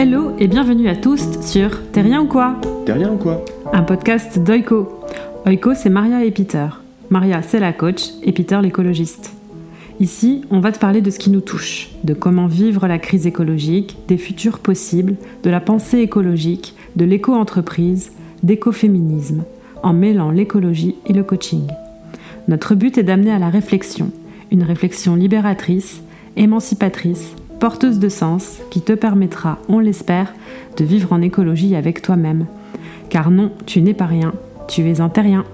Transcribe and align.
Hello 0.00 0.30
et 0.38 0.46
bienvenue 0.46 0.88
à 0.88 0.94
tous 0.94 1.40
sur 1.40 1.90
T'es 1.90 2.02
rien 2.02 2.22
ou 2.22 2.26
quoi 2.26 2.54
T'es 2.86 2.92
rien 2.92 3.12
ou 3.12 3.16
quoi 3.16 3.44
Un 3.72 3.82
podcast 3.82 4.38
d'Oiko. 4.38 5.02
Oiko, 5.44 5.74
c'est 5.74 5.90
Maria 5.90 6.24
et 6.24 6.30
Peter. 6.30 6.68
Maria, 7.10 7.42
c'est 7.42 7.58
la 7.58 7.72
coach 7.72 8.10
et 8.22 8.30
Peter, 8.30 8.60
l'écologiste. 8.62 9.32
Ici, 9.98 10.42
on 10.52 10.60
va 10.60 10.70
te 10.70 10.78
parler 10.78 11.00
de 11.00 11.10
ce 11.10 11.18
qui 11.18 11.30
nous 11.30 11.40
touche, 11.40 11.90
de 12.04 12.14
comment 12.14 12.46
vivre 12.46 12.86
la 12.86 13.00
crise 13.00 13.26
écologique, 13.26 13.96
des 14.06 14.18
futurs 14.18 14.60
possibles, 14.60 15.16
de 15.42 15.50
la 15.50 15.58
pensée 15.58 15.98
écologique, 15.98 16.76
de 16.94 17.04
l'éco-entreprise, 17.04 18.12
d'écoféminisme, 18.44 19.42
en 19.82 19.94
mêlant 19.94 20.30
l'écologie 20.30 20.94
et 21.06 21.12
le 21.12 21.24
coaching. 21.24 21.66
Notre 22.46 22.76
but 22.76 22.98
est 22.98 23.02
d'amener 23.02 23.32
à 23.32 23.40
la 23.40 23.50
réflexion, 23.50 24.12
une 24.52 24.62
réflexion 24.62 25.16
libératrice, 25.16 26.02
émancipatrice, 26.36 27.34
porteuse 27.58 27.98
de 27.98 28.08
sens, 28.08 28.58
qui 28.70 28.80
te 28.82 28.92
permettra, 28.92 29.58
on 29.68 29.80
l'espère, 29.80 30.32
de 30.76 30.84
vivre 30.84 31.12
en 31.12 31.20
écologie 31.20 31.74
avec 31.74 32.02
toi-même. 32.02 32.46
Car 33.10 33.30
non, 33.30 33.52
tu 33.66 33.82
n'es 33.82 33.94
pas 33.94 34.06
rien, 34.06 34.32
tu 34.68 34.88
es 34.88 35.00
un 35.00 35.08
terrien. 35.08 35.44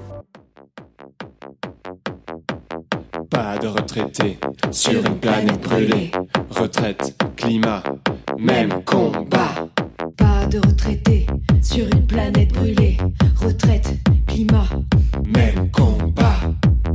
Pas 3.31 3.59
de 3.59 3.67
retraités 3.69 4.39
sur 4.71 5.05
une 5.05 5.19
planète 5.19 5.61
brûlée. 5.63 6.11
Retraite, 6.51 7.17
climat, 7.37 7.83
même 8.39 8.85
combat. 8.85 9.69
Pas 10.17 10.47
de 10.47 10.59
retraités 10.59 11.27
sur 11.63 11.87
une 11.87 12.07
planète 12.07 12.53
brûlée. 12.53 12.99
Retraite, 13.41 13.95
climat, 14.27 14.69
même 15.27 15.71
combat. 15.71 16.37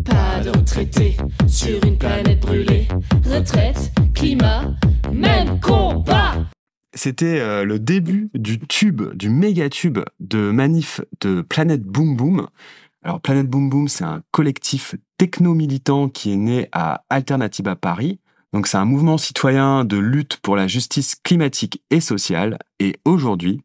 Pas 0.10 0.42
de 0.42 1.48
sur 1.48 1.84
une 1.86 1.98
planète 1.98 2.40
brûlée. 2.42 2.88
Retraite, 3.26 3.92
climat, 4.14 4.74
même 5.14 5.60
combat. 5.60 6.46
C'était 6.94 7.40
euh, 7.40 7.64
le 7.64 7.80
début 7.80 8.30
du 8.34 8.60
tube, 8.60 9.14
du 9.14 9.30
méga 9.30 9.70
tube 9.70 10.00
de 10.20 10.52
manif 10.52 11.02
de 11.22 11.42
Planète 11.42 11.84
Boom 11.84 12.16
Boom. 12.16 12.48
Alors 13.04 13.22
Planète 13.22 13.48
Boom 13.48 13.70
Boom, 13.70 13.88
c'est 13.88 14.04
un 14.04 14.22
collectif 14.32 14.96
techno-militant 15.18 16.10
qui 16.10 16.34
est 16.34 16.38
né 16.38 16.68
à 16.72 17.04
Alternativa 17.10 17.76
Paris. 17.76 18.20
Donc 18.52 18.68
c'est 18.68 18.78
un 18.78 18.86
mouvement 18.86 19.18
citoyen 19.18 19.86
de 19.86 19.98
lutte 19.98 20.38
pour 20.38 20.56
la 20.56 20.68
justice 20.68 21.16
climatique 21.24 21.84
et 21.92 22.02
sociale. 22.02 22.58
Et 22.80 22.96
aujourd'hui, 23.06 23.62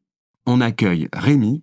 on 0.47 0.61
accueille 0.61 1.09
Rémi, 1.13 1.63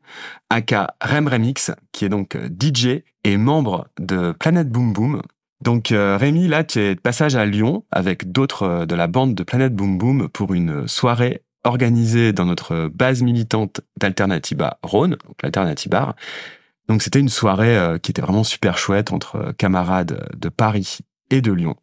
aka 0.49 0.95
Rem 1.01 1.27
Remix, 1.27 1.71
qui 1.91 2.05
est 2.05 2.09
donc 2.09 2.35
euh, 2.35 2.49
DJ 2.49 3.03
et 3.23 3.37
membre 3.37 3.87
de 3.99 4.31
Planète 4.31 4.69
Boom 4.69 4.93
Boom. 4.93 5.21
Donc 5.61 5.91
euh, 5.91 6.17
Rémi, 6.17 6.47
là, 6.47 6.63
tu 6.63 6.79
es 6.79 6.95
de 6.95 6.99
passage 6.99 7.35
à 7.35 7.45
Lyon 7.45 7.85
avec 7.91 8.31
d'autres 8.31 8.63
euh, 8.63 8.85
de 8.85 8.95
la 8.95 9.07
bande 9.07 9.35
de 9.35 9.43
Planète 9.43 9.75
Boom 9.75 9.97
Boom 9.97 10.29
pour 10.29 10.53
une 10.53 10.87
soirée 10.87 11.43
organisée 11.63 12.33
dans 12.33 12.45
notre 12.45 12.87
base 12.87 13.21
militante 13.21 13.81
d'Alternativa 13.99 14.79
Rhône, 14.81 15.11
donc 15.11 15.41
l'Alternativa. 15.43 16.15
Donc 16.87 17.03
c'était 17.03 17.19
une 17.19 17.29
soirée 17.29 17.99
qui 18.01 18.09
était 18.09 18.23
vraiment 18.23 18.43
super 18.43 18.79
chouette 18.79 19.13
entre 19.13 19.53
camarades 19.57 20.27
de 20.35 20.49
Paris 20.49 20.97
et 21.29 21.39
de 21.39 21.51
Lyon. 21.51 21.75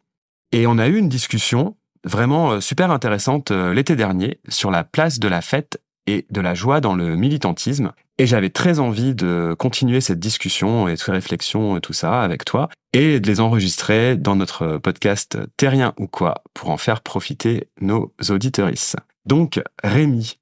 Et 0.51 0.67
on 0.67 0.77
a 0.77 0.89
eu 0.89 0.97
une 0.97 1.07
discussion 1.07 1.77
vraiment 2.03 2.59
super 2.59 2.91
intéressante 2.91 3.51
l'été 3.51 3.95
dernier 3.95 4.41
sur 4.49 4.69
la 4.69 4.83
place 4.83 5.19
de 5.19 5.29
la 5.29 5.39
fête 5.39 5.81
et 6.07 6.25
de 6.29 6.41
la 6.41 6.53
joie 6.53 6.81
dans 6.81 6.95
le 6.95 7.15
militantisme. 7.15 7.91
Et 8.17 8.27
j'avais 8.27 8.49
très 8.49 8.79
envie 8.79 9.15
de 9.15 9.55
continuer 9.57 10.01
cette 10.01 10.19
discussion 10.19 10.87
et 10.87 10.97
ces 10.97 11.11
réflexions 11.11 11.77
et 11.77 11.81
tout 11.81 11.93
ça 11.93 12.21
avec 12.21 12.43
toi 12.43 12.69
et 12.93 13.19
de 13.19 13.27
les 13.27 13.39
enregistrer 13.39 14.17
dans 14.17 14.35
notre 14.35 14.77
podcast 14.77 15.37
Terrien 15.55 15.93
ou 15.97 16.07
quoi 16.07 16.43
pour 16.53 16.69
en 16.69 16.77
faire 16.77 17.01
profiter 17.01 17.67
nos 17.79 18.11
auditorices. 18.29 18.95
Donc, 19.25 19.61
Rémi, 19.83 20.37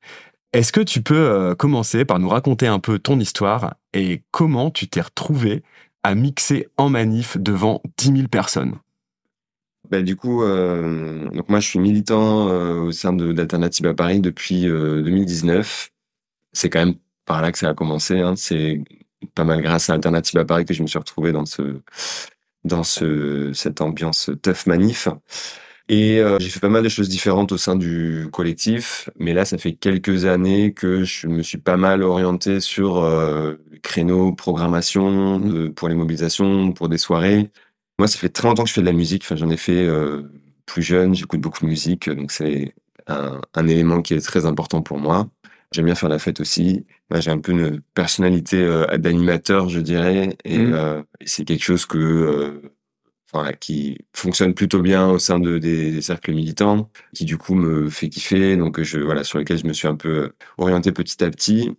est-ce 0.54 0.72
que 0.72 0.82
tu 0.82 1.02
peux 1.02 1.30
euh, 1.30 1.56
commencer 1.56 2.06
par 2.06 2.20
nous 2.20 2.30
raconter 2.30 2.68
un 2.68 2.80
peu 2.80 3.00
ton 3.00 3.20
histoire 3.20 3.76
et 3.94 4.24
comment 4.32 4.72
tu 4.72 4.88
t'es 4.88 5.02
retrouvé 5.02 5.62
à 6.04 6.16
mixer 6.16 6.68
en 6.78 6.90
manif 6.90 7.38
devant 7.38 7.82
10 7.98 8.16
000 8.16 8.28
personnes? 8.28 8.76
Bah, 9.90 10.02
du 10.02 10.16
coup, 10.16 10.44
euh, 10.44 11.30
donc 11.30 11.50
moi 11.50 11.60
je 11.60 11.68
suis 11.68 11.80
militant 11.80 12.50
euh, 12.50 12.82
au 12.82 12.92
sein 12.92 13.14
d'Alternative 13.14 13.86
à 13.88 13.94
Paris 13.94 14.22
depuis 14.22 14.68
euh, 14.68 15.02
2019. 15.04 15.90
C'est 16.54 16.70
quand 16.70 16.80
même 16.80 16.96
par 17.26 17.42
là 17.42 17.52
que 17.52 17.58
ça 17.60 17.70
a 17.70 17.74
commencé. 17.74 18.20
Hein. 18.20 18.36
C'est 18.36 18.82
pas 19.36 19.44
mal 19.44 19.62
grâce 19.62 19.90
à 19.90 19.94
Alternative 19.94 20.40
à 20.40 20.46
Paris 20.46 20.66
que 20.66 20.74
je 20.74 20.82
me 20.82 20.88
suis 20.88 21.00
retrouvé 21.00 21.32
dans 21.32 21.46
ce 21.46 21.82
dans 22.64 22.84
ce 22.84 23.52
cette 23.54 23.82
ambiance 23.82 24.32
tough 24.42 24.68
manif. 24.68 25.08
Et 25.90 26.20
euh, 26.20 26.38
j'ai 26.40 26.50
fait 26.50 26.60
pas 26.60 26.70
mal 26.70 26.84
de 26.84 26.90
choses 26.90 27.08
différentes 27.08 27.54
au 27.54 27.58
sein 27.58 27.76
du 27.78 28.28
collectif, 28.34 29.10
mais 29.18 29.34
là 29.34 29.46
ça 29.46 29.58
fait 29.58 29.74
quelques 29.74 30.26
années 30.26 30.74
que 30.74 31.06
je 31.06 31.28
me 31.28 31.42
suis 31.42 31.58
pas 31.60 31.78
mal 31.78 32.04
orienté 32.04 32.60
sur 32.60 32.98
euh, 32.98 33.56
créneaux, 33.84 34.34
programmation 34.34 35.42
euh, 35.46 35.72
pour 35.72 35.88
les 35.88 35.96
mobilisations, 35.96 36.74
pour 36.74 36.90
des 36.90 36.98
soirées. 36.98 37.50
Moi, 38.00 38.08
ça 38.08 38.18
fait 38.18 38.30
très 38.30 38.48
longtemps 38.48 38.64
que 38.64 38.70
je 38.70 38.74
fais 38.74 38.82
de 38.82 38.86
la 38.86 38.94
musique. 38.94 39.24
Enfin, 39.24 39.36
j'en 39.36 39.50
ai 39.50 39.58
fait 39.58 39.86
euh, 39.86 40.24
plus 40.66 40.84
jeune. 40.84 41.16
J'écoute 41.16 41.42
beaucoup 41.42 41.62
de 41.62 41.70
musique, 41.70 42.10
donc 42.10 42.32
c'est 42.32 42.76
un, 43.08 43.42
un, 43.56 43.68
élément 43.68 44.02
qui 44.02 44.14
est 44.14 44.22
très 44.22 44.46
important 44.46 44.82
pour 44.82 45.00
moi. 45.00 45.30
J'aime 45.72 45.86
bien 45.86 45.96
faire 45.96 46.10
la 46.10 46.20
fête 46.20 46.40
aussi. 46.40 46.86
Moi, 47.10 47.20
j'ai 47.20 47.32
un 47.32 47.40
peu 47.40 47.52
une 47.52 47.82
personnalité 47.94 48.58
euh, 48.62 48.98
d'animateur, 48.98 49.70
je 49.70 49.80
dirais, 49.80 50.38
et, 50.46 50.58
mmh. 50.58 50.74
euh, 50.74 51.04
et 51.20 51.28
c'est 51.28 51.44
quelque 51.46 51.64
chose 51.64 51.86
que, 51.86 51.98
euh, 51.98 52.62
enfin, 53.32 53.52
qui 53.54 53.98
fonctionne 54.14 54.54
plutôt 54.54 54.82
bien 54.82 55.10
au 55.10 55.20
sein 55.20 55.40
de 55.40 55.58
des, 55.58 55.92
des, 55.92 56.02
cercles 56.02 56.34
militants, 56.34 56.90
qui 57.14 57.26
du 57.26 57.38
coup 57.38 57.56
me 57.56 57.90
fait 57.90 58.10
kiffer. 58.10 58.56
Donc, 58.56 58.82
je 58.82 59.00
voilà, 59.00 59.24
sur 59.24 59.40
lesquels 59.40 59.58
je 59.58 59.68
me 59.68 59.74
suis 59.74 59.88
un 59.88 59.96
peu 59.96 60.32
orienté 60.58 60.92
petit 60.92 61.22
à 61.24 61.30
petit. 61.30 61.72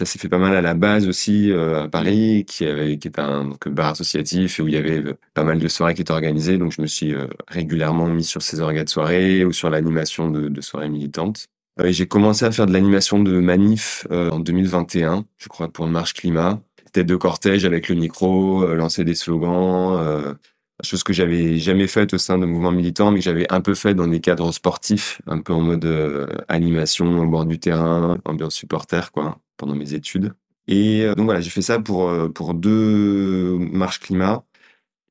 Ça 0.00 0.06
s'est 0.06 0.18
fait 0.18 0.30
pas 0.30 0.38
mal 0.38 0.56
à 0.56 0.62
la 0.62 0.72
base 0.72 1.06
aussi 1.06 1.52
euh, 1.52 1.84
à 1.84 1.88
Paris, 1.88 2.46
qui, 2.48 2.64
avait, 2.64 2.92
est 2.92 3.18
un 3.18 3.50
bar 3.66 3.88
associatif 3.88 4.58
et 4.58 4.62
où 4.62 4.68
il 4.68 4.72
y 4.72 4.78
avait 4.78 5.00
euh, 5.00 5.18
pas 5.34 5.44
mal 5.44 5.58
de 5.58 5.68
soirées 5.68 5.92
qui 5.92 6.00
étaient 6.00 6.10
organisées. 6.10 6.56
Donc 6.56 6.72
je 6.72 6.80
me 6.80 6.86
suis 6.86 7.12
euh, 7.12 7.26
régulièrement 7.48 8.06
mis 8.06 8.24
sur 8.24 8.40
ces 8.40 8.60
organes 8.60 8.84
de 8.84 8.88
soirée 8.88 9.44
ou 9.44 9.52
sur 9.52 9.68
l'animation 9.68 10.30
de, 10.30 10.58
soirées 10.62 10.88
militantes. 10.88 11.48
J'ai 11.84 12.06
commencé 12.06 12.46
à 12.46 12.50
faire 12.50 12.64
de 12.64 12.72
l'animation 12.72 13.22
de 13.22 13.40
manif 13.40 14.06
en 14.10 14.38
2021, 14.40 15.26
je 15.36 15.48
crois, 15.48 15.68
pour 15.68 15.84
une 15.84 15.92
marche 15.92 16.14
climat. 16.14 16.60
Tête 16.92 17.06
de 17.06 17.16
cortège 17.16 17.66
avec 17.66 17.90
le 17.90 17.94
micro, 17.94 18.66
lancer 18.74 19.04
des 19.04 19.14
slogans, 19.14 20.34
chose 20.82 21.02
que 21.02 21.12
j'avais 21.12 21.58
jamais 21.58 21.86
faite 21.86 22.14
au 22.14 22.18
sein 22.18 22.38
de 22.38 22.46
mouvements 22.46 22.72
militants, 22.72 23.10
mais 23.10 23.18
que 23.18 23.24
j'avais 23.24 23.50
un 23.52 23.60
peu 23.60 23.74
fait 23.74 23.94
dans 23.94 24.06
des 24.06 24.20
cadres 24.20 24.52
sportifs, 24.52 25.20
un 25.26 25.40
peu 25.40 25.52
en 25.52 25.60
mode 25.60 25.86
animation 26.48 27.20
au 27.20 27.26
bord 27.26 27.44
du 27.46 27.58
terrain, 27.58 28.18
ambiance 28.24 28.54
supporter, 28.54 29.10
quoi 29.12 29.38
pendant 29.60 29.76
mes 29.76 29.94
études. 29.94 30.32
Et 30.68 31.02
euh, 31.02 31.14
donc 31.14 31.26
voilà, 31.26 31.40
j'ai 31.40 31.50
fait 31.50 31.62
ça 31.62 31.80
pour, 31.80 32.08
euh, 32.08 32.28
pour 32.28 32.54
deux 32.54 33.58
marches 33.58 34.00
climat. 34.00 34.44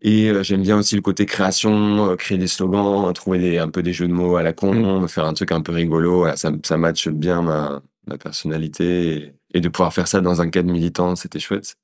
Et 0.02 0.30
euh, 0.30 0.44
j'aime 0.44 0.64
bien 0.64 0.78
aussi 0.78 0.96
le 0.96 1.02
côté 1.02 1.26
création, 1.26 2.16
créer 2.18 2.38
des 2.38 2.48
slogans, 2.48 3.12
trouver 3.14 3.40
des, 3.40 3.58
un 3.60 3.70
peu 3.70 3.84
des 3.84 3.94
jeux 3.94 4.08
de 4.08 4.14
mots 4.14 4.38
à 4.38 4.44
la 4.44 4.54
con, 4.54 5.02
mmh. 5.02 5.10
faire 5.10 5.26
un 5.26 5.34
truc 5.34 5.52
un 5.52 5.62
peu 5.62 5.74
rigolo. 5.74 6.20
Voilà, 6.20 6.38
ça, 6.38 6.52
ça 6.64 6.78
matche 6.78 7.10
bien 7.10 7.42
ma, 7.42 7.82
ma 8.08 8.18
personnalité. 8.18 9.18
Et, 9.54 9.58
et, 9.58 9.62
de 9.62 9.70
pouvoir 9.70 9.94
faire 9.94 10.08
ça 10.08 10.22
dans 10.22 10.42
un 10.42 10.50
cadre 10.50 10.72
militant, 10.72 11.16
c'était 11.16 11.40
chouette. 11.40 11.76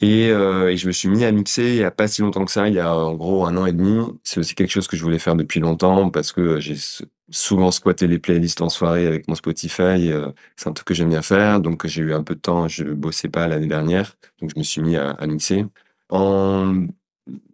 Et, 0.00 0.30
euh, 0.30 0.70
et, 0.70 0.76
je 0.76 0.86
me 0.86 0.92
suis 0.92 1.08
mis 1.08 1.24
à 1.24 1.32
mixer 1.32 1.70
il 1.70 1.76
y 1.76 1.84
a 1.84 1.90
pas 1.90 2.06
si 2.06 2.22
longtemps 2.22 2.44
que 2.44 2.52
ça, 2.52 2.68
il 2.68 2.74
y 2.74 2.78
a 2.80 2.94
en 2.94 3.14
gros 3.14 3.46
un 3.46 3.56
an 3.56 3.66
et 3.66 3.72
demi. 3.72 4.00
C'est 4.22 4.38
aussi 4.38 4.54
quelque 4.54 4.70
chose 4.70 4.86
que 4.86 4.96
je 4.96 5.02
voulais 5.02 5.18
faire 5.18 5.34
depuis 5.34 5.60
longtemps 5.60 6.10
parce 6.10 6.32
que 6.32 6.60
j'ai 6.60 6.76
souvent 7.30 7.70
squatté 7.70 8.06
les 8.06 8.18
playlists 8.18 8.60
en 8.62 8.68
soirée 8.68 9.06
avec 9.06 9.28
mon 9.28 9.34
Spotify. 9.34 10.10
Euh, 10.12 10.32
c'est 10.56 10.68
un 10.68 10.72
truc 10.72 10.88
que 10.88 10.94
j'aime 10.94 11.10
bien 11.10 11.22
faire. 11.22 11.60
Donc 11.60 11.86
j'ai 11.86 12.02
eu 12.02 12.14
un 12.14 12.22
peu 12.22 12.34
de 12.34 12.40
temps, 12.40 12.68
je 12.68 12.84
bossais 12.84 13.28
pas 13.28 13.48
l'année 13.48 13.66
dernière. 13.66 14.16
Donc 14.40 14.50
je 14.54 14.58
me 14.58 14.64
suis 14.64 14.80
mis 14.82 14.96
à, 14.96 15.16
mixer. 15.26 15.66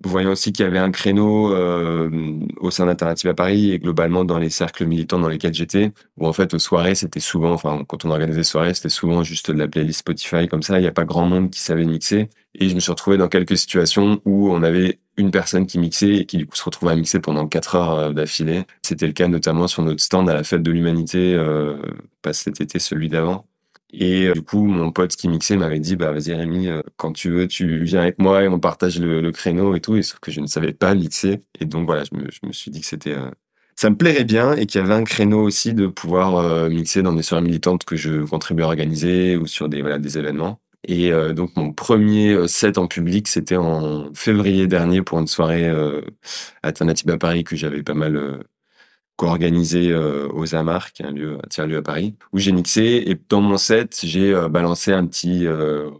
Voyant 0.02 0.30
aussi 0.30 0.52
qu'il 0.52 0.64
y 0.64 0.68
avait 0.68 0.78
un 0.78 0.90
créneau 0.90 1.52
euh, 1.52 2.10
au 2.58 2.70
sein 2.70 2.86
d'Alternative 2.86 3.30
à 3.30 3.34
Paris 3.34 3.72
et 3.72 3.78
globalement 3.78 4.24
dans 4.24 4.38
les 4.38 4.50
cercles 4.50 4.86
militants 4.86 5.18
dans 5.18 5.28
lesquels 5.28 5.54
j'étais, 5.54 5.92
où 6.18 6.26
en 6.26 6.32
fait 6.32 6.54
aux 6.54 6.58
soirées 6.58 6.94
c'était 6.94 7.20
souvent, 7.20 7.52
enfin 7.52 7.84
quand 7.86 8.04
on 8.04 8.10
organisait 8.10 8.44
soirées 8.44 8.74
c'était 8.74 8.88
souvent 8.88 9.22
juste 9.22 9.50
de 9.50 9.58
la 9.58 9.68
playlist 9.68 10.00
Spotify 10.00 10.48
comme 10.48 10.62
ça, 10.62 10.78
il 10.78 10.82
n'y 10.82 10.88
a 10.88 10.92
pas 10.92 11.04
grand 11.04 11.26
monde 11.26 11.50
qui 11.50 11.60
savait 11.60 11.84
mixer 11.84 12.28
et 12.54 12.68
je 12.68 12.74
me 12.74 12.80
suis 12.80 12.90
retrouvé 12.90 13.16
dans 13.16 13.28
quelques 13.28 13.56
situations 13.56 14.20
où 14.24 14.50
on 14.50 14.62
avait 14.62 15.00
une 15.16 15.30
personne 15.30 15.66
qui 15.66 15.78
mixait 15.78 16.16
et 16.16 16.26
qui 16.26 16.36
du 16.38 16.46
coup 16.46 16.56
se 16.56 16.64
retrouvait 16.64 16.92
à 16.92 16.96
mixer 16.96 17.20
pendant 17.20 17.46
quatre 17.46 17.76
heures 17.76 17.98
euh, 17.98 18.12
d'affilée. 18.12 18.64
C'était 18.82 19.06
le 19.06 19.12
cas 19.12 19.28
notamment 19.28 19.68
sur 19.68 19.82
notre 19.82 20.02
stand 20.02 20.28
à 20.28 20.34
la 20.34 20.44
fête 20.44 20.62
de 20.62 20.70
l'humanité, 20.70 21.34
euh, 21.34 21.76
pas 22.22 22.32
cet 22.32 22.60
été, 22.60 22.78
celui 22.78 23.08
d'avant. 23.08 23.46
Et 23.96 24.26
euh, 24.26 24.32
du 24.34 24.42
coup, 24.42 24.64
mon 24.64 24.90
pote 24.90 25.14
qui 25.14 25.28
mixait 25.28 25.56
m'avait 25.56 25.78
dit, 25.78 25.94
bah 25.96 26.10
vas-y 26.12 26.34
Rémi, 26.34 26.68
euh, 26.68 26.82
quand 26.96 27.12
tu 27.12 27.30
veux, 27.30 27.46
tu 27.46 27.84
viens 27.84 28.00
avec 28.00 28.18
moi 28.18 28.42
et 28.42 28.48
on 28.48 28.58
partage 28.58 28.98
le, 28.98 29.30
créneau 29.30 29.76
et 29.76 29.80
tout. 29.80 29.96
Et 29.96 30.02
sauf 30.02 30.18
que 30.20 30.32
je 30.32 30.40
ne 30.40 30.46
savais 30.46 30.72
pas 30.72 30.94
mixer. 30.94 31.42
Et 31.60 31.64
donc 31.64 31.86
voilà, 31.86 32.02
je 32.04 32.46
me, 32.46 32.52
suis 32.52 32.70
dit 32.70 32.80
que 32.80 32.86
c'était, 32.86 33.14
euh, 33.14 33.30
ça 33.76 33.90
me 33.90 33.96
plairait 33.96 34.24
bien 34.24 34.54
et 34.54 34.66
qu'il 34.66 34.80
y 34.80 34.84
avait 34.84 34.94
un 34.94 35.04
créneau 35.04 35.42
aussi 35.42 35.74
de 35.74 35.86
pouvoir 35.86 36.68
mixer 36.70 37.02
dans 37.02 37.12
des 37.12 37.22
soirées 37.22 37.44
militantes 37.44 37.84
que 37.84 37.96
je 37.96 38.24
contribue 38.24 38.62
à 38.62 38.66
organiser 38.66 39.36
ou 39.36 39.46
sur 39.46 39.68
des 39.68 39.80
voilà 39.82 39.98
des 39.98 40.18
événements. 40.18 40.60
Et 40.86 41.10
donc 41.34 41.56
mon 41.56 41.72
premier 41.72 42.46
set 42.46 42.78
en 42.78 42.86
public, 42.86 43.26
c'était 43.26 43.56
en 43.56 44.12
février 44.14 44.68
dernier 44.68 45.02
pour 45.02 45.18
une 45.18 45.26
soirée 45.26 45.68
alternative 46.62 47.10
à 47.10 47.18
Paris 47.18 47.42
que 47.42 47.56
j'avais 47.56 47.82
pas 47.82 47.94
mal 47.94 48.44
co-organisé 49.16 49.90
euh, 49.90 50.28
aux 50.32 50.54
Amars, 50.54 50.92
qui 50.92 51.02
est 51.02 51.06
un 51.06 51.12
lieu, 51.12 51.38
un 51.42 51.48
tiers 51.48 51.66
lieu 51.66 51.78
à 51.78 51.82
Paris, 51.82 52.16
où 52.32 52.38
j'ai 52.38 52.52
mixé. 52.52 53.04
Et 53.06 53.18
dans 53.28 53.40
mon 53.40 53.56
set, 53.56 54.00
j'ai 54.02 54.32
euh, 54.32 54.48
balancé 54.48 54.92
un 54.92 55.06
petit 55.06 55.46
euh, 55.46 55.90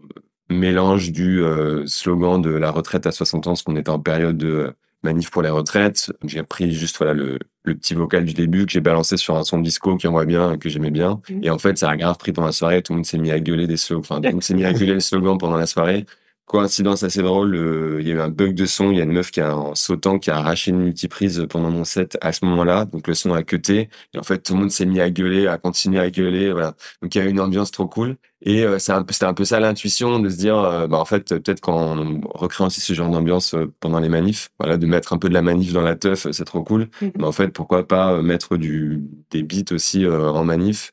mélange 0.50 1.12
du 1.12 1.42
slogan 1.86 2.40
de 2.40 2.50
la 2.50 2.70
retraite 2.70 3.06
à 3.06 3.12
60 3.12 3.46
ans, 3.46 3.50
parce 3.50 3.62
qu'on 3.62 3.76
était 3.76 3.90
en 3.90 3.98
période 3.98 4.36
de 4.36 4.74
manif 5.02 5.30
pour 5.30 5.42
les 5.42 5.50
retraites. 5.50 6.12
J'ai 6.24 6.42
pris 6.42 6.72
juste 6.72 6.96
voilà 6.98 7.14
le, 7.14 7.38
le 7.64 7.74
petit 7.74 7.94
vocal 7.94 8.24
du 8.24 8.34
début 8.34 8.66
que 8.66 8.72
j'ai 8.72 8.80
balancé 8.80 9.16
sur 9.16 9.36
un 9.36 9.44
son 9.44 9.58
disco 9.58 9.96
qui 9.96 10.06
envoie 10.06 10.26
bien, 10.26 10.58
que 10.58 10.68
j'aimais 10.68 10.90
bien. 10.90 11.20
Mhm. 11.30 11.44
Et 11.44 11.50
en 11.50 11.58
fait, 11.58 11.78
ça 11.78 11.90
a 11.90 11.96
grave 11.96 12.16
pris 12.18 12.32
pendant 12.32 12.46
la 12.46 12.52
soirée. 12.52 12.82
Tout 12.82 12.92
le 12.92 12.98
monde 12.98 13.06
s'est 13.06 13.18
mis 13.18 13.30
à 13.30 13.40
gueuler 13.40 13.66
des 13.66 13.76
slogans. 13.76 14.04
Enfin, 14.04 14.16
tout 14.16 14.26
le 14.26 14.32
monde 14.32 14.42
s'est 14.42 14.54
mis 14.54 14.64
à 14.64 14.72
gueuler 14.72 14.94
les 14.94 15.00
slogans 15.00 15.38
pendant 15.38 15.56
la 15.56 15.66
soirée. 15.66 16.06
Coïncidence 16.46 17.02
assez 17.02 17.22
drôle, 17.22 17.54
euh, 17.56 17.98
il 18.02 18.06
y 18.06 18.12
a 18.12 18.16
eu 18.16 18.20
un 18.20 18.28
bug 18.28 18.54
de 18.54 18.66
son. 18.66 18.90
Il 18.90 18.98
y 18.98 19.00
a 19.00 19.04
une 19.04 19.12
meuf 19.12 19.30
qui 19.30 19.40
a, 19.40 19.56
en 19.56 19.74
sautant, 19.74 20.18
qui 20.18 20.30
a 20.30 20.36
arraché 20.36 20.72
une 20.72 20.78
multiprise 20.84 21.46
pendant 21.48 21.70
mon 21.70 21.84
set 21.84 22.18
à 22.20 22.32
ce 22.32 22.44
moment-là. 22.44 22.84
Donc 22.84 23.08
le 23.08 23.14
son 23.14 23.32
a 23.32 23.42
cuté. 23.42 23.88
Et 24.12 24.18
en 24.18 24.22
fait, 24.22 24.40
tout 24.40 24.52
le 24.52 24.60
monde 24.60 24.70
s'est 24.70 24.84
mis 24.84 25.00
à 25.00 25.10
gueuler, 25.10 25.46
à 25.46 25.56
continuer 25.56 26.00
à 26.00 26.10
gueuler. 26.10 26.52
Voilà. 26.52 26.74
Donc 27.00 27.14
il 27.14 27.18
y 27.18 27.20
a 27.22 27.24
eu 27.24 27.30
une 27.30 27.40
ambiance 27.40 27.70
trop 27.70 27.88
cool. 27.88 28.16
Et 28.42 28.62
euh, 28.64 28.78
c'est 28.78 28.92
un 28.92 29.02
peu- 29.02 29.14
c'était 29.14 29.24
un 29.24 29.32
peu 29.32 29.46
ça 29.46 29.58
l'intuition 29.58 30.18
de 30.18 30.28
se 30.28 30.36
dire, 30.36 30.58
euh, 30.58 30.86
bah 30.86 30.98
en 30.98 31.06
fait, 31.06 31.28
peut-être 31.30 31.62
qu'on 31.62 32.20
recrée 32.34 32.62
aussi 32.64 32.82
ce 32.82 32.92
genre 32.92 33.08
d'ambiance 33.08 33.54
euh, 33.54 33.72
pendant 33.80 33.98
les 33.98 34.10
manifs. 34.10 34.50
Voilà, 34.60 34.76
de 34.76 34.86
mettre 34.86 35.14
un 35.14 35.18
peu 35.18 35.30
de 35.30 35.34
la 35.34 35.42
manif 35.42 35.72
dans 35.72 35.80
la 35.80 35.96
teuf, 35.96 36.26
euh, 36.26 36.32
c'est 36.32 36.44
trop 36.44 36.62
cool. 36.62 36.88
Mais 37.16 37.24
en 37.24 37.32
fait, 37.32 37.48
pourquoi 37.48 37.88
pas 37.88 38.20
mettre 38.20 38.58
du 38.58 39.02
des 39.30 39.42
beats 39.42 39.72
aussi 39.74 40.04
euh, 40.04 40.28
en 40.30 40.44
manif 40.44 40.92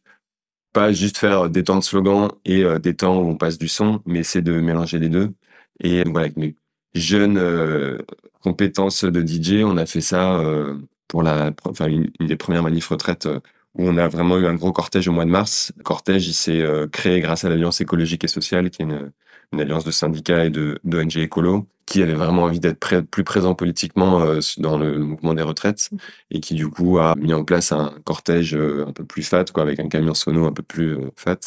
pas 0.74 0.94
juste 0.94 1.18
faire 1.18 1.50
des 1.50 1.64
temps 1.66 1.78
de 1.80 1.84
slogan 1.84 2.30
et 2.46 2.64
des 2.80 2.96
temps 2.96 3.18
où 3.18 3.28
on 3.30 3.36
passe 3.36 3.58
du 3.58 3.68
son, 3.68 4.02
mais 4.06 4.24
c'est 4.24 4.42
de 4.42 4.60
mélanger 4.62 5.00
les 5.00 5.10
deux. 5.10 5.34
Et 5.82 6.04
voilà, 6.04 6.26
avec 6.26 6.38
mes 6.38 6.56
jeunes 6.94 7.38
euh, 7.38 7.98
compétences 8.42 9.04
de 9.04 9.26
DJ, 9.26 9.64
on 9.64 9.78
a 9.78 9.86
fait 9.86 10.02
ça 10.02 10.40
euh, 10.40 10.78
pour 11.08 11.24
la, 11.24 11.52
enfin 11.66 11.88
une, 11.88 12.10
des 12.20 12.36
premières 12.36 12.64
manifs 12.64 12.88
retraites 12.88 13.26
euh, 13.26 13.40
où 13.76 13.88
on 13.88 13.98
a 13.98 14.08
vraiment 14.08 14.38
eu 14.38 14.46
un 14.46 14.56
gros 14.56 14.72
cortège 14.72 15.08
au 15.08 15.12
mois 15.12 15.26
de 15.26 15.30
mars. 15.30 15.72
Le 15.78 15.84
cortège, 15.84 16.28
il 16.28 16.34
s'est 16.34 16.62
créé 16.92 17.22
grâce 17.22 17.46
à 17.46 17.50
l'Alliance 17.50 17.80
écologique 17.80 18.26
et 18.26 18.28
sociale, 18.28 18.70
qui 18.70 18.82
est 18.82 18.86
une, 18.86 19.12
alliance 19.58 19.86
de 19.86 19.92
syndicats 19.92 20.46
et 20.46 20.50
de 20.50 20.78
d'ONG 20.84 21.18
écolo, 21.18 21.68
qui 21.86 22.04
avait 22.04 22.14
vraiment 22.14 22.44
envie 22.44 22.60
d'être 22.60 23.00
plus 23.00 23.24
présent 23.24 23.56
politiquement 23.56 24.26
dans 24.58 24.78
le 24.78 25.00
mouvement 25.00 25.34
des 25.34 25.42
retraites 25.42 25.90
et 26.32 26.42
qui 26.42 26.54
du 26.54 26.68
coup 26.70 27.00
a 27.00 27.16
mis 27.16 27.34
en 27.34 27.46
place 27.46 27.72
un 27.72 27.94
cortège 28.04 28.56
un 28.56 28.92
peu 28.92 29.06
plus 29.06 29.24
fat, 29.24 29.46
quoi, 29.54 29.64
avec 29.64 29.80
un 29.80 29.88
camion 29.88 30.14
sono 30.14 30.46
un 30.46 30.52
peu 30.54 30.64
plus 30.64 30.98
fat, 31.16 31.40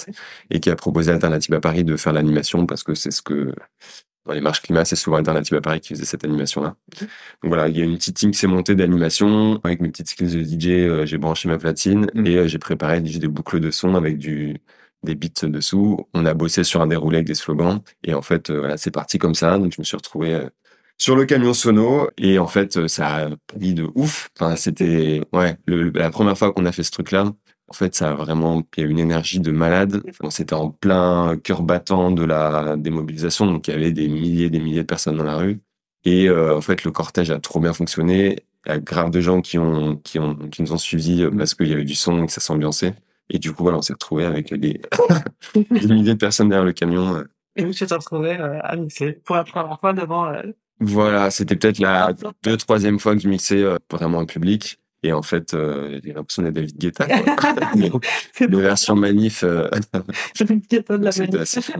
et 0.50 0.60
qui 0.60 0.70
a 0.70 0.76
proposé 0.76 1.10
à 1.10 1.14
Alternative 1.14 1.52
à 1.52 1.60
Paris 1.60 1.84
de 1.84 1.96
faire 1.96 2.14
l'animation 2.14 2.64
parce 2.64 2.82
que 2.82 2.94
c'est 2.94 3.10
ce 3.10 3.20
que 3.20 3.54
dans 4.26 4.32
les 4.32 4.40
marches 4.40 4.62
climat, 4.62 4.84
c'est 4.84 4.96
souvent 4.96 5.16
Alternative 5.18 5.56
à 5.56 5.60
Paris 5.60 5.80
qui 5.80 5.90
faisait 5.94 6.04
cette 6.06 6.24
animation-là. 6.24 6.76
Donc 7.00 7.08
voilà, 7.44 7.68
il 7.68 7.76
y 7.76 7.82
a 7.82 7.84
une 7.84 7.96
petite 7.96 8.16
team 8.16 8.30
qui 8.30 8.38
s'est 8.38 8.46
montée 8.46 8.74
d'animation. 8.74 9.60
Avec 9.64 9.80
mes 9.80 9.88
petites 9.90 10.08
skills 10.08 10.32
de 10.36 10.42
DJ, 10.42 10.66
euh, 10.88 11.06
j'ai 11.06 11.18
branché 11.18 11.48
ma 11.48 11.58
platine 11.58 12.06
Mm. 12.14 12.26
et 12.26 12.36
euh, 12.38 12.48
j'ai 12.48 12.58
préparé 12.58 13.00
des 13.00 13.18
des 13.18 13.28
boucles 13.28 13.60
de 13.60 13.70
son 13.70 13.94
avec 13.94 14.18
du 14.18 14.56
des 15.02 15.14
beats 15.14 15.46
dessous. 15.48 15.98
On 16.14 16.24
a 16.26 16.32
bossé 16.34 16.64
sur 16.64 16.80
un 16.80 16.86
déroulé 16.86 17.18
avec 17.18 17.26
des 17.26 17.34
slogans 17.34 17.80
et 18.04 18.14
en 18.14 18.22
fait, 18.22 18.48
euh, 18.50 18.58
voilà, 18.60 18.76
c'est 18.78 18.90
parti 18.90 19.18
comme 19.18 19.34
ça. 19.34 19.58
Donc 19.58 19.72
je 19.74 19.80
me 19.80 19.84
suis 19.84 19.96
retrouvé 19.96 20.48
sur 20.96 21.16
le 21.16 21.26
camion 21.26 21.52
sono 21.52 22.08
et 22.16 22.38
en 22.38 22.46
fait, 22.46 22.86
ça 22.88 23.26
a 23.26 23.30
pris 23.48 23.74
de 23.74 23.86
ouf. 23.94 24.30
Enfin, 24.38 24.56
c'était 24.56 25.20
ouais, 25.32 25.56
le- 25.66 25.90
la 25.90 26.08
première 26.10 26.38
fois 26.38 26.52
qu'on 26.52 26.64
a 26.66 26.72
fait 26.72 26.82
ce 26.84 26.90
truc-là. 26.92 27.32
En 27.68 27.72
fait, 27.72 27.94
ça 27.94 28.10
a 28.10 28.14
vraiment, 28.14 28.62
il 28.76 28.82
y 28.82 28.86
a 28.86 28.90
une 28.90 28.98
énergie 28.98 29.40
de 29.40 29.50
malade. 29.50 30.02
Enfin, 30.08 30.30
C'était 30.30 30.54
en 30.54 30.70
plein 30.70 31.36
cœur 31.42 31.62
battant 31.62 32.10
de 32.10 32.22
la 32.24 32.76
démobilisation, 32.76 33.46
donc 33.46 33.68
il 33.68 33.70
y 33.72 33.74
avait 33.74 33.90
des 33.92 34.08
milliers 34.08 34.46
et 34.46 34.50
des 34.50 34.60
milliers 34.60 34.82
de 34.82 34.86
personnes 34.86 35.16
dans 35.16 35.24
la 35.24 35.36
rue. 35.36 35.60
Et 36.04 36.28
euh, 36.28 36.56
en 36.56 36.60
fait, 36.60 36.84
le 36.84 36.90
cortège 36.90 37.30
a 37.30 37.38
trop 37.40 37.60
bien 37.60 37.72
fonctionné. 37.72 38.44
Il 38.66 38.68
y 38.68 38.72
a 38.72 38.78
grave 38.78 39.10
de 39.10 39.20
gens 39.20 39.40
qui 39.40 39.58
ont, 39.58 39.96
qui 39.96 40.18
ont, 40.18 40.34
qui 40.34 40.62
nous 40.62 40.72
ont 40.72 40.78
suivis 40.78 41.22
euh, 41.22 41.30
parce 41.30 41.54
qu'il 41.54 41.68
y 41.68 41.72
avait 41.72 41.84
du 41.84 41.94
son 41.94 42.22
et 42.22 42.26
que 42.26 42.32
ça 42.32 42.40
s'ambiançait. 42.42 42.94
Et 43.30 43.38
du 43.38 43.52
coup, 43.52 43.62
voilà, 43.62 43.78
on 43.78 43.82
s'est 43.82 43.94
retrouvé 43.94 44.24
avec 44.26 44.52
des, 44.52 44.82
des 45.54 45.86
milliers 45.88 46.12
de 46.14 46.18
personnes 46.18 46.50
derrière 46.50 46.66
le 46.66 46.72
camion. 46.74 47.16
euh. 47.16 47.24
Et 47.56 47.64
vous 47.64 47.72
t'es 47.72 47.86
retrouvé 47.86 48.36
euh, 48.38 48.58
à 48.62 48.76
mixer 48.76 49.12
pour 49.24 49.36
la 49.36 49.44
première 49.44 49.80
fois 49.80 49.92
devant. 49.94 50.26
euh, 50.26 50.42
Voilà, 50.80 51.30
c'était 51.30 51.56
peut-être 51.56 51.78
la 51.78 52.12
deux, 52.42 52.56
troisième 52.58 52.98
fois 52.98 53.14
que 53.14 53.22
je 53.22 53.28
mixais 53.28 53.64
vraiment 53.90 54.18
en 54.18 54.26
public. 54.26 54.78
Et 55.04 55.12
en 55.12 55.22
fait, 55.22 55.52
euh, 55.54 56.00
j'ai 56.02 56.12
l'impression 56.14 56.42
d'être 56.42 56.54
David 56.54 56.78
Guetta. 56.78 57.06
Les 58.40 58.60
versions 58.60 58.96
manif, 58.96 59.44
euh, 59.44 59.68
le 60.40 60.54
ghetto 60.68 60.96
de 60.96 61.04
la 61.04 61.10
manif. 61.18 61.34
assez 61.40 61.60
fou. 61.60 61.72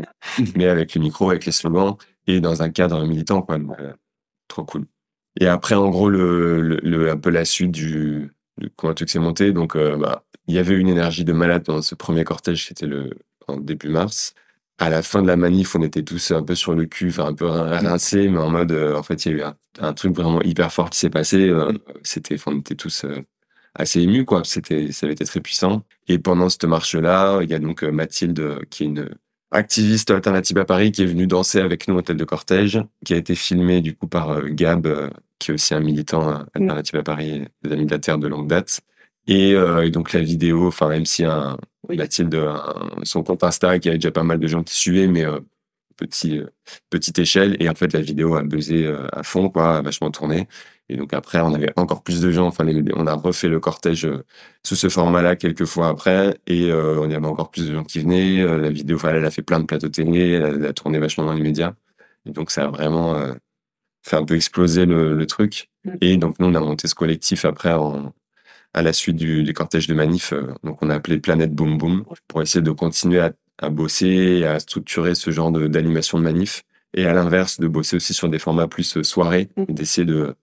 mais 0.55 0.67
avec 0.67 0.94
le 0.94 1.00
micro, 1.00 1.31
avec 1.31 1.47
les 1.47 1.53
slogans 1.53 1.97
et 2.26 2.41
dans 2.41 2.62
un 2.62 2.69
cadre 2.71 3.05
militant, 3.06 3.41
quoi. 3.43 3.59
Donc, 3.59 3.79
euh, 3.81 3.93
trop 4.47 4.65
cool. 4.65 4.85
Et 5.41 5.47
après, 5.47 5.75
en 5.75 5.88
gros, 5.88 6.11
le, 6.11 6.61
le, 6.61 6.76
le- 6.82 7.11
un 7.11 7.17
peu 7.17 7.31
la 7.31 7.44
suite 7.44 7.71
du, 7.73 8.31
du 8.59 8.71
comment 8.76 8.94
truc 8.94 9.09
s'est 9.11 9.19
monté. 9.19 9.53
Donc, 9.53 9.76
bah, 9.76 10.25
il 10.47 10.55
y 10.55 10.59
avait 10.59 10.75
une 10.75 10.88
énergie 10.88 11.25
de 11.25 11.32
malade 11.32 11.62
dans 11.65 11.81
ce 11.82 11.94
premier 11.94 12.25
cortège, 12.25 12.67
c'était 12.69 12.87
le 12.87 13.11
en 13.49 13.56
début 13.56 13.88
mars. 13.88 14.35
À 14.79 14.91
la 14.91 15.03
fin 15.03 15.23
de 15.23 15.29
la 15.29 15.37
manif, 15.37 15.76
on 15.76 15.82
était 15.82 16.03
tous 16.03 16.32
un 16.32 16.43
peu 16.43 16.55
sur 16.56 16.75
le 16.75 16.87
cul, 16.87 17.09
enfin 17.11 17.26
un 17.26 17.35
peu 17.35 17.47
rin- 17.47 17.79
rincés, 17.79 18.29
mais 18.29 18.38
en 18.38 18.50
mode, 18.50 18.73
euh, 18.73 18.97
en 18.97 19.03
fait, 19.05 19.25
il 19.25 19.32
y 19.32 19.35
a 19.35 19.38
eu 19.38 19.43
un, 19.43 19.56
un 19.81 19.93
truc 19.93 20.15
vraiment 20.17 20.43
hyper 20.43 20.73
fort 20.73 20.91
qui 20.91 20.99
s'est 20.99 21.11
passé. 21.11 21.49
euh, 21.49 21.73
c'était, 22.03 22.37
on 22.47 22.59
était 22.59 22.75
tous 22.75 23.05
euh, 23.05 23.23
assez 23.76 24.00
émus, 24.00 24.25
quoi. 24.25 24.43
C'était, 24.44 24.91
ça 24.91 25.06
avait 25.06 25.12
été 25.15 25.25
très 25.25 25.41
puissant. 25.41 25.85
Et 26.09 26.19
pendant 26.19 26.49
cette 26.49 26.65
marche-là, 26.65 27.41
il 27.43 27.50
y 27.50 27.55
a 27.55 27.61
donc 27.61 27.85
euh, 27.85 27.93
Mathilde, 27.93 28.67
qui 28.69 28.82
est 28.82 28.87
une 28.87 29.09
activiste 29.53 30.11
alternative 30.11 30.59
à 30.59 30.65
Paris, 30.65 30.91
qui 30.91 31.03
est 31.03 31.06
venue 31.06 31.29
danser 31.29 31.61
avec 31.61 31.87
nous 31.87 31.94
au 31.94 32.03
tête 32.03 32.17
de 32.17 32.25
cortège, 32.25 32.82
qui 33.05 33.15
a 33.15 33.17
été 33.17 33.37
filmée 33.37 33.81
du 33.81 33.94
coup 33.94 34.09
par 34.09 34.43
Gab, 34.49 34.88
qui 35.38 35.53
est 35.53 35.55
aussi 35.55 35.75
un 35.75 35.81
militant 35.81 36.29
euh, 36.31 36.38
alternative 36.55 36.97
à 36.99 37.03
Paris, 37.05 37.44
des 37.62 37.73
Amis 37.73 37.87
de 37.87 37.91
la 37.93 38.00
Terre 38.00 38.19
de 38.19 38.26
longue 38.26 38.49
date. 38.49 38.81
Et, 39.26 39.55
euh, 39.55 39.85
et 39.87 39.91
donc 39.91 40.12
la 40.12 40.21
vidéo, 40.21 40.67
enfin 40.69 40.88
même 40.88 41.06
si 41.06 41.25
un, 41.25 41.56
Oui. 41.88 41.97
Mathilde, 41.97 42.35
un- 42.35 42.88
son 43.05 43.23
compte 43.23 43.43
Insta, 43.44 43.79
qui 43.79 43.88
avait 43.88 43.99
déjà 43.99 44.11
pas 44.11 44.23
mal 44.23 44.38
de 44.38 44.47
gens 44.47 44.62
qui 44.62 44.75
suivaient, 44.75 45.06
mais 45.06 45.25
euh, 45.25 45.41
petit, 45.97 46.38
euh, 46.38 46.47
petite 46.91 47.19
échelle. 47.19 47.56
Et 47.61 47.69
en 47.69 47.75
fait, 47.75 47.93
la 47.93 48.00
vidéo 48.00 48.35
a 48.37 48.43
buzzé 48.43 48.85
euh, 48.87 49.06
à 49.12 49.23
fond, 49.23 49.49
quoi, 49.50 49.79
a 49.79 49.82
vachement 49.82 50.11
tourné. 50.11 50.49
Et 50.91 50.97
donc 50.97 51.15
après, 51.15 51.41
on 51.41 51.55
avait 51.55 51.73
encore 51.76 52.03
plus 52.03 52.21
de 52.21 52.31
gens. 52.31 52.47
Enfin, 52.47 52.65
les- 52.65 52.82
on 52.94 53.06
a 53.06 53.15
refait 53.15 53.49
le 53.49 53.61
cortège 53.61 54.05
euh, 54.06 54.25
sous 54.62 54.76
ce 54.76 54.88
format-là 54.91 55.37
quelques 55.37 55.65
fois 55.65 55.88
après, 55.88 56.38
et 56.47 56.71
euh, 56.71 57.00
on 57.00 57.09
y 57.11 57.15
avait 57.15 57.26
encore 57.26 57.50
plus 57.50 57.69
de 57.69 57.75
gens 57.75 57.85
qui 57.85 58.00
venaient. 58.00 58.41
Euh, 58.43 58.59
la 58.59 58.71
vidéo, 58.71 58.97
enfin, 58.97 59.11
elle 59.15 59.25
a 59.25 59.31
fait 59.31 59.43
plein 59.43 59.61
de 59.61 59.65
plateaux 59.67 59.88
télé, 59.88 60.31
elle 60.32 60.44
a, 60.44 60.49
elle 60.49 60.67
a 60.67 60.73
tourné 60.75 60.99
vachement 60.99 61.25
dans 61.25 61.32
les 61.35 61.43
médias. 61.43 61.73
Et 62.26 62.31
donc 62.32 62.50
ça 62.50 62.65
a 62.65 62.69
vraiment 62.69 63.15
euh, 63.17 63.32
fait 64.03 64.17
un 64.17 64.25
peu 64.25 64.35
exploser 64.35 64.87
le, 64.87 65.15
le 65.15 65.26
truc. 65.26 65.71
Et 66.00 66.17
donc 66.19 66.38
nous, 66.38 66.47
on 66.49 66.55
a 66.55 66.61
monté 66.61 66.88
ce 66.88 66.94
collectif 66.94 67.44
après 67.47 67.73
en, 67.73 68.12
à 68.75 68.83
la 68.83 68.93
suite 68.93 69.16
du, 69.16 69.43
du 69.45 69.52
cortège 69.54 69.87
de 69.87 69.95
manif. 69.95 70.33
euh, 70.33 70.52
donc 70.64 70.78
on 70.83 70.90
a 70.90 70.95
appelé 70.97 71.19
Planète 71.19 71.54
Boom 71.54 71.78
Boom 71.78 72.04
pour 72.28 72.43
essayer 72.43 72.62
de 72.62 72.71
continuer 72.73 73.21
à, 73.21 73.33
à 73.59 73.71
bosser 73.71 74.45
à 74.45 74.59
structurer 74.61 75.14
ce 75.14 75.31
genre 75.31 75.50
de- 75.52 75.69
d'animation 75.69 76.19
de, 76.19 76.25
manif. 76.25 76.64
Et 76.97 77.07
à 77.07 77.12
l'inverse, 77.14 77.59
de 77.61 77.66
bosser 77.69 77.97
aussi 77.97 78.14
sur 78.14 78.28
des 78.28 78.38
formats 78.38 78.69
plus 78.69 78.97
euh, 78.97 79.02
soirées, 79.02 79.49
et 79.69 79.73
d'essayer 79.73 80.04
de, 80.04 80.35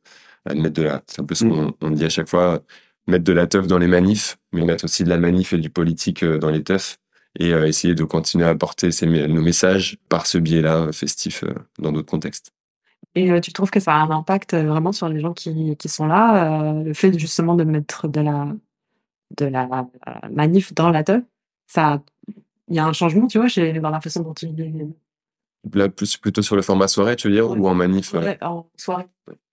de 0.49 0.53
mettre 0.55 0.75
de 0.75 0.83
la, 0.83 1.01
c'est 1.07 1.21
un 1.21 1.25
peu 1.25 1.35
ce 1.35 1.45
qu'on 1.45 1.73
on 1.81 1.91
dit 1.91 2.05
à 2.05 2.09
chaque 2.09 2.29
fois, 2.29 2.61
mettre 3.07 3.23
de 3.23 3.33
la 3.33 3.47
teuf 3.47 3.67
dans 3.67 3.77
les 3.77 3.87
manifs, 3.87 4.37
mais 4.53 4.63
mettre 4.65 4.85
aussi 4.85 5.03
de 5.03 5.09
la 5.09 5.17
manif 5.17 5.53
et 5.53 5.57
du 5.57 5.69
politique 5.69 6.23
euh, 6.23 6.37
dans 6.39 6.49
les 6.49 6.63
teufs. 6.63 6.97
Et 7.39 7.53
euh, 7.53 7.65
essayer 7.67 7.95
de 7.95 8.03
continuer 8.03 8.45
à 8.45 8.49
apporter 8.49 8.91
ces, 8.91 9.05
nos 9.07 9.41
messages 9.41 9.97
par 10.09 10.27
ce 10.27 10.37
biais-là, 10.37 10.87
euh, 10.87 10.91
festif, 10.91 11.43
euh, 11.45 11.53
dans 11.79 11.91
d'autres 11.93 12.09
contextes. 12.11 12.51
Et 13.15 13.31
euh, 13.31 13.39
tu 13.41 13.51
trouves 13.51 13.71
que 13.71 13.79
ça 13.81 13.93
a 13.93 13.99
un 13.99 14.09
impact 14.09 14.53
euh, 14.53 14.63
vraiment 14.67 14.91
sur 14.91 15.09
les 15.09 15.19
gens 15.19 15.33
qui, 15.33 15.75
qui 15.77 15.89
sont 15.89 16.05
là, 16.05 16.71
euh, 16.71 16.83
le 16.83 16.93
fait 16.93 17.17
justement 17.19 17.55
de 17.55 17.63
mettre 17.63 18.07
de 18.07 18.21
la, 18.21 18.47
de 19.37 19.45
la 19.45 19.87
manif 20.31 20.73
dans 20.73 20.89
la 20.89 21.03
teuf, 21.03 21.21
ça, 21.67 22.01
il 22.69 22.75
y 22.75 22.79
a 22.79 22.85
un 22.85 22.93
changement, 22.93 23.27
tu 23.27 23.37
vois, 23.37 23.47
chez, 23.49 23.73
dans 23.73 23.89
la 23.89 23.99
façon 24.01 24.21
dont 24.23 24.33
tu 24.33 24.47
Là, 25.73 25.89
plus, 25.89 26.17
plutôt 26.17 26.41
sur 26.41 26.55
le 26.55 26.61
format 26.63 26.87
soirée, 26.87 27.15
tu 27.15 27.27
veux 27.27 27.33
dire, 27.33 27.49
Ouais. 27.49 27.57
ou 27.57 27.67
en 27.67 27.75
manif 27.75 28.13
ouais, 28.13 28.37
en 28.41 28.65
soirée. 28.77 29.07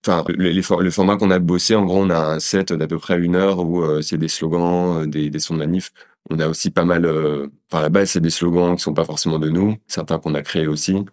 Enfin, 0.07 0.25
le, 0.29 0.49
les 0.51 0.63
for- 0.63 0.81
le 0.81 0.91
format 0.91 1.17
qu'on 1.17 1.31
a 1.31 1.39
bossé, 1.39 1.75
en 1.75 1.85
gros, 1.85 1.99
on 2.03 2.09
a 2.11 2.19
un 2.19 2.39
set 2.41 2.73
d'à 2.73 2.87
peu 2.87 2.99
près 2.99 3.19
une 3.19 3.35
heure 3.37 3.59
où 3.59 4.01
c'est 4.01 4.17
des 4.17 4.29
slogans, 4.29 5.05
des, 5.11 5.29
des 5.29 5.39
sons 5.39 5.55
de 5.55 5.59
manif. 5.59 5.93
On 6.31 6.39
a 6.39 6.49
aussi 6.49 6.71
pas 6.71 6.85
mal, 6.85 7.05
enfin, 7.07 7.81
à 7.81 7.83
la 7.83 7.89
base, 7.91 8.11
c'est 8.11 8.21
des 8.21 8.31
slogans 8.31 8.77
qui 8.77 8.83
sont 8.83 8.95
pas 8.95 9.05
forcément 9.05 9.39
de 9.39 9.51
nous, 9.51 9.77
certains 9.87 10.19
qu'on 10.19 10.35
a 10.35 10.43
créés 10.43 10.67
aussi. 10.67 11.05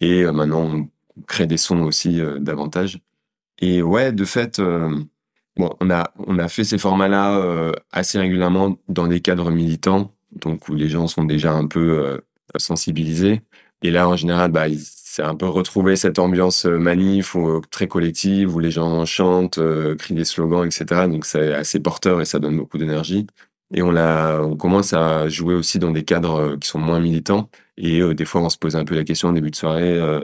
Et 0.00 0.24
euh, 0.24 0.32
maintenant, 0.32 0.62
on 0.62 0.88
crée 1.26 1.46
des 1.46 1.56
sons 1.56 1.82
aussi 1.82 2.20
euh, 2.20 2.38
davantage. 2.38 2.98
Et 3.60 3.82
ouais, 3.82 4.12
de 4.12 4.24
fait, 4.24 4.58
euh, 4.58 4.98
bon, 5.56 5.74
on 5.80 5.90
a, 5.90 6.12
on 6.26 6.38
a 6.38 6.48
fait 6.48 6.64
ces 6.64 6.78
formats-là 6.78 7.38
euh, 7.38 7.72
assez 7.92 8.18
régulièrement 8.18 8.78
dans 8.88 9.06
des 9.06 9.20
cadres 9.20 9.50
militants, 9.50 10.14
donc 10.32 10.68
où 10.68 10.74
les 10.74 10.88
gens 10.88 11.06
sont 11.06 11.24
déjà 11.24 11.52
un 11.52 11.66
peu 11.66 12.20
sensibilisés. 12.56 13.42
Et 13.82 13.90
là, 13.90 14.08
en 14.08 14.16
général, 14.16 14.52
bah, 14.52 14.66
c'est 14.76 15.22
un 15.22 15.34
peu 15.34 15.46
retrouver 15.46 15.96
cette 15.96 16.18
ambiance 16.18 16.64
manif 16.64 17.34
ou 17.34 17.60
très 17.70 17.88
collective 17.88 18.54
où 18.54 18.60
les 18.60 18.70
gens 18.70 19.04
chantent, 19.04 19.60
crient 19.98 20.14
des 20.14 20.24
slogans, 20.24 20.64
etc. 20.64 21.08
Donc 21.08 21.26
c'est 21.26 21.52
assez 21.52 21.80
porteur 21.80 22.20
et 22.20 22.24
ça 22.24 22.38
donne 22.38 22.56
beaucoup 22.56 22.78
d'énergie. 22.78 23.26
Et 23.74 23.82
on 23.82 23.90
l'a, 23.90 24.40
on 24.42 24.56
commence 24.56 24.92
à 24.92 25.28
jouer 25.28 25.54
aussi 25.54 25.78
dans 25.78 25.90
des 25.92 26.04
cadres 26.04 26.34
euh, 26.40 26.56
qui 26.56 26.68
sont 26.68 26.78
moins 26.78 27.00
militants. 27.00 27.48
Et 27.76 28.00
euh, 28.00 28.14
des 28.14 28.24
fois, 28.24 28.42
on 28.42 28.48
se 28.50 28.58
pose 28.58 28.76
un 28.76 28.84
peu 28.84 28.94
la 28.94 29.04
question 29.04 29.28
au 29.30 29.32
début 29.32 29.50
de 29.50 29.56
soirée, 29.56 29.98
euh, 29.98 30.20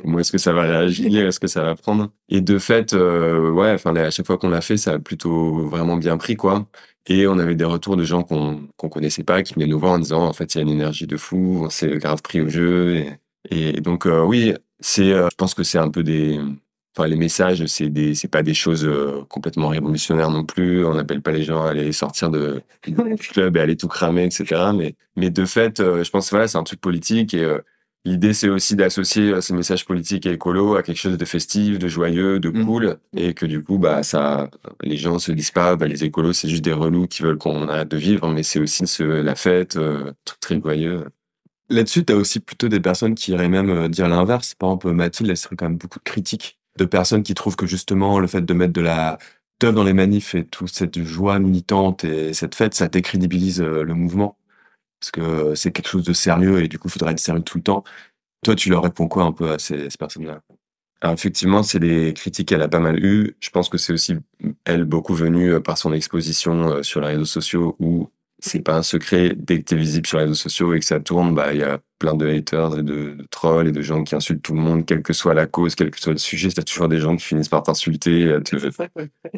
comment 0.00 0.18
est-ce 0.20 0.32
que 0.32 0.38
ça 0.38 0.52
va 0.52 0.62
réagir, 0.62 1.26
est-ce 1.26 1.40
que 1.40 1.46
ça 1.46 1.62
va 1.62 1.74
prendre? 1.74 2.10
Et 2.28 2.40
de 2.40 2.58
fait, 2.58 2.94
euh, 2.94 3.50
ouais, 3.50 3.72
enfin, 3.72 3.94
à 3.96 4.10
chaque 4.10 4.26
fois 4.26 4.38
qu'on 4.38 4.48
l'a 4.48 4.60
fait, 4.62 4.76
ça 4.76 4.94
a 4.94 4.98
plutôt 4.98 5.66
vraiment 5.68 5.96
bien 5.96 6.16
pris, 6.16 6.36
quoi. 6.36 6.66
Et 7.06 7.26
on 7.26 7.38
avait 7.38 7.54
des 7.54 7.64
retours 7.64 7.96
de 7.96 8.04
gens 8.04 8.22
qu'on 8.22 8.68
qu'on 8.76 8.88
connaissait 8.88 9.24
pas, 9.24 9.42
qui 9.42 9.54
venaient 9.54 9.66
nous 9.66 9.78
voir 9.78 9.92
en 9.92 9.98
disant, 9.98 10.24
en 10.24 10.32
fait, 10.32 10.54
il 10.54 10.58
y 10.58 10.60
a 10.60 10.62
une 10.62 10.70
énergie 10.70 11.06
de 11.06 11.16
fou, 11.16 11.62
on 11.64 11.70
s'est 11.70 11.98
grave 11.98 12.22
pris 12.22 12.40
au 12.40 12.48
jeu. 12.48 12.96
Et, 12.96 13.18
et 13.50 13.80
donc, 13.80 14.06
euh, 14.06 14.22
oui, 14.24 14.54
c'est, 14.80 15.12
euh, 15.12 15.28
je 15.30 15.36
pense 15.36 15.54
que 15.54 15.62
c'est 15.62 15.78
un 15.78 15.90
peu 15.90 16.02
des, 16.02 16.38
enfin, 16.98 17.08
les 17.08 17.16
messages, 17.16 17.64
c'est 17.66 17.88
des, 17.88 18.14
c'est 18.14 18.28
pas 18.28 18.42
des 18.42 18.54
choses 18.54 18.84
euh, 18.84 19.22
complètement 19.28 19.68
révolutionnaires 19.68 20.30
non 20.30 20.44
plus. 20.44 20.84
On 20.84 20.94
n'appelle 20.94 21.22
pas 21.22 21.30
les 21.30 21.44
gens 21.44 21.64
à 21.64 21.70
aller 21.70 21.92
sortir 21.92 22.30
de 22.30 22.60
du 22.86 22.94
club 23.16 23.56
et 23.56 23.60
aller 23.60 23.76
tout 23.76 23.88
cramer, 23.88 24.24
etc. 24.24 24.72
Mais, 24.74 24.96
mais 25.16 25.30
de 25.30 25.44
fait, 25.44 25.80
euh, 25.80 26.02
je 26.02 26.10
pense 26.10 26.26
que 26.26 26.30
voilà, 26.30 26.48
c'est 26.48 26.58
un 26.58 26.64
truc 26.64 26.80
politique 26.80 27.34
et 27.34 27.44
euh, 27.44 27.58
l'idée, 28.04 28.32
c'est 28.32 28.48
aussi 28.48 28.74
d'associer 28.76 29.40
ces 29.40 29.54
messages 29.54 29.84
politiques 29.84 30.26
et 30.26 30.32
écolos 30.32 30.76
à 30.76 30.82
quelque 30.82 30.96
chose 30.98 31.16
de 31.16 31.24
festif, 31.24 31.78
de 31.78 31.88
joyeux, 31.88 32.40
de 32.40 32.50
Mm. 32.50 32.64
cool, 32.66 32.98
et 33.16 33.34
que 33.34 33.46
du 33.46 33.62
coup, 33.62 33.78
bah, 33.78 34.02
ça, 34.02 34.50
les 34.82 34.96
gens 34.96 35.18
se 35.18 35.30
disent 35.32 35.50
pas, 35.50 35.76
bah, 35.76 35.86
les 35.86 36.04
écolos, 36.04 36.32
c'est 36.32 36.48
juste 36.48 36.64
des 36.64 36.72
relous 36.72 37.06
qui 37.06 37.22
veulent 37.22 37.38
qu'on 37.38 37.68
arrête 37.68 37.88
de 37.88 37.96
vivre, 37.96 38.28
mais 38.28 38.42
c'est 38.42 38.60
aussi 38.60 38.86
ce, 38.86 39.02
la 39.04 39.34
fête, 39.36 39.76
euh, 39.76 40.12
truc 40.24 40.40
très 40.40 40.60
joyeux. 40.60 41.04
Là-dessus, 41.70 42.04
tu 42.04 42.12
as 42.12 42.16
aussi 42.16 42.40
plutôt 42.40 42.68
des 42.68 42.80
personnes 42.80 43.14
qui 43.14 43.32
iraient 43.32 43.48
même 43.48 43.88
dire 43.88 44.08
l'inverse. 44.08 44.54
Par 44.54 44.70
exemple, 44.70 44.90
Mathilde, 44.92 45.30
elle 45.30 45.36
serait 45.36 45.56
quand 45.56 45.68
même 45.68 45.76
beaucoup 45.76 45.98
de 45.98 46.04
critiques 46.04 46.57
de 46.78 46.84
personnes 46.84 47.22
qui 47.22 47.34
trouvent 47.34 47.56
que 47.56 47.66
justement 47.66 48.18
le 48.18 48.26
fait 48.26 48.42
de 48.42 48.54
mettre 48.54 48.72
de 48.72 48.80
la 48.80 49.18
teuf 49.58 49.74
dans 49.74 49.84
les 49.84 49.92
manifs 49.92 50.34
et 50.34 50.46
toute 50.46 50.68
cette 50.68 51.02
joie 51.02 51.38
militante 51.38 52.04
et 52.04 52.32
cette 52.32 52.54
fête, 52.54 52.74
ça 52.74 52.88
décrédibilise 52.88 53.60
euh, 53.60 53.82
le 53.82 53.94
mouvement. 53.94 54.38
Parce 55.00 55.10
que 55.12 55.54
c'est 55.54 55.70
quelque 55.72 55.88
chose 55.88 56.04
de 56.04 56.12
sérieux 56.12 56.62
et 56.62 56.68
du 56.68 56.78
coup, 56.78 56.88
il 56.88 56.92
faudrait 56.92 57.12
être 57.12 57.20
sérieux 57.20 57.42
tout 57.42 57.58
le 57.58 57.64
temps. 57.64 57.84
Toi, 58.44 58.54
tu 58.54 58.70
leur 58.70 58.82
réponds 58.82 59.08
quoi 59.08 59.24
un 59.24 59.32
peu 59.32 59.50
à 59.52 59.58
ces, 59.58 59.88
personnes-là? 59.98 60.40
Effectivement, 61.04 61.62
c'est 61.62 61.78
des 61.78 62.12
critiques 62.14 62.48
qu'elle 62.48 62.62
a 62.62 62.68
pas 62.68 62.80
mal 62.80 63.04
eues. 63.04 63.36
Je 63.40 63.50
pense 63.50 63.68
que 63.68 63.78
c'est 63.78 63.92
aussi, 63.92 64.16
elle, 64.64 64.84
beaucoup 64.84 65.14
venue 65.14 65.52
euh, 65.52 65.60
par 65.60 65.78
son 65.78 65.92
exposition 65.92 66.70
euh, 66.70 66.82
sur 66.82 67.00
les 67.00 67.08
réseaux 67.08 67.24
sociaux 67.24 67.76
où 67.78 68.10
c'est 68.40 68.60
pas 68.60 68.76
un 68.76 68.82
secret, 68.82 69.34
dès 69.36 69.58
que 69.58 69.64
t'es 69.64 69.76
visible 69.76 70.06
sur 70.06 70.18
les 70.18 70.24
réseaux 70.24 70.34
sociaux 70.34 70.74
et 70.74 70.78
que 70.78 70.84
ça 70.84 71.00
tourne, 71.00 71.34
bah, 71.34 71.52
il 71.52 71.60
y 71.60 71.62
a 71.62 71.80
plein 71.98 72.14
de 72.14 72.28
haters 72.28 72.78
et 72.78 72.82
de, 72.82 73.14
de 73.14 73.26
trolls 73.30 73.68
et 73.68 73.72
de 73.72 73.82
gens 73.82 74.04
qui 74.04 74.14
insultent 74.14 74.42
tout 74.42 74.54
le 74.54 74.60
monde, 74.60 74.86
quelle 74.86 75.02
que 75.02 75.12
soit 75.12 75.34
la 75.34 75.46
cause, 75.46 75.74
quel 75.74 75.90
que 75.90 76.00
soit 76.00 76.12
le 76.12 76.18
sujet, 76.18 76.48
t'as 76.50 76.62
toujours 76.62 76.88
des 76.88 76.98
gens 76.98 77.16
qui 77.16 77.24
finissent 77.24 77.48
par 77.48 77.62
t'insulter 77.64 78.20
et 78.20 78.32
à 78.34 78.40
te, 78.40 78.56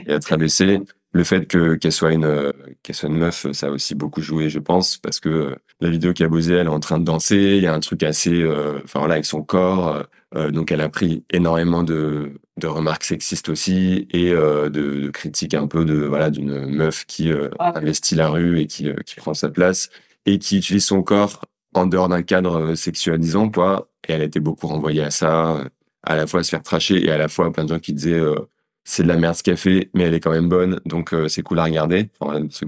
et 0.06 0.12
à 0.12 0.18
te 0.18 0.28
rabaisser. 0.28 0.80
Le 1.12 1.24
fait 1.24 1.46
que 1.46 1.74
qu'elle 1.74 1.92
soit 1.92 2.12
une 2.12 2.24
euh, 2.24 2.52
qu'elle 2.82 2.94
soit 2.94 3.08
une 3.08 3.18
meuf, 3.18 3.50
ça 3.52 3.66
a 3.66 3.70
aussi 3.70 3.94
beaucoup 3.96 4.22
joué, 4.22 4.48
je 4.48 4.60
pense, 4.60 4.96
parce 4.96 5.18
que 5.18 5.28
euh, 5.28 5.54
la 5.80 5.90
vidéo 5.90 6.12
qui 6.12 6.22
a 6.22 6.28
posée, 6.28 6.54
elle 6.54 6.66
est 6.66 6.70
en 6.70 6.80
train 6.80 6.98
de 6.98 7.04
danser, 7.04 7.56
il 7.56 7.62
y 7.62 7.66
a 7.66 7.74
un 7.74 7.80
truc 7.80 8.02
assez, 8.02 8.42
euh, 8.42 8.80
enfin 8.84 9.00
voilà, 9.00 9.14
avec 9.14 9.24
son 9.24 9.42
corps, 9.42 9.88
euh, 9.88 10.02
euh, 10.36 10.50
donc 10.50 10.70
elle 10.70 10.80
a 10.80 10.88
pris 10.88 11.24
énormément 11.30 11.82
de 11.82 12.34
de 12.60 12.66
remarques 12.68 13.04
sexistes 13.04 13.48
aussi 13.48 14.06
et 14.12 14.30
euh, 14.32 14.68
de, 14.70 15.00
de 15.00 15.10
critiques 15.10 15.54
un 15.54 15.66
peu 15.66 15.84
de 15.84 15.94
voilà 16.04 16.30
d'une 16.30 16.66
meuf 16.66 17.04
qui 17.06 17.32
euh, 17.32 17.48
Ah. 17.58 17.72
investit 17.76 18.14
la 18.14 18.28
rue 18.28 18.60
et 18.60 18.66
qui 18.66 18.88
euh, 18.88 18.94
qui 19.06 19.16
prend 19.16 19.34
sa 19.34 19.48
place 19.50 19.90
et 20.26 20.38
qui 20.38 20.58
utilise 20.58 20.84
son 20.84 21.02
corps 21.02 21.44
en 21.74 21.86
dehors 21.86 22.08
d'un 22.08 22.22
cadre 22.22 22.74
sexualisant 22.74 23.50
quoi. 23.50 23.88
Et 24.08 24.12
elle 24.12 24.20
a 24.22 24.24
été 24.24 24.40
beaucoup 24.40 24.66
renvoyée 24.68 25.02
à 25.02 25.10
ça, 25.10 25.64
à 26.04 26.16
la 26.16 26.26
fois 26.26 26.40
à 26.40 26.42
se 26.42 26.50
faire 26.50 26.62
tracher 26.62 27.04
et 27.04 27.10
à 27.10 27.18
la 27.18 27.28
fois 27.28 27.52
plein 27.52 27.64
de 27.64 27.68
gens 27.70 27.78
qui 27.80 27.92
disaient 27.92 28.20
c'est 28.84 29.02
de 29.02 29.08
la 29.08 29.16
merde 29.16 29.34
ce 29.36 29.42
qu'elle 29.42 29.56
fait, 29.58 29.90
mais 29.94 30.04
elle 30.04 30.14
est 30.14 30.20
quand 30.20 30.30
même 30.32 30.48
bonne, 30.48 30.80
donc 30.86 31.14
c'est 31.28 31.42
cool 31.42 31.58
à 31.60 31.64
regarder. 31.64 32.08
Enfin, 32.18 32.40
de 32.40 32.48
ce, 32.50 32.64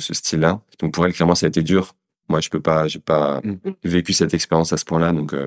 ce 0.00 0.12
style-là. 0.14 0.60
Donc 0.80 0.92
pour 0.92 1.06
elle, 1.06 1.12
clairement, 1.14 1.34
ça 1.36 1.46
a 1.46 1.48
été 1.48 1.62
dur. 1.62 1.94
Moi, 2.28 2.40
je 2.40 2.50
peux 2.50 2.60
pas, 2.60 2.88
j'ai 2.88 2.98
pas 2.98 3.40
Mm. 3.44 3.54
vécu 3.84 4.12
cette 4.12 4.34
expérience 4.34 4.72
à 4.72 4.76
ce 4.76 4.84
point-là, 4.84 5.12
donc. 5.12 5.32
euh, 5.32 5.46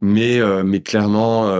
mais 0.00 0.40
mais 0.64 0.80
clairement, 0.80 1.50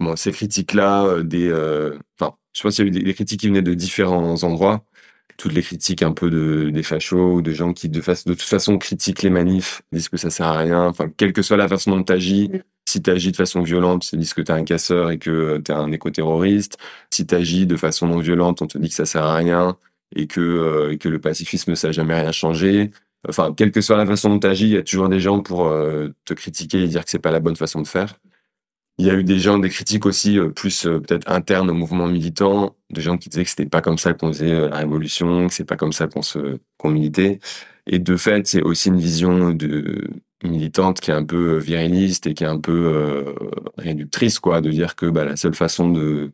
bon, 0.00 0.16
ces 0.16 0.32
critiques-là, 0.32 1.04
euh, 1.04 1.22
des, 1.22 1.48
euh, 1.50 1.98
enfin, 2.18 2.34
je 2.54 2.62
pense 2.62 2.76
qu'il 2.76 2.84
y 2.84 2.88
a 2.88 2.90
eu 2.90 2.92
des, 2.92 3.02
des 3.02 3.14
critiques 3.14 3.40
qui 3.40 3.48
venaient 3.48 3.62
de 3.62 3.74
différents 3.74 4.42
endroits. 4.42 4.84
Toutes 5.36 5.52
les 5.54 5.62
critiques 5.62 6.02
un 6.02 6.12
peu 6.12 6.30
de 6.30 6.70
des 6.70 6.82
fachos 6.82 7.34
ou 7.36 7.42
de 7.42 7.52
gens 7.52 7.72
qui 7.72 7.88
de, 7.88 8.00
face, 8.02 8.24
de 8.26 8.34
toute 8.34 8.42
façon 8.42 8.76
critiquent 8.78 9.22
les 9.22 9.30
manifs, 9.30 9.82
disent 9.92 10.08
que 10.10 10.18
ça 10.18 10.30
sert 10.30 10.46
à 10.46 10.58
rien. 10.58 10.86
Enfin, 10.86 11.08
quelle 11.16 11.32
que 11.32 11.42
soit 11.42 11.56
la 11.56 11.68
façon 11.68 11.92
dont 11.96 12.02
t'agis, 12.02 12.50
Mm. 12.52 12.92
si 12.92 13.02
t'agis 13.02 13.30
de 13.32 13.36
façon 13.36 13.62
violente, 13.62 14.06
ils 14.06 14.10
te 14.12 14.16
disent 14.16 14.34
que 14.34 14.42
t'es 14.42 14.52
un 14.52 14.64
casseur 14.64 15.10
et 15.10 15.18
que 15.18 15.30
euh, 15.30 15.58
t'es 15.60 15.72
un 15.72 15.90
éco-terroriste. 15.92 16.78
Si 17.10 17.26
t'agis 17.26 17.66
de 17.66 17.76
façon 17.76 18.08
non 18.08 18.18
violente, 18.18 18.62
on 18.62 18.66
te 18.66 18.78
dit 18.78 18.88
que 18.88 18.94
ça 18.94 19.06
sert 19.06 19.24
à 19.24 19.36
rien 19.36 19.76
et 20.14 20.26
que, 20.26 20.40
euh, 20.40 20.92
et 20.92 20.98
que 20.98 21.08
le 21.08 21.20
pacifisme, 21.20 21.74
ça 21.74 21.88
n'a 21.88 21.92
jamais 21.92 22.20
rien 22.20 22.32
changé. 22.32 22.90
Enfin, 23.28 23.52
quelle 23.54 23.70
que 23.70 23.80
soit 23.80 23.96
la 23.96 24.06
façon 24.06 24.30
dont 24.30 24.38
t'agis, 24.38 24.64
il 24.64 24.70
y 24.72 24.76
a 24.76 24.82
toujours 24.82 25.08
des 25.08 25.20
gens 25.20 25.40
pour 25.40 25.66
euh, 25.68 26.08
te 26.24 26.34
critiquer 26.34 26.82
et 26.82 26.88
dire 26.88 27.04
que 27.04 27.10
c'est 27.10 27.18
pas 27.18 27.30
la 27.30 27.40
bonne 27.40 27.56
façon 27.56 27.80
de 27.82 27.86
faire. 27.86 28.16
Il 28.98 29.06
y 29.06 29.10
a 29.10 29.14
eu 29.14 29.24
des 29.24 29.38
gens, 29.38 29.58
des 29.58 29.70
critiques 29.70 30.04
aussi 30.04 30.38
euh, 30.38 30.50
plus 30.50 30.84
euh, 30.86 31.00
peut-être 31.00 31.30
internes 31.30 31.70
au 31.70 31.74
mouvement 31.74 32.06
militant, 32.06 32.76
de 32.90 33.00
gens 33.00 33.16
qui 33.16 33.30
disaient 33.30 33.44
que 33.44 33.50
c'était 33.50 33.64
pas 33.64 33.80
comme 33.80 33.96
ça 33.96 34.12
qu'on 34.12 34.28
faisait 34.32 34.52
euh, 34.52 34.68
la 34.68 34.76
révolution, 34.76 35.46
que 35.48 35.54
c'est 35.54 35.64
pas 35.64 35.76
comme 35.76 35.92
ça 35.94 36.06
qu'on 36.06 36.20
se 36.20 36.58
qu'on 36.76 36.90
militait. 36.90 37.40
Et 37.86 37.98
de 37.98 38.16
fait, 38.16 38.46
c'est 38.46 38.62
aussi 38.62 38.88
une 38.88 38.98
vision 38.98 39.52
de 39.52 40.06
militante 40.44 41.00
qui 41.00 41.10
est 41.10 41.14
un 41.14 41.24
peu 41.24 41.56
viriliste 41.58 42.26
et 42.26 42.34
qui 42.34 42.44
est 42.44 42.46
un 42.46 42.60
peu 42.60 43.24
réductrice, 43.78 44.38
quoi, 44.38 44.60
de 44.60 44.70
dire 44.70 44.96
que 44.96 45.06
bah, 45.06 45.24
la 45.24 45.36
seule 45.36 45.54
façon 45.54 45.90
de 45.90 46.32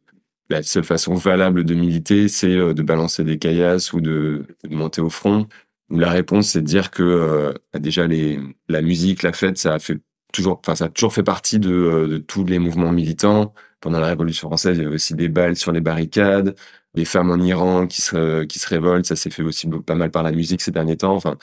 la 0.51 0.63
seule 0.63 0.85
façon 0.85 1.15
valable 1.15 1.65
de 1.65 1.75
militer, 1.75 2.29
c'est 2.29 2.55
de 2.57 2.83
balancer 2.83 3.25
des 3.25 3.39
caillasses 3.39 3.93
ou 3.93 4.01
de, 4.01 4.45
monter 4.71 5.01
au 5.01 5.11
front. 5.11 5.47
La 5.91 6.11
réponse, 6.11 6.51
c'est 6.51 6.63
de 6.63 6.67
dire 6.67 6.91
que 6.91 7.55
bah, 7.73 7.79
déjà 7.81 8.07
les 8.07 8.41
la 8.69 8.83
musique, 8.83 9.23
la 9.23 9.33
fête, 9.33 9.59
ça 9.59 9.75
a 9.75 9.79
fait 9.79 10.01
ça 10.43 10.85
a 10.85 10.89
toujours 10.89 11.13
fait 11.13 11.23
partie 11.23 11.59
de, 11.59 11.73
euh, 11.73 12.09
de 12.09 12.19
tous 12.19 12.45
les 12.45 12.59
mouvements 12.59 12.93
militants. 12.93 13.55
Pendant 13.81 14.01
la 14.01 14.09
Révolution 14.09 14.49
française, 14.49 14.77
il 14.79 14.83
y 14.83 14.87
avait 14.87 14.95
aussi 14.95 15.15
des 15.15 15.29
balles 15.29 15.57
sur 15.57 15.73
les 15.73 15.81
barricades, 15.81 16.57
des 16.95 17.05
femmes 17.05 17.31
en 17.31 17.39
Iran 17.39 17.87
qui 17.87 18.03
se, 18.03 18.45
qui 18.45 18.59
se 18.59 18.69
révoltent. 18.69 19.07
Ça 19.07 19.17
s'est 19.17 19.31
fait 19.31 19.43
aussi 19.43 19.69
pas 19.87 19.95
mal 19.95 20.11
par 20.11 20.23
la 20.23 20.33
musique 20.33 20.63
ces 20.63 20.71
derniers 20.71 20.97
temps. 20.97 21.15
Enfin, 21.15 21.37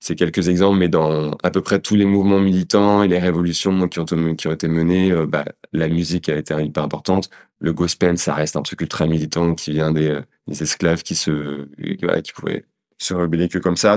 c'est 0.00 0.16
quelques 0.16 0.48
exemples, 0.48 0.78
mais 0.78 0.88
dans 0.88 1.32
à 1.42 1.50
peu 1.50 1.60
près 1.62 1.80
tous 1.80 1.94
les 1.94 2.04
mouvements 2.04 2.40
militants 2.40 3.02
et 3.04 3.08
les 3.08 3.18
révolutions 3.18 3.88
qui 3.88 4.00
ont, 4.00 4.04
été 4.04 4.68
menées, 4.68 5.12
euh, 5.12 5.26
bah, 5.26 5.44
la 5.72 5.88
musique 5.88 6.28
a 6.28 6.36
été 6.36 6.54
hyper 6.60 6.82
importante. 6.84 7.30
Le 7.60 7.72
gospel, 7.72 8.18
ça 8.18 8.34
reste 8.34 8.56
un 8.56 8.62
truc 8.62 8.80
ultra 8.80 9.06
militant 9.06 9.54
qui 9.54 9.72
vient 9.72 9.92
des, 9.92 10.08
euh, 10.08 10.22
esclaves 10.48 11.02
qui 11.02 11.14
se, 11.14 11.68
qui 12.20 12.32
pouvaient 12.32 12.64
se 12.98 13.14
rebeller 13.14 13.48
que 13.48 13.58
comme 13.58 13.76
ça. 13.76 13.96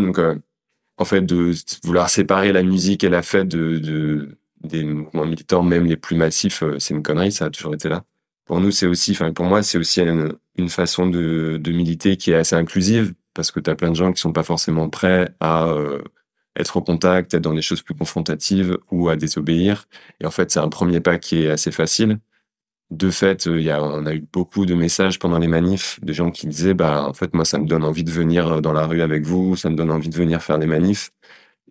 En 0.97 1.05
fait, 1.05 1.21
de 1.21 1.51
vouloir 1.83 2.09
séparer 2.09 2.51
la 2.53 2.63
musique 2.63 3.03
et 3.03 3.09
la 3.09 3.21
fête 3.21 3.47
de, 3.47 3.77
de 3.79 4.37
des 4.63 4.83
mouvements 4.83 5.25
militants, 5.25 5.63
même 5.63 5.85
les 5.85 5.97
plus 5.97 6.15
massifs, 6.15 6.63
euh, 6.63 6.79
c'est 6.79 6.93
une 6.93 7.03
connerie. 7.03 7.31
Ça 7.31 7.45
a 7.45 7.49
toujours 7.49 7.73
été 7.73 7.89
là. 7.89 8.03
Pour 8.45 8.59
nous, 8.59 8.71
c'est 8.71 8.87
aussi, 8.87 9.11
enfin, 9.11 9.31
pour 9.31 9.45
moi, 9.45 9.63
c'est 9.63 9.77
aussi 9.77 10.01
une, 10.01 10.33
une 10.57 10.69
façon 10.69 11.07
de, 11.07 11.57
de 11.61 11.71
militer 11.71 12.17
qui 12.17 12.31
est 12.31 12.35
assez 12.35 12.55
inclusive 12.55 13.13
parce 13.33 13.51
que 13.51 13.59
tu 13.59 13.69
as 13.69 13.75
plein 13.75 13.89
de 13.91 13.95
gens 13.95 14.11
qui 14.13 14.21
sont 14.21 14.33
pas 14.33 14.43
forcément 14.43 14.89
prêts 14.89 15.29
à 15.39 15.67
euh, 15.67 16.01
être 16.55 16.77
au 16.77 16.81
contact, 16.81 17.33
être 17.33 17.41
dans 17.41 17.53
des 17.53 17.61
choses 17.61 17.81
plus 17.81 17.95
confrontatives 17.95 18.77
ou 18.91 19.09
à 19.09 19.15
désobéir. 19.15 19.85
Et 20.21 20.25
en 20.25 20.31
fait, 20.31 20.51
c'est 20.51 20.59
un 20.59 20.69
premier 20.69 20.99
pas 21.01 21.17
qui 21.17 21.43
est 21.43 21.49
assez 21.49 21.71
facile. 21.71 22.19
De 22.91 23.09
fait, 23.09 23.47
euh, 23.47 23.59
il 23.59 23.65
y 23.65 23.71
a, 23.71 23.83
on 23.83 24.05
a 24.05 24.13
eu 24.13 24.23
beaucoup 24.31 24.65
de 24.65 24.75
messages 24.75 25.19
pendant 25.19 25.39
les 25.39 25.47
manifs 25.47 25.99
de 26.03 26.13
gens 26.13 26.31
qui 26.31 26.47
disaient, 26.47 26.73
bah, 26.75 27.05
en 27.07 27.13
fait, 27.13 27.33
moi, 27.33 27.43
ça 27.45 27.57
me 27.57 27.65
donne 27.65 27.83
envie 27.83 28.03
de 28.03 28.11
venir 28.11 28.47
euh, 28.47 28.61
dans 28.61 28.73
la 28.73 28.85
rue 28.85 29.01
avec 29.01 29.25
vous, 29.25 29.55
ça 29.55 29.69
me 29.69 29.75
donne 29.75 29.91
envie 29.91 30.09
de 30.09 30.15
venir 30.15 30.41
faire 30.41 30.59
des 30.59 30.67
manifs. 30.67 31.11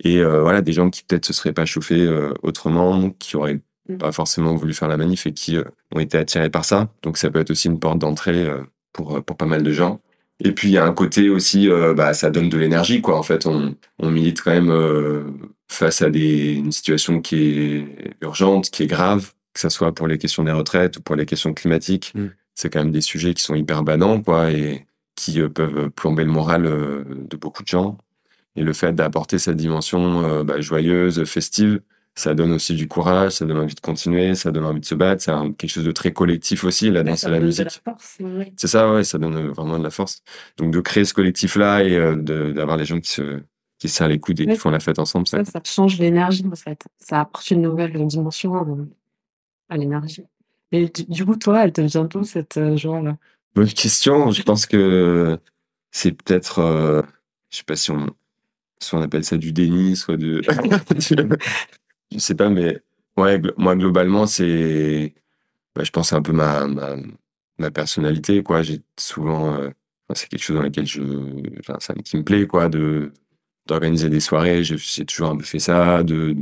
Et 0.02 0.18
euh, 0.18 0.42
voilà, 0.42 0.60
des 0.62 0.72
gens 0.72 0.90
qui 0.90 1.04
peut-être 1.04 1.26
se 1.26 1.32
seraient 1.32 1.52
pas 1.52 1.66
chauffés 1.66 2.00
euh, 2.00 2.32
autrement, 2.42 3.10
qui 3.10 3.36
auraient 3.36 3.60
Mm. 3.88 3.98
pas 3.98 4.12
forcément 4.12 4.54
voulu 4.54 4.72
faire 4.72 4.88
la 4.88 4.96
manif 4.96 5.26
et 5.26 5.32
qui 5.34 5.58
euh, 5.58 5.64
ont 5.94 6.00
été 6.00 6.16
attirés 6.16 6.48
par 6.50 6.64
ça. 6.64 6.88
Donc 7.02 7.18
ça 7.18 7.30
peut 7.30 7.40
être 7.40 7.50
aussi 7.50 7.68
une 7.68 7.78
porte 7.78 7.98
d'entrée 7.98 8.48
pour 8.94 9.22
pour 9.22 9.36
pas 9.36 9.44
mal 9.46 9.62
de 9.62 9.72
gens. 9.72 10.00
Et 10.40 10.52
puis 10.52 10.68
il 10.68 10.72
y 10.72 10.78
a 10.78 10.84
un 10.86 10.92
côté 10.94 11.28
aussi, 11.28 11.68
bah 11.94 12.14
ça 12.14 12.30
donne 12.30 12.48
de 12.48 12.56
l'énergie 12.56 13.02
quoi. 13.02 13.18
En 13.18 13.22
fait, 13.22 13.46
on 13.46 13.74
on 13.98 14.10
milite 14.10 14.40
quand 14.40 14.52
même 14.52 15.34
face 15.68 16.02
à 16.02 16.08
des 16.10 16.54
une 16.54 16.72
situation 16.72 17.20
qui 17.20 17.36
est 17.36 18.14
urgente, 18.22 18.70
qui 18.70 18.84
est 18.84 18.86
grave, 18.86 19.34
que 19.54 19.60
ça 19.60 19.70
soit 19.70 19.94
pour 19.94 20.06
les 20.06 20.18
questions 20.18 20.44
des 20.44 20.52
retraites 20.52 20.98
ou 20.98 21.00
pour 21.00 21.16
les 21.16 21.26
questions 21.26 21.54
climatiques. 21.54 22.12
Mm. 22.14 22.26
C'est 22.54 22.70
quand 22.70 22.80
même 22.80 22.92
des 22.92 23.00
sujets 23.00 23.34
qui 23.34 23.42
sont 23.42 23.54
hyper 23.54 23.82
banants 23.82 24.20
quoi 24.20 24.50
et 24.50 24.86
qui 25.16 25.40
euh, 25.40 25.48
peuvent 25.48 25.90
plomber 25.90 26.24
le 26.24 26.30
moral 26.30 26.66
euh, 26.66 27.04
de 27.06 27.36
beaucoup 27.36 27.62
de 27.62 27.68
gens. 27.68 27.96
Et 28.56 28.62
le 28.62 28.72
fait 28.72 28.92
d'apporter 28.92 29.38
cette 29.38 29.56
dimension 29.56 30.22
euh, 30.24 30.44
bah, 30.44 30.60
joyeuse, 30.60 31.24
festive, 31.24 31.80
ça 32.14 32.34
donne 32.34 32.52
aussi 32.52 32.74
du 32.74 32.86
courage, 32.86 33.32
ça 33.32 33.44
donne 33.44 33.58
envie 33.58 33.74
de 33.74 33.80
continuer, 33.80 34.34
ça 34.36 34.52
donne 34.52 34.64
envie 34.64 34.80
de 34.80 34.84
se 34.84 34.94
battre. 34.94 35.22
C'est 35.22 35.32
quelque 35.56 35.70
chose 35.70 35.84
de 35.84 35.92
très 35.92 36.12
collectif 36.12 36.62
aussi, 36.62 36.90
la 36.90 37.02
danse 37.02 37.20
Ça 37.20 37.28
et 37.28 37.32
la 37.32 37.38
donne 37.38 37.50
de 37.50 37.64
musique. 37.64 37.82
ouais. 38.20 38.52
C'est 38.56 38.68
ça, 38.68 38.92
ouais, 38.92 39.02
ça 39.02 39.18
donne 39.18 39.48
vraiment 39.48 39.78
de 39.78 39.82
la 39.82 39.90
force. 39.90 40.22
Donc 40.56 40.72
de 40.72 40.80
créer 40.80 41.04
ce 41.04 41.14
collectif-là 41.14 41.82
et 41.82 41.96
euh, 41.96 42.14
d'avoir 42.52 42.76
les 42.76 42.84
gens 42.84 43.00
qui 43.00 43.10
se 43.10 43.40
qui 43.78 43.88
se 43.88 43.96
serrent 43.96 44.08
les 44.08 44.20
coudes 44.20 44.40
et 44.40 44.46
qui 44.46 44.56
font 44.56 44.70
la 44.70 44.78
fête 44.78 45.00
ensemble, 45.00 45.26
ça. 45.26 45.44
Ça, 45.44 45.50
ça 45.50 45.60
change 45.64 45.98
l'énergie, 45.98 46.44
en 46.50 46.54
fait. 46.54 46.84
Ça 46.98 47.20
apporte 47.20 47.50
une 47.50 47.62
nouvelle 47.62 48.06
dimension 48.06 48.54
euh, 48.54 48.84
à 49.68 49.76
l'énergie. 49.76 50.24
Et 50.72 50.90
du, 51.08 51.24
coup, 51.24 51.36
toi, 51.36 51.64
elle 51.64 51.72
te 51.72 51.80
vient 51.80 52.04
d'où 52.04 52.24
cette 52.24 52.56
euh, 52.56 52.76
joie-là 52.76 53.16
Bonne 53.54 53.68
question. 53.68 54.30
Je 54.30 54.42
pense 54.44 54.66
que 54.66 55.38
c'est 55.90 56.12
peut-être, 56.12 56.58
euh, 56.58 57.02
je 57.50 57.58
sais 57.58 57.64
pas 57.64 57.76
si 57.76 57.90
on, 57.90 58.06
soit 58.80 58.98
on 58.98 59.02
appelle 59.02 59.24
ça 59.24 59.36
du 59.36 59.52
déni, 59.52 59.96
soit 59.96 60.16
de, 60.16 60.42
je 62.12 62.18
sais 62.18 62.34
pas, 62.34 62.48
mais 62.48 62.80
ouais, 63.16 63.40
moi 63.56 63.76
globalement 63.76 64.26
c'est, 64.26 65.14
bah, 65.74 65.84
je 65.84 65.90
pense 65.90 66.12
un 66.12 66.22
peu 66.22 66.32
ma, 66.32 66.66
ma, 66.66 66.96
ma 67.58 67.70
personnalité 67.70 68.42
quoi. 68.42 68.62
J'ai 68.62 68.82
souvent, 68.98 69.54
euh, 69.54 69.70
c'est 70.14 70.28
quelque 70.28 70.42
chose 70.42 70.56
dans 70.56 70.62
lequel 70.62 70.86
je, 70.86 71.02
enfin, 71.60 71.76
ça 71.80 71.94
qui 71.94 72.16
me 72.16 72.24
plaît 72.24 72.46
quoi, 72.46 72.68
de 72.68 73.12
d'organiser 73.66 74.10
des 74.10 74.20
soirées. 74.20 74.62
J'ai 74.62 75.04
toujours 75.06 75.30
un 75.30 75.36
peu 75.36 75.44
fait 75.44 75.58
ça, 75.58 76.02
de 76.02 76.36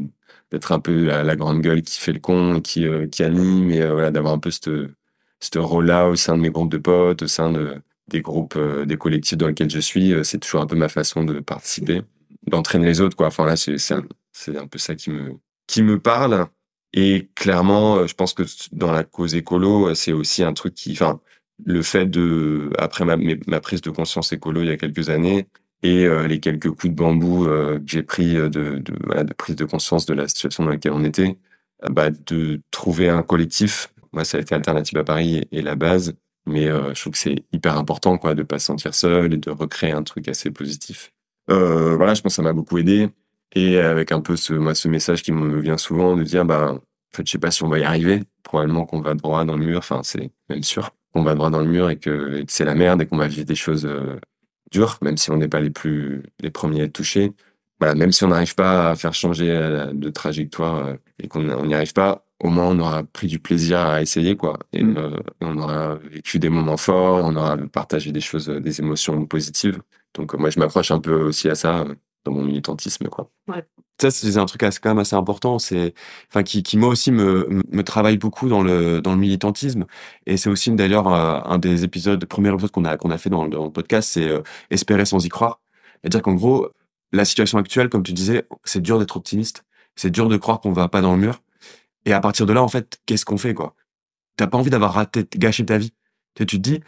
d'être 0.52 0.70
un 0.72 0.80
peu 0.80 1.06
la, 1.06 1.36
grande 1.36 1.62
gueule 1.62 1.82
qui 1.82 1.98
fait 1.98 2.12
le 2.12 2.20
con, 2.20 2.60
qui 2.60 2.86
euh, 2.86 3.06
qui 3.08 3.24
anime 3.24 3.70
et 3.70 3.80
euh, 3.80 3.92
voilà, 3.92 4.10
d'avoir 4.10 4.34
un 4.34 4.38
peu 4.38 4.50
ce 4.50 5.58
rôle-là 5.58 6.08
au 6.08 6.16
sein 6.16 6.36
de 6.36 6.42
mes 6.42 6.50
groupes 6.50 6.70
de 6.70 6.78
potes, 6.78 7.22
au 7.22 7.26
sein 7.26 7.50
de, 7.50 7.80
des 8.08 8.20
groupes, 8.20 8.54
euh, 8.56 8.84
des 8.84 8.98
collectifs 8.98 9.38
dans 9.38 9.48
lesquels 9.48 9.70
je 9.70 9.80
suis, 9.80 10.14
c'est 10.24 10.38
toujours 10.38 10.60
un 10.60 10.66
peu 10.66 10.76
ma 10.76 10.88
façon 10.90 11.24
de 11.24 11.40
participer, 11.40 12.02
d'entraîner 12.46 12.86
les 12.86 13.00
autres, 13.00 13.16
quoi. 13.16 13.28
Enfin 13.28 13.46
là, 13.46 13.56
c'est 13.56 13.76
un, 13.92 14.04
un 14.54 14.66
peu 14.66 14.78
ça 14.78 14.94
qui 14.94 15.10
me 15.10 15.38
qui 15.66 15.82
me 15.82 15.98
parle. 15.98 16.46
Et 16.92 17.30
clairement, 17.34 18.06
je 18.06 18.14
pense 18.14 18.34
que 18.34 18.42
dans 18.72 18.92
la 18.92 19.04
cause 19.04 19.34
écolo, 19.34 19.94
c'est 19.94 20.12
aussi 20.12 20.42
un 20.42 20.52
truc 20.52 20.74
qui, 20.74 20.92
enfin, 20.92 21.20
le 21.64 21.82
fait 21.82 22.04
de, 22.04 22.70
après 22.78 23.06
ma, 23.06 23.16
ma 23.46 23.60
prise 23.60 23.80
de 23.80 23.90
conscience 23.90 24.32
écolo 24.32 24.60
il 24.60 24.68
y 24.68 24.70
a 24.70 24.76
quelques 24.76 25.08
années 25.08 25.46
et 25.82 26.04
euh, 26.06 26.26
les 26.26 26.40
quelques 26.40 26.70
coups 26.70 26.88
de 26.88 26.94
bambou 26.94 27.46
euh, 27.46 27.78
que 27.78 27.84
j'ai 27.86 28.02
pris 28.02 28.36
euh, 28.36 28.48
de, 28.48 28.78
de, 28.78 28.94
voilà, 29.04 29.24
de 29.24 29.34
prise 29.34 29.56
de 29.56 29.64
conscience 29.64 30.06
de 30.06 30.14
la 30.14 30.28
situation 30.28 30.64
dans 30.64 30.70
laquelle 30.70 30.92
on 30.92 31.04
était, 31.04 31.36
euh, 31.84 31.88
bah, 31.90 32.10
de 32.10 32.60
trouver 32.70 33.08
un 33.08 33.22
collectif. 33.22 33.92
Moi, 34.12 34.24
ça 34.24 34.38
a 34.38 34.40
été 34.40 34.54
Alternative 34.54 34.98
à 34.98 35.04
Paris 35.04 35.42
et, 35.50 35.62
la 35.62 35.74
base, 35.74 36.14
mais 36.46 36.66
euh, 36.68 36.94
je 36.94 37.00
trouve 37.00 37.12
que 37.12 37.18
c'est 37.18 37.44
hyper 37.52 37.76
important, 37.78 38.18
quoi, 38.18 38.34
de 38.34 38.42
pas 38.42 38.58
se 38.58 38.66
sentir 38.66 38.94
seul 38.94 39.34
et 39.34 39.38
de 39.38 39.50
recréer 39.50 39.92
un 39.92 40.02
truc 40.02 40.28
assez 40.28 40.50
positif. 40.50 41.12
Euh, 41.50 41.96
voilà, 41.96 42.14
je 42.14 42.22
pense 42.22 42.32
que 42.32 42.36
ça 42.36 42.42
m'a 42.42 42.52
beaucoup 42.52 42.78
aidé. 42.78 43.08
Et 43.54 43.78
avec 43.78 44.12
un 44.12 44.20
peu 44.20 44.36
ce, 44.36 44.54
moi, 44.54 44.74
ce 44.74 44.88
message 44.88 45.22
qui 45.22 45.32
me 45.32 45.60
vient 45.60 45.76
souvent 45.78 46.16
de 46.16 46.22
dire, 46.22 46.44
bah, 46.44 46.72
en 46.74 47.16
fait, 47.16 47.26
je 47.26 47.32
sais 47.32 47.38
pas 47.38 47.50
si 47.50 47.62
on 47.64 47.68
va 47.68 47.78
y 47.78 47.84
arriver. 47.84 48.22
Probablement 48.42 48.86
qu'on 48.86 49.00
va 49.00 49.14
droit 49.14 49.44
dans 49.44 49.56
le 49.56 49.64
mur. 49.64 49.78
Enfin, 49.78 50.00
c'est 50.04 50.30
même 50.48 50.62
sûr 50.62 50.90
qu'on 51.12 51.22
va 51.22 51.34
droit 51.34 51.50
dans 51.50 51.60
le 51.60 51.66
mur 51.66 51.90
et 51.90 51.96
que, 51.96 52.42
que 52.42 52.52
c'est 52.52 52.64
la 52.64 52.74
merde 52.74 53.02
et 53.02 53.06
qu'on 53.06 53.18
va 53.18 53.28
vivre 53.28 53.44
des 53.44 53.54
choses 53.54 53.86
dures, 54.72 54.98
même 55.02 55.16
si 55.16 55.30
on 55.30 55.36
n'est 55.38 55.48
pas 55.48 55.60
les 55.60 55.70
plus, 55.70 56.22
les 56.40 56.50
premiers 56.50 56.82
à 56.82 56.84
être 56.84 56.92
touchés. 56.94 57.32
Voilà, 57.80 57.94
même 57.96 58.12
si 58.12 58.24
on 58.24 58.28
n'arrive 58.28 58.54
pas 58.54 58.90
à 58.90 58.96
faire 58.96 59.14
changer 59.14 59.50
euh, 59.50 59.92
de 59.92 60.10
trajectoire 60.10 60.86
euh, 60.86 60.94
et 61.18 61.28
qu'on 61.28 61.48
on 61.50 61.66
n'y 61.66 61.74
arrive 61.74 61.92
pas, 61.94 62.24
au 62.42 62.48
moins 62.50 62.66
on 62.68 62.78
aura 62.80 63.04
pris 63.04 63.26
du 63.28 63.38
plaisir 63.40 63.80
à 63.80 64.02
essayer, 64.02 64.36
quoi. 64.36 64.58
Et 64.72 64.82
Mm. 64.84 64.96
euh, 64.98 65.18
on 65.40 65.58
aura 65.58 65.96
vécu 65.96 66.38
des 66.38 66.48
moments 66.48 66.76
forts, 66.76 67.24
on 67.24 67.36
aura 67.36 67.56
partagé 67.58 68.12
des 68.12 68.20
choses, 68.20 68.48
des 68.48 68.80
émotions 68.80 69.26
positives. 69.26 69.80
Donc 70.14 70.34
moi, 70.34 70.50
je 70.50 70.58
m'accroche 70.60 70.90
un 70.92 71.00
peu 71.00 71.14
aussi 71.22 71.48
à 71.48 71.54
ça 71.56 71.84
dans 72.24 72.32
mon 72.32 72.44
militantisme, 72.44 73.08
quoi. 73.08 73.30
Ça, 74.00 74.10
c'est 74.10 74.36
un 74.36 74.46
truc 74.46 74.62
assez, 74.62 74.80
quand 74.80 74.90
même 74.90 74.98
assez 74.98 75.16
important. 75.16 75.58
C'est, 75.58 75.94
enfin, 76.28 76.42
qui, 76.42 76.62
qui 76.62 76.76
moi 76.76 76.88
aussi 76.88 77.12
me, 77.12 77.48
me- 77.70 77.82
travaille 77.84 78.18
beaucoup 78.18 78.48
dans 78.48 78.62
le, 78.62 79.00
dans 79.00 79.12
le 79.12 79.18
militantisme. 79.18 79.84
Et 80.26 80.36
c'est 80.36 80.48
aussi 80.50 80.70
d'ailleurs 80.72 81.08
euh, 81.12 81.40
un 81.44 81.58
des 81.58 81.84
épisodes, 81.84 82.24
premier 82.26 82.48
épisode 82.52 82.70
qu'on 82.70 82.84
a, 82.84 82.96
qu'on 82.96 83.10
a 83.10 83.18
fait 83.18 83.30
dans, 83.30 83.44
le- 83.44 83.50
dans 83.50 83.64
le 83.64 83.70
podcast, 83.72 84.08
c'est 84.12 84.28
euh, 84.28 84.42
espérer 84.70 85.04
sans 85.04 85.24
y 85.24 85.28
croire. 85.28 85.60
C'est-à-dire 86.02 86.22
qu'en 86.22 86.34
gros, 86.34 86.68
la 87.12 87.24
situation 87.24 87.58
actuelle, 87.58 87.88
comme 87.88 88.02
tu 88.02 88.12
disais, 88.12 88.44
c'est 88.64 88.80
dur 88.80 88.98
d'être 88.98 89.16
optimiste. 89.16 89.64
C'est 89.94 90.10
dur 90.10 90.28
de 90.28 90.36
croire 90.36 90.60
qu'on 90.60 90.72
va 90.72 90.88
pas 90.88 91.00
dans 91.02 91.12
le 91.14 91.20
mur. 91.20 91.42
Et 92.06 92.12
à 92.12 92.20
partir 92.20 92.46
de 92.46 92.52
là, 92.52 92.62
en 92.62 92.68
fait, 92.68 92.98
qu'est-ce 93.06 93.24
qu'on 93.24 93.38
fait, 93.38 93.54
quoi? 93.54 93.76
T'as 94.36 94.46
pas 94.46 94.58
envie 94.58 94.70
d'avoir 94.70 94.94
raté, 94.94 95.26
gâché 95.36 95.64
ta 95.64 95.78
vie. 95.78 95.90
Tu 96.34 96.42
sais, 96.42 96.46
tu 96.46 96.56
te 96.56 96.62
dis, 96.62 96.80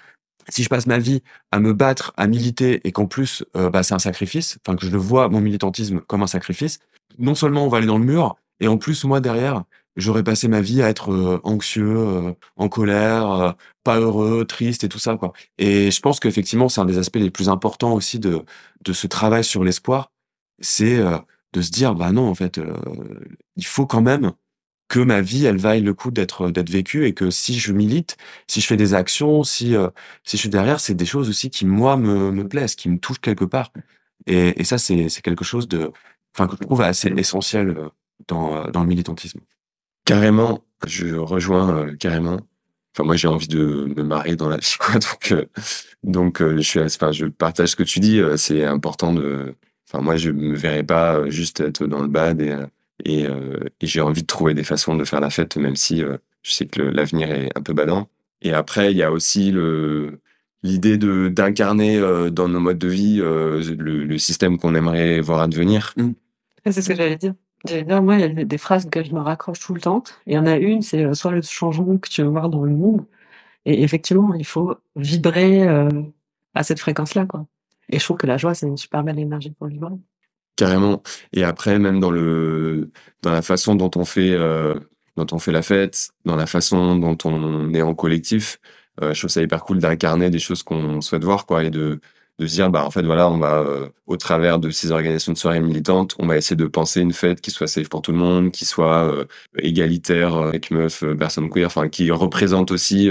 si 0.49 0.63
je 0.63 0.69
passe 0.69 0.87
ma 0.87 0.99
vie 0.99 1.23
à 1.53 1.61
me 1.61 1.73
battre, 1.73 2.13
à 2.17 2.27
militer, 2.27 2.81
et 2.87 2.93
qu'en 2.93 3.07
plus, 3.07 3.45
euh, 3.57 3.71
bah, 3.71 3.83
c'est 3.83 3.95
un 3.95 3.99
sacrifice, 3.99 4.59
enfin, 4.67 4.77
que 4.77 4.87
je 4.87 4.91
le 4.91 4.99
vois, 4.99 5.29
mon 5.29 5.41
militantisme, 5.41 6.01
comme 6.01 6.23
un 6.23 6.27
sacrifice, 6.27 6.79
non 7.19 7.35
seulement 7.35 7.65
on 7.65 7.69
va 7.69 7.79
aller 7.79 7.87
dans 7.87 7.99
le 7.99 8.05
mur, 8.05 8.37
et 8.61 8.69
en 8.69 8.79
plus, 8.79 9.05
moi, 9.05 9.21
derrière, 9.21 9.65
j'aurais 9.97 10.25
passé 10.25 10.49
ma 10.49 10.61
vie 10.61 10.83
à 10.83 10.89
être 10.89 11.13
euh, 11.13 11.41
anxieux, 11.45 11.97
euh, 11.97 12.33
en 12.57 12.69
colère, 12.69 13.31
euh, 13.31 13.53
pas 13.85 13.99
heureux, 14.01 14.45
triste 14.45 14.85
et 14.85 14.89
tout 14.89 14.99
ça, 14.99 15.17
quoi. 15.17 15.33
Et 15.59 15.91
je 15.91 16.01
pense 16.01 16.21
qu'effectivement, 16.21 16.69
c'est 16.69 16.81
un 16.81 16.85
des 16.85 16.99
aspects 16.99 17.17
les 17.17 17.31
plus 17.31 17.49
importants 17.49 17.95
aussi 17.95 18.19
de, 18.19 18.45
de 18.85 18.93
ce 18.93 19.07
travail 19.07 19.45
sur 19.45 19.65
l'espoir, 19.65 20.13
c'est 20.61 20.99
de 21.53 21.63
se 21.63 21.71
dire, 21.71 21.95
bah 21.95 22.13
non, 22.13 22.29
en 22.29 22.35
fait, 22.35 22.61
il 23.57 23.67
faut 23.67 23.87
quand 23.87 24.01
même 24.01 24.33
que 24.89 25.01
ma 25.01 25.21
vie, 25.21 25.47
elle 25.47 25.57
vaille 25.57 25.83
le 25.83 25.95
coup 25.95 26.11
d'être 26.11 26.51
d'être 26.51 26.71
vécue 26.71 27.07
et 27.07 27.15
que 27.15 27.31
si 27.31 27.59
je 27.59 27.73
milite, 27.73 28.17
si 28.47 28.61
je 28.61 28.67
fais 28.67 28.77
des 28.77 28.95
actions, 28.95 29.43
si 29.43 29.77
euh, 29.77 29.89
si 30.25 30.37
je 30.37 30.43
suis 30.43 30.51
derrière, 30.51 30.81
c'est 30.81 30.95
des 30.95 31.07
choses 31.07 31.29
aussi 31.29 31.51
qui 31.51 31.67
moi 31.67 31.97
me 31.97 32.31
me 32.31 32.47
plaisent, 32.49 32.75
qui 32.75 32.89
me 32.89 32.99
touchent 32.99 33.21
quelque 33.21 33.45
part. 33.45 33.73
Et, 34.27 34.65
ça, 34.65 34.79
c'est 34.79 35.09
c'est 35.09 35.23
quelque 35.23 35.45
chose 35.45 35.69
de, 35.69 35.93
enfin 36.35 36.49
que 36.49 36.57
je 36.57 36.67
trouve 36.67 36.83
assez 36.83 37.09
essentiel 37.17 37.71
euh, 37.71 37.89
dans 38.29 38.57
euh, 38.57 38.71
dans 38.71 38.83
le 38.83 38.89
militantisme. 38.89 39.41
Carrément, 40.05 40.65
je 40.87 41.17
rejoins 41.17 41.95
carrément. 41.97 42.41
Enfin, 42.95 43.05
moi, 43.05 43.17
j'ai 43.17 43.29
envie 43.29 43.49
de 43.49 43.93
me 43.97 44.03
marrer 44.05 44.37
dans 44.37 44.49
la 44.49 44.59
vie, 44.59 44.77
quoi. 44.79 44.95
Donc, 45.01 45.35
donc, 46.05 46.43
je 46.43 46.61
suis, 46.61 46.81
enfin, 46.81 47.13
je 47.13 47.27
partage 47.27 47.71
ce 47.71 47.77
que 47.77 47.83
tu 47.83 48.01
dis. 48.01 48.21
c'est 48.37 48.65
important 48.65 49.13
de. 49.15 49.55
Enfin, 49.89 50.03
moi, 50.03 50.17
je 50.17 50.31
me 50.31 50.55
verrais 50.55 50.85
pas 50.85 51.29
juste 51.31 51.61
être 51.61 51.87
dans 51.87 52.03
le 52.03 52.09
bad 52.09 52.41
et 52.41 52.55
et, 53.05 53.27
euh, 53.27 53.61
et 53.81 53.87
j'ai 53.87 54.01
envie 54.01 54.23
de 54.23 54.27
trouver 54.27 54.55
des 54.55 54.65
façons 54.65 54.97
de 54.97 55.05
faire 55.05 55.21
la 55.21 55.31
fête, 55.31 55.57
même 55.57 55.77
si 55.77 56.03
euh, 56.03 56.17
je 56.43 56.53
sais 56.53 56.67
que 56.67 56.83
le- 56.83 56.91
l'avenir 56.91 57.31
est 57.33 57.51
un 57.57 57.63
peu 57.63 57.73
badant. 57.73 58.09
Et 58.43 58.53
après, 58.53 58.93
il 58.93 58.97
y 58.97 59.03
a 59.03 59.11
aussi 59.13 59.51
le 59.51 60.21
l'idée 60.63 60.97
de 60.99 61.29
d'incarner 61.29 61.99
euh, 61.99 62.31
dans 62.31 62.49
nos 62.49 62.61
modes 62.61 62.79
de 62.79 62.89
vie 62.89 63.21
euh, 63.21 63.63
le, 63.79 64.05
le 64.05 64.19
système 64.19 64.59
qu'on 64.59 64.75
aimerait 64.75 65.21
voir 65.21 65.41
advenir. 65.41 65.95
C'est 66.67 66.83
ce 66.83 66.89
que 66.89 66.95
j'allais 66.95 67.17
dire. 67.17 67.35
J'allais 67.67 67.85
dire, 67.85 68.03
moi, 68.03 68.17
il 68.17 68.21
y 68.21 68.41
a 68.41 68.45
des 68.45 68.59
phrases 68.59 68.89
que 68.91 69.03
je 69.05 69.13
me 69.13 69.21
raccroche 69.21 69.61
tout 69.61 69.75
le 69.75 69.81
temps. 69.81 70.03
Et 70.27 70.33
il 70.33 70.35
y 70.35 70.39
en 70.39 70.47
a 70.47 70.57
une, 70.57 70.83
c'est 70.83 71.05
euh, 71.05 71.15
soit 71.15 71.33
le 71.33 71.43
changement 71.43 71.97
que 71.99 72.09
tu 72.09 72.23
veux 72.23 72.29
voir 72.29 72.49
dans 72.51 72.65
le 72.65 72.73
monde. 72.75 73.07
Et 73.67 73.83
effectivement, 73.83 74.35
il 74.35 74.47
faut 74.47 74.77
vibrer 74.97 75.67
euh, 75.69 75.89
à 76.55 76.63
cette 76.65 76.81
fréquence-là, 76.81 77.27
quoi. 77.27 77.47
Et 77.91 77.99
je 77.99 78.05
trouve 78.05 78.19
que 78.19 78.27
la 78.27 78.39
joie, 78.39 78.55
c'est 78.55 78.67
une 78.69 78.77
super 78.79 79.05
belle 79.05 79.19
énergie 79.19 79.51
pour 79.53 79.69
vibrer. 79.69 79.95
Carrément. 80.57 81.03
Et 81.33 81.43
après, 81.45 81.79
même 81.81 81.99
dans 81.99 82.11
le 82.11 82.91
dans 83.23 83.33
la 83.33 83.43
façon 83.43 83.75
dont 83.75 83.91
on 83.97 84.05
fait 84.05 84.31
euh, 84.33 84.75
dont 85.17 85.27
on 85.33 85.39
fait 85.41 85.51
la 85.53 85.63
fête, 85.63 86.11
dans 86.25 86.37
la 86.37 86.47
façon 86.47 86.97
dont 86.97 87.17
on 87.25 87.75
est 87.75 87.83
en 87.83 87.95
collectif, 87.95 88.59
euh, 89.03 89.13
je 89.15 89.21
trouve 89.21 89.31
ça 89.31 89.43
hyper 89.43 89.65
cool 89.65 89.79
d'incarner 89.79 90.31
des 90.31 90.39
choses 90.39 90.63
qu'on 90.63 91.01
souhaite 91.01 91.25
voir, 91.25 91.47
quoi, 91.47 91.65
et 91.65 91.71
de 91.71 92.01
de 92.41 92.47
se 92.49 92.55
dire, 92.55 92.69
bah 92.71 92.85
en 92.85 92.91
fait 92.91 93.03
voilà, 93.03 93.29
on 93.31 93.39
va 93.39 93.59
euh, 93.61 93.89
au 94.07 94.17
travers 94.17 94.59
de 94.59 94.71
ces 94.71 94.91
organisations 94.91 95.33
de 95.33 95.39
soirées 95.39 95.61
militantes, 95.61 96.15
on 96.19 96.27
va 96.27 96.37
essayer 96.37 96.57
de 96.57 96.67
penser 96.67 97.01
une 97.01 97.13
fête 97.13 97.41
qui 97.41 97.51
soit 97.53 97.69
safe 97.69 97.89
pour 97.89 98.03
tout 98.03 98.11
le 98.13 98.19
monde, 98.19 98.51
qui 98.51 98.65
soit 98.65 99.05
euh, 99.09 99.25
égalitaire 99.59 100.35
euh, 100.37 100.49
avec 100.49 100.71
meufs, 100.73 101.03
euh, 101.05 101.15
personnes 101.17 101.49
queer, 101.51 101.67
enfin 101.67 101.89
qui 101.89 102.11
représente 102.11 102.71
aussi 102.73 103.09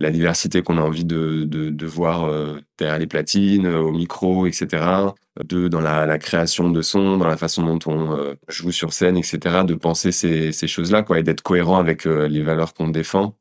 la 0.00 0.10
diversité 0.10 0.62
qu'on 0.62 0.76
a 0.78 0.82
envie 0.82 1.04
de 1.06 1.44
de, 1.44 1.70
de 1.70 1.86
voir 1.86 2.30
derrière 2.78 2.98
les 2.98 3.06
platines, 3.06 3.66
au 3.66 3.92
micro, 3.92 4.46
etc 4.46 5.14
de 5.44 5.68
dans 5.68 5.80
la, 5.80 6.06
la 6.06 6.18
création 6.18 6.70
de 6.70 6.82
son, 6.82 7.18
dans 7.18 7.26
la 7.26 7.36
façon 7.36 7.64
dont 7.64 7.78
on 7.86 8.16
euh, 8.16 8.34
joue 8.48 8.72
sur 8.72 8.92
scène, 8.92 9.16
etc., 9.16 9.64
de 9.64 9.74
penser 9.74 10.12
ces, 10.12 10.52
ces 10.52 10.68
choses-là, 10.68 11.02
quoi, 11.02 11.18
et 11.18 11.22
d'être 11.22 11.42
cohérent 11.42 11.78
avec 11.78 12.06
euh, 12.06 12.28
les 12.28 12.42
valeurs 12.42 12.74
qu'on 12.74 12.88
défend, 12.88 13.36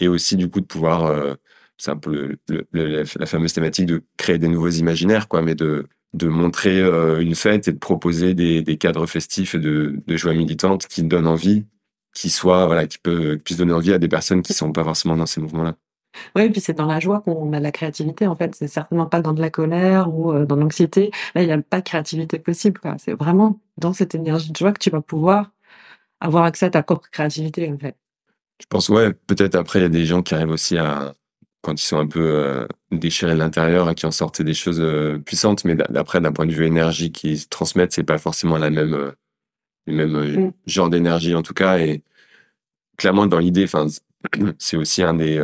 et 0.00 0.08
aussi 0.08 0.36
du 0.36 0.50
coup 0.50 0.60
de 0.60 0.66
pouvoir, 0.66 1.04
euh, 1.06 1.34
c'est 1.78 1.90
un 1.90 1.96
peu 1.96 2.36
le, 2.48 2.66
le- 2.72 3.04
la 3.18 3.26
fameuse 3.26 3.52
thématique 3.52 3.86
de 3.86 4.02
créer 4.16 4.38
des 4.38 4.48
nouveaux 4.48 4.70
imaginaires, 4.70 5.28
quoi, 5.28 5.42
mais 5.42 5.54
de 5.54 5.86
de 6.14 6.28
montrer 6.28 6.78
euh, 6.78 7.20
une 7.22 7.34
fête 7.34 7.68
et 7.68 7.72
de 7.72 7.78
proposer 7.78 8.34
des, 8.34 8.60
des 8.62 8.76
cadres 8.76 9.06
festifs 9.06 9.54
et 9.54 9.58
de, 9.58 9.96
de 10.06 10.16
joie 10.18 10.34
militante 10.34 10.86
qui 10.86 11.02
donnent 11.04 11.26
envie, 11.26 11.64
qui 12.14 12.28
soient, 12.28 12.66
voilà, 12.66 12.86
qui 12.86 12.98
peut, 12.98 13.36
qui 13.36 13.42
puissent 13.44 13.56
donner 13.58 13.72
envie 13.72 13.94
à 13.94 13.98
des 13.98 14.08
personnes 14.08 14.42
qui 14.42 14.52
sont 14.52 14.72
pas 14.72 14.84
forcément 14.84 15.16
dans 15.16 15.24
ces 15.24 15.40
mouvements-là. 15.40 15.74
Oui, 16.36 16.42
et 16.42 16.50
puis 16.50 16.60
c'est 16.60 16.74
dans 16.74 16.86
la 16.86 17.00
joie 17.00 17.20
qu'on 17.20 17.52
a 17.52 17.60
la 17.60 17.72
créativité, 17.72 18.26
en 18.26 18.36
fait. 18.36 18.54
C'est 18.54 18.68
certainement 18.68 19.06
pas 19.06 19.20
dans 19.20 19.32
de 19.32 19.40
la 19.40 19.50
colère 19.50 20.12
ou 20.12 20.32
euh, 20.32 20.44
dans 20.46 20.56
l'anxiété. 20.56 21.10
Là, 21.34 21.42
il 21.42 21.46
n'y 21.46 21.52
a 21.52 21.58
pas 21.62 21.78
de 21.80 21.84
créativité 21.84 22.38
possible, 22.38 22.80
quoi. 22.80 22.96
C'est 22.98 23.14
vraiment 23.14 23.60
dans 23.78 23.92
cette 23.92 24.14
énergie 24.14 24.50
de 24.52 24.56
joie 24.56 24.72
que 24.72 24.78
tu 24.78 24.90
vas 24.90 25.00
pouvoir 25.00 25.50
avoir 26.20 26.44
accès 26.44 26.66
à 26.66 26.70
ta 26.70 26.82
propre 26.82 27.08
créativité, 27.10 27.70
en 27.70 27.78
fait. 27.78 27.96
Je 28.60 28.66
pense, 28.68 28.88
ouais, 28.88 29.12
peut-être 29.12 29.54
après, 29.56 29.80
il 29.80 29.82
y 29.82 29.86
a 29.86 29.88
des 29.88 30.04
gens 30.06 30.22
qui 30.22 30.34
arrivent 30.34 30.50
aussi 30.50 30.78
à, 30.78 31.14
quand 31.62 31.72
ils 31.82 31.84
sont 31.86 31.98
un 31.98 32.06
peu 32.06 32.20
euh, 32.20 32.66
déchirés 32.92 33.32
de 33.32 33.38
l'intérieur 33.38 33.90
et 33.90 33.94
qui 33.94 34.06
en 34.06 34.10
sortent 34.12 34.42
des 34.42 34.54
choses 34.54 34.80
euh, 34.80 35.18
puissantes, 35.18 35.64
mais 35.64 35.74
d'a- 35.74 35.88
d'après, 35.88 36.20
d'un 36.20 36.32
point 36.32 36.46
de 36.46 36.52
vue 36.52 36.66
énergie 36.66 37.10
qu'ils 37.10 37.40
se 37.40 37.48
transmettent, 37.48 37.92
c'est 37.92 38.04
pas 38.04 38.18
forcément 38.18 38.58
la 38.58 38.70
même, 38.70 39.12
le 39.86 39.94
même 39.94 40.46
Mm. 40.46 40.52
genre 40.66 40.90
d'énergie 40.90 41.34
en 41.34 41.42
tout 41.42 41.54
cas. 41.54 41.78
Et 41.78 42.02
clairement, 42.96 43.26
dans 43.26 43.38
l'idée, 43.38 43.64
enfin, 43.64 43.86
c'est 44.58 44.76
aussi 44.76 45.02
un 45.02 45.14
des 45.14 45.38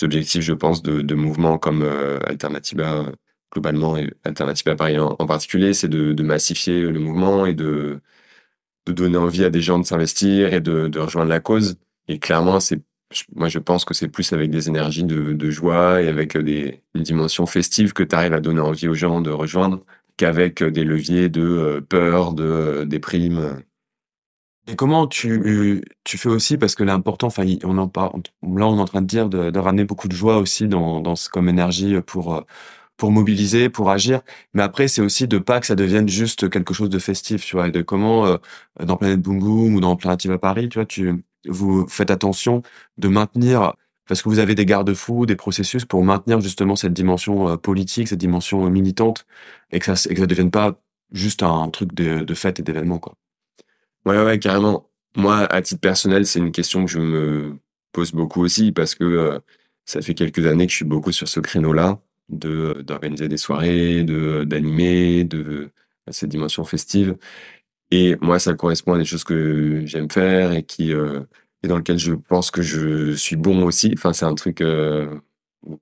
objectifs, 0.00 0.42
je 0.42 0.52
pense, 0.52 0.82
de, 0.82 1.02
de 1.02 1.14
mouvements 1.14 1.58
comme 1.58 1.82
euh, 1.82 2.18
Alternativa 2.26 2.94
euh, 2.94 3.12
globalement 3.52 3.96
et 3.96 4.10
Alternativa 4.24 4.74
Paris 4.76 4.98
en, 4.98 5.14
particulier, 5.26 5.74
c'est 5.74 5.88
de, 5.88 6.22
massifier 6.22 6.80
le 6.82 6.98
mouvement 6.98 7.44
et 7.44 7.54
de, 7.54 8.00
donner 8.86 9.18
envie 9.18 9.44
à 9.44 9.50
des 9.50 9.60
gens 9.60 9.78
de 9.78 9.84
s'investir 9.84 10.54
et 10.54 10.60
de, 10.60 10.88
de 10.88 10.98
rejoindre 10.98 11.28
la 11.28 11.40
cause. 11.40 11.76
Et 12.08 12.18
clairement, 12.18 12.60
c'est 12.60 12.80
moi, 13.34 13.48
je 13.48 13.58
pense 13.58 13.84
que 13.84 13.94
c'est 13.94 14.08
plus 14.08 14.32
avec 14.32 14.50
des 14.50 14.68
énergies 14.68 15.04
de, 15.04 15.50
joie 15.50 16.02
et 16.02 16.08
avec 16.08 16.36
des, 16.38 16.82
une 16.94 17.02
dimension 17.02 17.46
festive 17.46 17.92
que 17.92 18.02
tu 18.02 18.14
arrives 18.14 18.32
à 18.32 18.40
donner 18.40 18.60
envie 18.60 18.88
aux 18.88 18.94
gens 18.94 19.20
de 19.20 19.30
rejoindre 19.30 19.84
qu'avec 20.16 20.62
des 20.62 20.84
leviers 20.84 21.28
de 21.28 21.84
peur, 21.88 22.32
de 22.32 22.84
déprime. 22.84 23.62
Et 24.68 24.76
comment 24.76 25.08
tu, 25.08 25.82
tu 26.04 26.18
fais 26.18 26.28
aussi, 26.28 26.56
parce 26.56 26.74
que 26.76 26.84
l'important, 26.84 27.26
enfin, 27.26 27.44
on 27.64 27.78
en 27.78 27.88
parle, 27.88 28.22
là, 28.42 28.66
on 28.68 28.78
est 28.78 28.80
en 28.80 28.84
train 28.84 29.02
de 29.02 29.06
dire 29.06 29.28
de, 29.28 29.50
de 29.50 29.58
ramener 29.58 29.84
beaucoup 29.84 30.06
de 30.08 30.14
joie 30.14 30.38
aussi 30.38 30.68
dans, 30.68 31.00
dans 31.00 31.16
ce, 31.16 31.28
comme 31.28 31.48
énergie 31.48 32.00
pour, 32.06 32.44
pour 32.96 33.10
mobiliser, 33.10 33.68
pour 33.68 33.90
agir. 33.90 34.20
Mais 34.54 34.62
après, 34.62 34.86
c'est 34.88 35.02
aussi 35.02 35.26
de 35.26 35.38
pas 35.38 35.58
que 35.60 35.66
ça 35.66 35.74
devienne 35.74 36.08
juste 36.08 36.48
quelque 36.48 36.74
chose 36.74 36.90
de 36.90 36.98
festif, 37.00 37.44
tu 37.44 37.56
vois, 37.56 37.68
et 37.68 37.70
de 37.72 37.82
comment, 37.82 38.26
euh, 38.26 38.36
dans 38.84 38.96
Planète 38.96 39.20
Boom 39.20 39.40
Boom 39.40 39.74
ou 39.74 39.80
dans 39.80 39.92
Alternative 39.92 40.30
à 40.32 40.38
Paris, 40.38 40.68
tu 40.68 40.78
vois, 40.78 40.86
tu, 40.86 41.24
vous 41.48 41.86
faites 41.88 42.10
attention 42.12 42.62
de 42.98 43.08
maintenir, 43.08 43.74
parce 44.06 44.22
que 44.22 44.28
vous 44.28 44.38
avez 44.38 44.54
des 44.54 44.66
garde-fous, 44.66 45.26
des 45.26 45.36
processus 45.36 45.84
pour 45.84 46.04
maintenir 46.04 46.40
justement 46.40 46.76
cette 46.76 46.92
dimension 46.92 47.48
euh, 47.48 47.56
politique, 47.56 48.08
cette 48.08 48.20
dimension 48.20 48.70
militante, 48.70 49.26
et 49.72 49.80
que 49.80 49.94
ça, 49.94 50.10
et 50.10 50.14
que 50.14 50.20
ça 50.20 50.26
devienne 50.26 50.50
pas 50.52 50.80
juste 51.12 51.42
un 51.42 51.68
truc 51.70 51.92
de, 51.94 52.20
de 52.22 52.34
fête 52.34 52.60
et 52.60 52.62
d'événement, 52.62 52.98
quoi. 52.98 53.14
Ouais, 54.04 54.22
ouais, 54.24 54.38
carrément. 54.38 54.90
Moi, 55.16 55.38
à 55.52 55.62
titre 55.62 55.80
personnel, 55.80 56.26
c'est 56.26 56.38
une 56.40 56.52
question 56.52 56.84
que 56.84 56.90
je 56.90 56.98
me 56.98 57.58
pose 57.92 58.12
beaucoup 58.12 58.40
aussi 58.42 58.72
parce 58.72 58.94
que 58.94 59.04
euh, 59.04 59.38
ça 59.84 60.00
fait 60.02 60.14
quelques 60.14 60.46
années 60.46 60.66
que 60.66 60.72
je 60.72 60.76
suis 60.76 60.84
beaucoup 60.84 61.12
sur 61.12 61.28
ce 61.28 61.40
créneau-là 61.40 62.00
de 62.28 62.82
d'organiser 62.82 63.28
des 63.28 63.36
soirées, 63.36 64.02
de 64.04 64.44
d'animer, 64.44 65.24
de 65.24 65.70
cette 66.10 66.30
dimension 66.30 66.64
festive. 66.64 67.16
Et 67.90 68.16
moi, 68.22 68.38
ça 68.38 68.54
correspond 68.54 68.94
à 68.94 68.98
des 68.98 69.04
choses 69.04 69.24
que 69.24 69.82
j'aime 69.86 70.10
faire 70.10 70.52
et 70.52 70.64
qui 70.64 70.92
euh, 70.94 71.20
et 71.62 71.68
dans 71.68 71.78
lequel 71.78 71.98
je 71.98 72.14
pense 72.14 72.50
que 72.50 72.62
je 72.62 73.14
suis 73.14 73.36
bon 73.36 73.64
aussi. 73.64 73.92
Enfin, 73.96 74.12
c'est 74.12 74.26
un 74.26 74.34
truc 74.34 74.60
euh, 74.62 75.20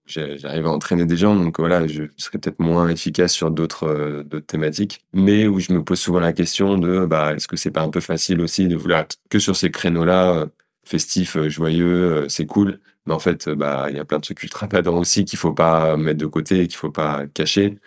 j'arrive 0.06 0.66
à 0.66 0.70
entraîner 0.70 1.06
des 1.06 1.16
gens, 1.16 1.34
donc 1.36 1.58
voilà, 1.58 1.86
je 1.86 2.04
serais 2.16 2.38
peut-être 2.38 2.60
moins 2.60 2.88
efficace 2.88 3.32
sur 3.32 3.50
d'autres 3.50 3.84
euh, 3.84 4.22
d'autres 4.24 4.46
thématiques, 4.46 5.04
mais 5.12 5.46
où 5.46 5.60
je 5.60 5.72
me 5.72 5.82
pose 5.84 5.98
souvent 6.00 6.20
la 6.20 6.32
question 6.32 6.76
de 6.78 7.06
bah 7.06 7.34
est-ce 7.34 7.48
que 7.48 7.56
c'est 7.56 7.70
pas 7.70 7.82
un 7.82 7.90
peu 7.90 8.00
facile 8.00 8.40
aussi 8.40 8.68
de 8.68 8.76
vouloir 8.76 9.06
que 9.30 9.38
sur 9.38 9.56
ces 9.56 9.70
créneaux-là 9.70 10.34
euh, 10.34 10.46
festifs, 10.84 11.36
euh, 11.36 11.48
joyeux, 11.48 12.26
c'est 12.28 12.46
cool, 12.46 12.80
mais 13.06 13.14
en 13.14 13.18
fait 13.18 13.48
bah 13.48 13.86
il 13.90 13.96
y 13.96 14.00
a 14.00 14.04
plein 14.04 14.18
de 14.18 14.22
trucs 14.22 14.42
ultra 14.42 14.68
padrants 14.68 14.98
aussi 14.98 15.24
qu'il 15.24 15.38
faut 15.38 15.52
pas 15.54 15.96
mettre 15.96 16.18
de 16.18 16.26
côté, 16.26 16.66
qu'il 16.68 16.76
faut 16.76 16.90
pas 16.90 17.26
cacher. 17.28 17.78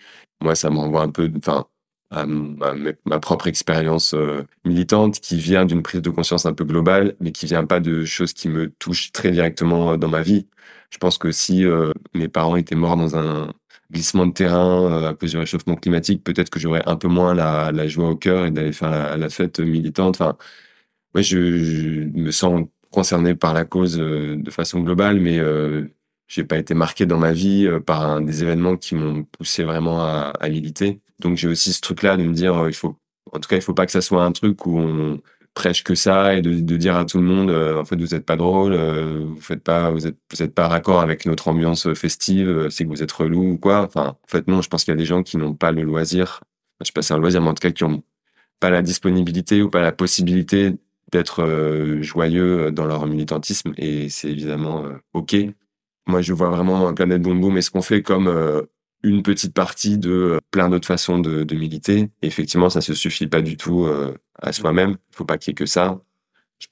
Moi, 0.42 0.56
ça 0.56 0.70
m'envoie 0.70 1.02
un 1.04 1.10
peu, 1.12 1.32
enfin 1.38 1.66
à 2.12 2.26
ma 2.28 3.20
propre 3.20 3.48
expérience 3.48 4.14
militante 4.66 5.20
qui 5.20 5.38
vient 5.38 5.66
d'une 5.66 5.82
prise 5.82 6.02
de 6.02 6.10
conscience 6.12 6.46
un 6.46 6.54
peu 6.54 6.64
globale, 6.64 7.16
mais 7.20 7.32
qui 7.32 7.48
vient 7.48 7.66
pas 7.66 7.80
de 7.80 8.06
choses 8.06 8.34
qui 8.34 8.50
me 8.50 8.70
touchent 8.70 9.12
très 9.12 9.32
directement 9.32 9.98
dans 9.98 10.10
ma 10.10 10.22
vie. 10.22 10.48
Je 10.94 11.00
pense 11.00 11.18
que 11.18 11.32
si 11.32 11.66
euh, 11.66 11.92
mes 12.14 12.28
parents 12.28 12.56
étaient 12.56 12.76
morts 12.76 12.98
dans 12.98 13.18
un 13.18 13.52
glissement 13.92 14.28
de 14.28 14.32
terrain 14.32 14.92
euh, 14.92 15.10
à 15.10 15.14
cause 15.16 15.32
du 15.32 15.38
réchauffement 15.40 15.76
climatique, 15.76 16.24
peut-être 16.24 16.52
que 16.52 16.60
j'aurais 16.60 16.84
un 16.88 16.98
peu 16.98 17.08
moins 17.08 17.34
la, 17.34 17.88
joie 17.88 18.10
au 18.10 18.16
cœur 18.16 18.46
et 18.46 18.52
d'aller 18.52 18.74
faire 18.74 19.18
la, 19.18 19.30
fête 19.30 19.60
militante. 19.60 20.22
Enfin, 20.22 20.38
ouais, 21.16 21.24
je, 21.24 22.06
me 22.16 22.30
sens 22.30 22.68
concerné 22.92 23.34
par 23.34 23.56
la 23.56 23.66
cause 23.66 24.00
euh, 24.00 24.36
de 24.38 24.52
façon 24.52 24.82
globale, 24.82 25.20
mais 25.20 25.40
j'ai 26.28 26.44
pas 26.44 26.58
été 26.60 26.76
marqué 26.76 27.08
dans 27.08 27.18
ma 27.18 27.34
vie 27.34 27.68
par 27.86 28.22
des 28.22 28.44
événements 28.44 28.78
qui 28.78 28.94
m'ont 28.96 29.24
poussé 29.24 29.64
vraiment 29.64 30.04
à, 30.04 30.50
militer. 30.50 31.02
Donc 31.20 31.38
j'ai 31.38 31.48
aussi 31.48 31.74
ce 31.74 31.82
truc-là 31.82 32.18
de 32.18 32.24
me 32.24 32.34
dire, 32.34 32.68
il 32.68 32.76
faut, 32.76 32.96
en 33.32 33.40
tout 33.40 33.50
cas, 33.50 33.56
il 33.56 33.62
faut 33.64 33.74
pas 33.74 33.88
que 33.88 33.92
ça 33.92 34.02
soit 34.02 34.24
un 34.24 34.32
truc 34.32 34.66
où 34.68 34.78
on 34.78 35.20
prêche 35.54 35.84
que 35.84 35.96
ça 35.96 36.36
et 36.36 36.42
de, 36.42 36.78
dire 36.78 36.96
à 36.96 37.06
tout 37.06 37.18
le 37.18 37.24
monde 37.24 37.50
euh, 37.50 37.80
en 37.80 37.86
fait 37.86 37.96
vous 37.96 38.16
êtes 38.16 38.26
pas 38.26 38.36
drôle 38.36 38.74
euh, 38.74 39.24
vous 39.26 39.42
faites 39.42 39.64
pas 39.64 39.92
vous 39.92 40.08
êtes 40.08 40.18
vous 40.32 40.42
êtes 40.42 40.54
pas 40.54 40.68
raccord 40.68 41.00
avec 41.00 41.26
notre 41.26 41.48
ambiance 41.48 41.94
festive 41.94 42.50
euh, 42.50 42.70
c'est 42.70 42.86
que 42.86 42.90
vous 42.90 43.04
êtes 43.04 43.12
relou 43.12 43.52
ou 43.52 43.58
quoi 43.58 43.82
enfin 43.82 44.18
en 44.24 44.28
fait 44.28 44.48
non 44.48 44.62
je 44.62 44.70
pense 44.70 44.84
qu'il 44.84 44.92
y 44.92 44.98
a 44.98 44.98
des 44.98 45.06
gens 45.06 45.24
qui 45.24 45.38
n'ont 45.38 45.54
pas 45.54 45.72
le 45.72 45.84
loisir 45.84 46.42
je 46.82 46.88
sais 46.88 46.94
pas 46.94 47.02
c'est 47.02 47.14
un 47.14 47.20
loisir 47.20 47.42
mais 47.42 47.50
en 47.50 47.54
tout 47.54 47.62
cas 47.62 47.72
qui 47.72 47.84
ont 47.84 48.04
pas 48.60 48.70
la 48.70 48.82
disponibilité 48.82 49.62
ou 49.62 49.70
pas 49.70 49.82
la 49.82 49.92
possibilité 49.92 50.72
d'être 51.12 52.00
joyeux 52.02 52.72
dans 52.72 52.86
leur 52.86 53.06
militantisme 53.06 53.74
et 53.78 54.10
c'est 54.10 54.30
évidemment 54.30 54.86
ok 55.14 55.36
moi 56.08 56.22
je 56.22 56.34
vois 56.34 56.50
vraiment 56.50 56.92
Planète 56.94 57.22
Boom 57.22 57.40
Boom 57.40 57.58
et 57.58 57.62
ce 57.62 57.70
qu'on 57.70 57.84
fait 57.84 58.02
comme 58.02 58.28
une 59.04 59.22
petite 59.22 59.54
partie 59.54 59.98
de 60.00 60.40
plein 60.50 60.70
d'autres 60.70 60.88
façons 60.88 61.20
de, 61.20 61.56
militer. 61.56 62.10
Effectivement, 62.22 62.70
ça 62.70 62.80
se 62.80 62.94
suffit 62.94 63.28
pas 63.28 63.42
du 63.42 63.58
tout 63.58 63.86
à 64.44 64.52
soi-même. 64.52 64.98
Il 65.12 65.16
faut 65.16 65.26
pas 65.26 65.38
qu'il 65.38 65.52
y 65.52 65.54
ait 65.54 65.56
que 65.56 65.66
ça. 65.66 66.00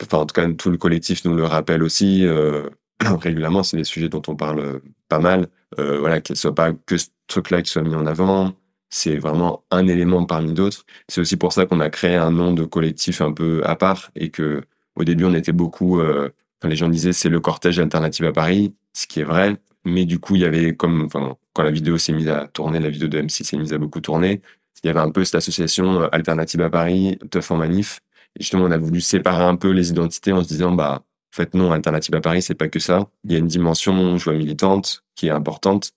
Enfin, 0.04 0.20
en 0.20 0.26
tout 0.26 0.34
cas, 0.34 0.48
tout 0.54 0.70
le 0.70 0.78
collectif 0.78 1.26
nous 1.26 1.36
le 1.36 1.44
rappelle 1.44 1.84
aussi 1.84 2.26
euh, 2.26 2.70
régulièrement. 3.02 3.64
C'est 3.64 3.78
des 3.78 3.84
sujets 3.84 4.10
dont 4.10 4.22
on 4.28 4.36
parle 4.36 4.82
pas 5.10 5.20
mal. 5.20 5.48
Euh, 5.80 6.00
voilà, 6.00 6.22
qu'il 6.22 6.36
soit 6.36 6.56
pas 6.56 6.74
que 6.74 6.98
ce 6.98 7.08
truc-là 7.28 7.62
qui 7.62 7.72
soit 7.72 7.82
mis 7.82 7.96
en 7.96 8.06
avant. 8.06 8.54
C'est 8.90 9.18
vraiment 9.18 9.64
un 9.72 9.88
élément 9.88 10.26
parmi 10.26 10.54
d'autres. 10.54 10.86
C'est 11.08 11.22
aussi 11.22 11.38
pour 11.38 11.54
ça 11.54 11.66
qu'on 11.66 11.80
a 11.80 11.90
créé 11.90 12.16
un 12.16 12.32
nom 12.32 12.54
de 12.54 12.66
collectif 12.66 13.22
un 13.22 13.32
peu 13.32 13.62
à 13.66 13.76
part 13.76 14.12
et 14.16 14.30
que 14.30 14.64
au 14.96 15.04
début 15.06 15.24
on 15.26 15.34
était 15.34 15.54
beaucoup. 15.54 16.00
Euh, 16.00 16.30
les 16.64 16.76
gens 16.76 16.90
disaient 16.90 17.14
c'est 17.14 17.30
le 17.30 17.40
cortège 17.40 17.80
alternatif 17.80 18.26
à 18.26 18.32
Paris, 18.34 18.76
ce 18.94 19.08
qui 19.08 19.22
est 19.22 19.24
vrai. 19.24 19.58
Mais 19.84 20.06
du 20.06 20.20
coup, 20.20 20.36
il 20.36 20.42
y 20.42 20.46
avait 20.46 20.76
comme, 20.76 21.08
quand 21.10 21.64
la 21.64 21.72
vidéo 21.72 21.98
s'est 21.98 22.14
mise 22.14 22.28
à 22.28 22.48
tourner, 22.48 22.80
la 22.80 22.90
vidéo 22.90 23.08
de 23.08 23.20
M6 23.20 23.44
s'est 23.44 23.58
mise 23.58 23.74
à 23.74 23.80
beaucoup 23.80 24.00
tourner, 24.00 24.42
il 24.84 24.88
y 24.88 24.90
avait 24.90 25.00
un 25.00 25.12
peu 25.12 25.24
cette 25.26 25.36
association 25.36 26.04
euh, 26.04 26.08
Alternative 26.12 26.62
à 26.62 26.70
Paris, 26.70 27.18
Teuf 27.30 27.52
en 27.52 27.58
manif. 27.58 28.02
Et 28.36 28.44
justement, 28.44 28.66
on 28.66 28.72
a 28.72 28.78
voulu 28.78 29.02
séparer 29.02 29.44
un 29.44 29.56
peu 29.56 29.72
les 29.72 29.90
identités 29.90 30.32
en 30.32 30.44
se 30.44 30.48
disant, 30.48 30.72
bah, 30.72 31.04
en 31.04 31.36
fait, 31.36 31.54
non, 31.54 31.72
Alternative 31.72 32.16
à 32.16 32.22
Paris, 32.22 32.42
c'est 32.42 32.56
pas 32.56 32.70
que 32.70 32.80
ça. 32.80 33.08
Il 33.26 33.32
y 33.32 33.36
a 33.36 33.40
une 33.40 33.48
dimension 33.48 34.18
joie 34.18 34.34
militante 34.34 35.04
qui 35.16 35.28
est 35.28 35.32
importante, 35.32 35.92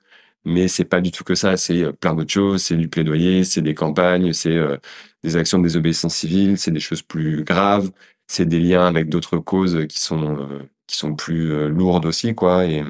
mais 0.45 0.69
c'est 0.69 0.85
pas 0.85 1.01
du 1.01 1.11
tout 1.13 1.25
que 1.25 1.35
ça. 1.35 1.57
C'est 1.57 1.83
euh, 1.83 1.93
plein 1.93 2.15
d'autres 2.15 2.33
choses. 2.33 2.63
C'est 2.63 2.77
du 2.77 2.89
plaidoyer, 2.89 3.45
c'est 3.45 3.63
des 3.63 3.75
campagnes, 3.75 4.33
c'est 4.33 4.57
euh, 4.57 4.77
des 5.23 5.37
actions 5.37 5.59
de 5.59 5.65
désobéissance 5.65 6.15
civile, 6.15 6.59
c'est 6.59 6.71
des 6.71 6.81
choses 6.81 7.03
plus 7.03 7.45
graves, 7.45 7.91
c'est 8.27 8.47
des 8.47 8.61
liens 8.61 8.87
avec 8.87 9.09
d'autres 9.09 9.39
causes 9.39 9.87
qui 9.89 10.01
sont 10.01 10.49
qui 10.87 10.97
sont 10.99 11.15
plus 11.15 11.69
lourdes 11.71 12.07
aussi, 12.07 12.35
quoi. 12.35 12.67
Et 12.67 12.85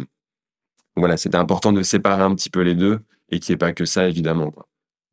voilà, 0.96 1.16
c'était 1.16 1.36
important 1.36 1.72
de 1.72 1.82
séparer 1.82 2.22
un 2.22 2.34
petit 2.34 2.50
peu 2.50 2.62
les 2.62 2.74
deux 2.74 3.00
et 3.30 3.40
qu'il 3.40 3.52
n'y 3.52 3.54
ait 3.54 3.58
pas 3.58 3.72
que 3.72 3.84
ça, 3.84 4.08
évidemment. 4.08 4.50
Quoi. 4.50 4.66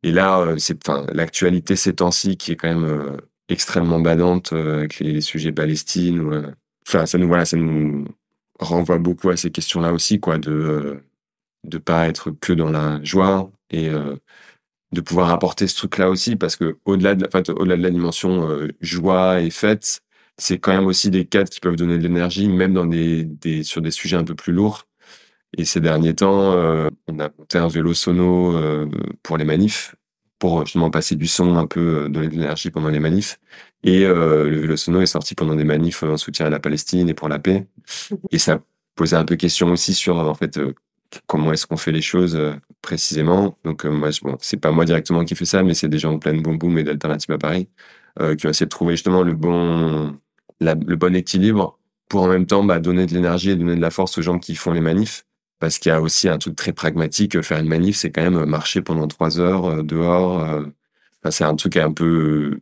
Et 0.04 0.12
là, 0.12 0.40
euh, 0.40 0.58
c'est, 0.58 0.88
enfin, 0.88 1.06
l'actualité 1.14 1.76
ces 1.76 1.96
temps-ci 1.96 2.38
qui 2.38 2.52
est 2.52 2.56
quand 2.56 2.70
même 2.70 2.86
euh, 2.86 3.18
extrêmement 3.50 4.00
badante 4.00 4.54
euh, 4.54 4.80
avec 4.80 5.00
les, 5.00 5.22
sujets 5.22 5.52
Palestine. 5.52 6.56
Enfin, 6.88 7.06
ça 7.06 7.18
nous, 7.18 7.28
voilà, 7.28 7.46
ça 7.46 7.58
nous 7.58 8.06
renvoie 8.60 8.98
beaucoup 8.98 9.30
à 9.30 9.38
ces 9.38 9.52
questions-là 9.52 9.94
aussi, 9.94 10.20
quoi, 10.20 10.38
de 10.38 11.02
de 11.64 11.78
pas 11.78 12.08
être 12.08 12.32
que 12.32 12.54
dans 12.54 12.72
la 12.72 13.00
joie 13.04 13.52
et 13.70 13.90
de 14.92 15.02
pouvoir 15.02 15.30
apporter 15.30 15.68
ce 15.68 15.76
truc-là 15.78 16.10
aussi, 16.10 16.36
parce 16.36 16.56
que 16.56 16.80
au-delà 16.86 17.14
de, 17.16 17.28
enfin, 17.28 17.44
au-delà 17.54 17.78
de 17.78 17.84
la 17.84 17.92
dimension 17.92 18.68
joie 18.82 19.42
et 19.42 19.52
fête, 19.52 20.02
c'est 20.40 20.58
quand 20.58 20.74
même 20.74 20.88
aussi 20.88 21.12
des 21.12 21.26
cadres 21.26 21.52
qui 21.52 21.60
peuvent 21.60 21.76
donner 21.76 21.98
de 22.00 22.04
l'énergie, 22.04 22.48
même 22.48 22.74
dans 22.74 22.88
des 22.88 23.64
sur 23.64 23.82
des 23.82 23.92
sujets 23.92 24.18
un 24.18 24.24
peu 24.24 24.36
plus 24.36 24.54
lourds. 24.54 24.88
Et 25.58 25.66
ces 25.66 25.82
derniers 25.82 26.16
temps, 26.16 26.54
euh, 26.54 26.90
on 27.08 27.20
a 27.20 27.30
monté 27.38 27.58
un 27.58 27.68
vélo 27.68 27.94
sono 27.94 28.56
euh, 28.56 28.88
pour 29.22 29.38
les 29.38 29.44
manifs, 29.44 29.96
pour 30.40 30.66
justement 30.66 30.90
passer 30.90 31.16
du 31.16 31.28
son, 31.28 31.58
un 31.58 31.68
peu 31.68 32.06
euh, 32.06 32.10
donner 32.10 32.28
de 32.28 32.34
l'énergie 32.34 32.72
pendant 32.72 32.90
les 32.90 33.00
manifs. 33.00 33.40
Et 33.84 34.06
euh, 34.06 34.50
le 34.50 34.60
vélo 34.60 34.78
sono 34.78 35.02
est 35.02 35.08
sorti 35.08 35.36
pendant 35.36 35.56
des 35.56 35.66
manifs 35.66 36.04
en 36.04 36.18
soutien 36.18 36.46
à 36.46 36.50
la 36.50 36.60
Palestine 36.60 37.10
et 37.10 37.14
pour 37.14 37.28
la 37.28 37.40
paix. 37.40 37.68
Et 38.32 38.40
ça 38.40 38.62
posait 38.96 39.18
un 39.18 39.26
peu 39.26 39.36
question 39.36 39.72
aussi 39.72 39.94
sur 39.94 40.18
en 40.18 40.36
fait 40.36 40.60
comment 41.28 41.52
est-ce 41.52 41.68
qu'on 41.68 41.78
fait 41.78 41.92
les 41.92 42.02
choses 42.02 42.40
précisément. 42.82 43.58
Donc 43.66 43.84
moi, 43.84 44.10
bon, 44.22 44.38
c'est 44.40 44.58
pas 44.58 44.72
moi 44.72 44.86
directement 44.86 45.26
qui 45.26 45.36
fais 45.36 45.46
ça, 45.46 45.64
mais 45.64 45.74
c'est 45.74 45.90
des 45.90 46.00
gens 46.00 46.14
de 46.14 46.20
pleine 46.20 46.42
boum 46.42 46.58
boum 46.58 46.78
et 46.78 46.84
d'alternative 46.84 47.32
à 47.32 47.38
Paris 47.38 47.68
qui 48.38 48.46
ont 48.46 48.50
essayé 48.50 48.66
de 48.66 48.70
trouver 48.70 48.94
justement 48.94 49.24
le 49.24 49.34
bon 49.34 50.16
la, 50.60 50.76
le 50.76 50.96
bon 50.96 51.16
équilibre 51.16 51.80
pour 52.08 52.24
en 52.24 52.28
même 52.28 52.46
temps 52.46 52.64
bah, 52.64 52.80
donner 52.80 53.06
de 53.06 53.14
l'énergie 53.14 53.50
et 53.50 53.56
donner 53.56 53.76
de 53.76 53.82
la 53.82 53.90
force 53.90 54.18
aux 54.18 54.22
gens 54.22 54.40
qui 54.40 54.56
font 54.56 54.72
les 54.72 54.82
manifs 54.82 55.26
parce 55.62 55.80
qu'il 55.80 55.92
y 55.92 55.96
a 55.96 56.02
aussi 56.02 56.28
un 56.30 56.38
truc 56.38 56.56
très 56.56 56.74
pragmatique. 56.74 57.42
Faire 57.42 57.60
une 57.60 57.70
manif, 57.70 57.98
c'est 57.98 58.12
quand 58.12 58.24
même 58.24 58.46
marcher 58.46 58.82
pendant 58.82 59.08
trois 59.08 59.40
heures 59.40 59.66
euh, 59.68 59.84
dehors. 59.84 60.44
Euh, 60.44 60.66
c'est 61.30 61.46
un 61.46 61.56
truc 61.56 61.78
un 61.78 61.94
peu 61.94 62.54
euh, 62.56 62.62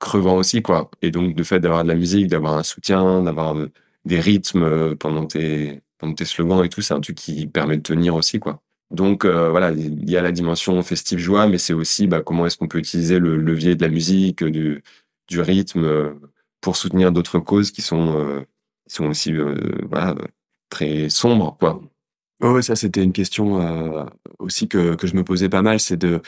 crevant 0.00 0.36
aussi, 0.36 0.62
quoi. 0.62 0.90
Et 1.02 1.10
donc, 1.10 1.38
le 1.38 1.44
fait 1.44 1.60
d'avoir 1.60 1.84
de 1.84 1.88
la 1.88 1.94
musique, 1.94 2.28
d'avoir 2.28 2.54
un 2.54 2.64
soutien, 2.64 3.22
d'avoir 3.22 3.56
des 4.04 4.20
rythmes 4.20 4.96
pendant 4.96 5.26
tes, 5.26 5.80
pendant 5.98 6.14
tes 6.14 6.24
slogans 6.26 6.64
et 6.64 6.68
tout, 6.68 6.82
c'est 6.82 6.94
un 6.94 7.00
truc 7.00 7.16
qui 7.16 7.46
permet 7.46 7.76
de 7.78 7.82
tenir 7.82 8.14
aussi, 8.16 8.40
quoi. 8.40 8.62
Donc 8.92 9.24
euh, 9.24 9.48
voilà, 9.50 9.72
il 9.72 10.08
y 10.08 10.16
a 10.18 10.22
la 10.22 10.32
dimension 10.32 10.80
festive 10.82 11.18
joie, 11.18 11.48
mais 11.48 11.58
c'est 11.58 11.72
aussi 11.72 12.06
bah, 12.06 12.20
comment 12.22 12.46
est-ce 12.46 12.58
qu'on 12.58 12.68
peut 12.68 12.78
utiliser 12.78 13.18
le 13.18 13.36
levier 13.36 13.74
de 13.74 13.82
la 13.82 13.88
musique, 13.88 14.44
du, 14.44 14.82
rythme 15.30 16.14
pour 16.60 16.76
soutenir 16.76 17.10
d'autres 17.10 17.38
causes 17.38 17.70
qui 17.70 17.80
sont, 17.80 18.18
euh, 18.18 18.40
qui 18.86 18.94
sont 18.94 19.06
aussi 19.06 19.32
euh, 19.32 19.56
très 20.68 21.08
sombres, 21.08 21.56
quoi. 21.58 21.80
Oh, 22.42 22.60
ça, 22.60 22.74
c'était 22.74 23.02
une 23.04 23.12
question 23.12 23.60
euh, 23.62 24.04
aussi 24.40 24.68
que, 24.68 24.96
que 24.96 25.06
je 25.06 25.14
me 25.14 25.22
posais 25.22 25.48
pas 25.48 25.62
mal. 25.62 25.78
C'est 25.78 25.96
de, 25.96 26.20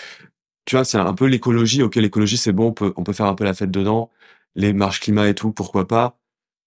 tu 0.67 0.77
vois, 0.77 0.85
c'est 0.85 0.99
un 0.99 1.15
peu 1.15 1.27
l'écologie. 1.27 1.83
Ok, 1.83 1.97
l'écologie, 1.97 2.37
c'est 2.39 2.53
bon, 2.53 2.69
on 2.69 2.73
peut, 2.73 2.95
on 2.97 3.05
faire 3.13 3.27
un 3.27 3.35
peu 3.35 3.45
la 3.45 3.55
fête 3.55 3.71
dedans. 3.73 4.11
Les 4.57 4.73
marches 4.75 5.01
climat 5.01 5.29
et 5.29 5.35
tout, 5.35 5.53
pourquoi 5.53 5.89
pas. 5.89 6.19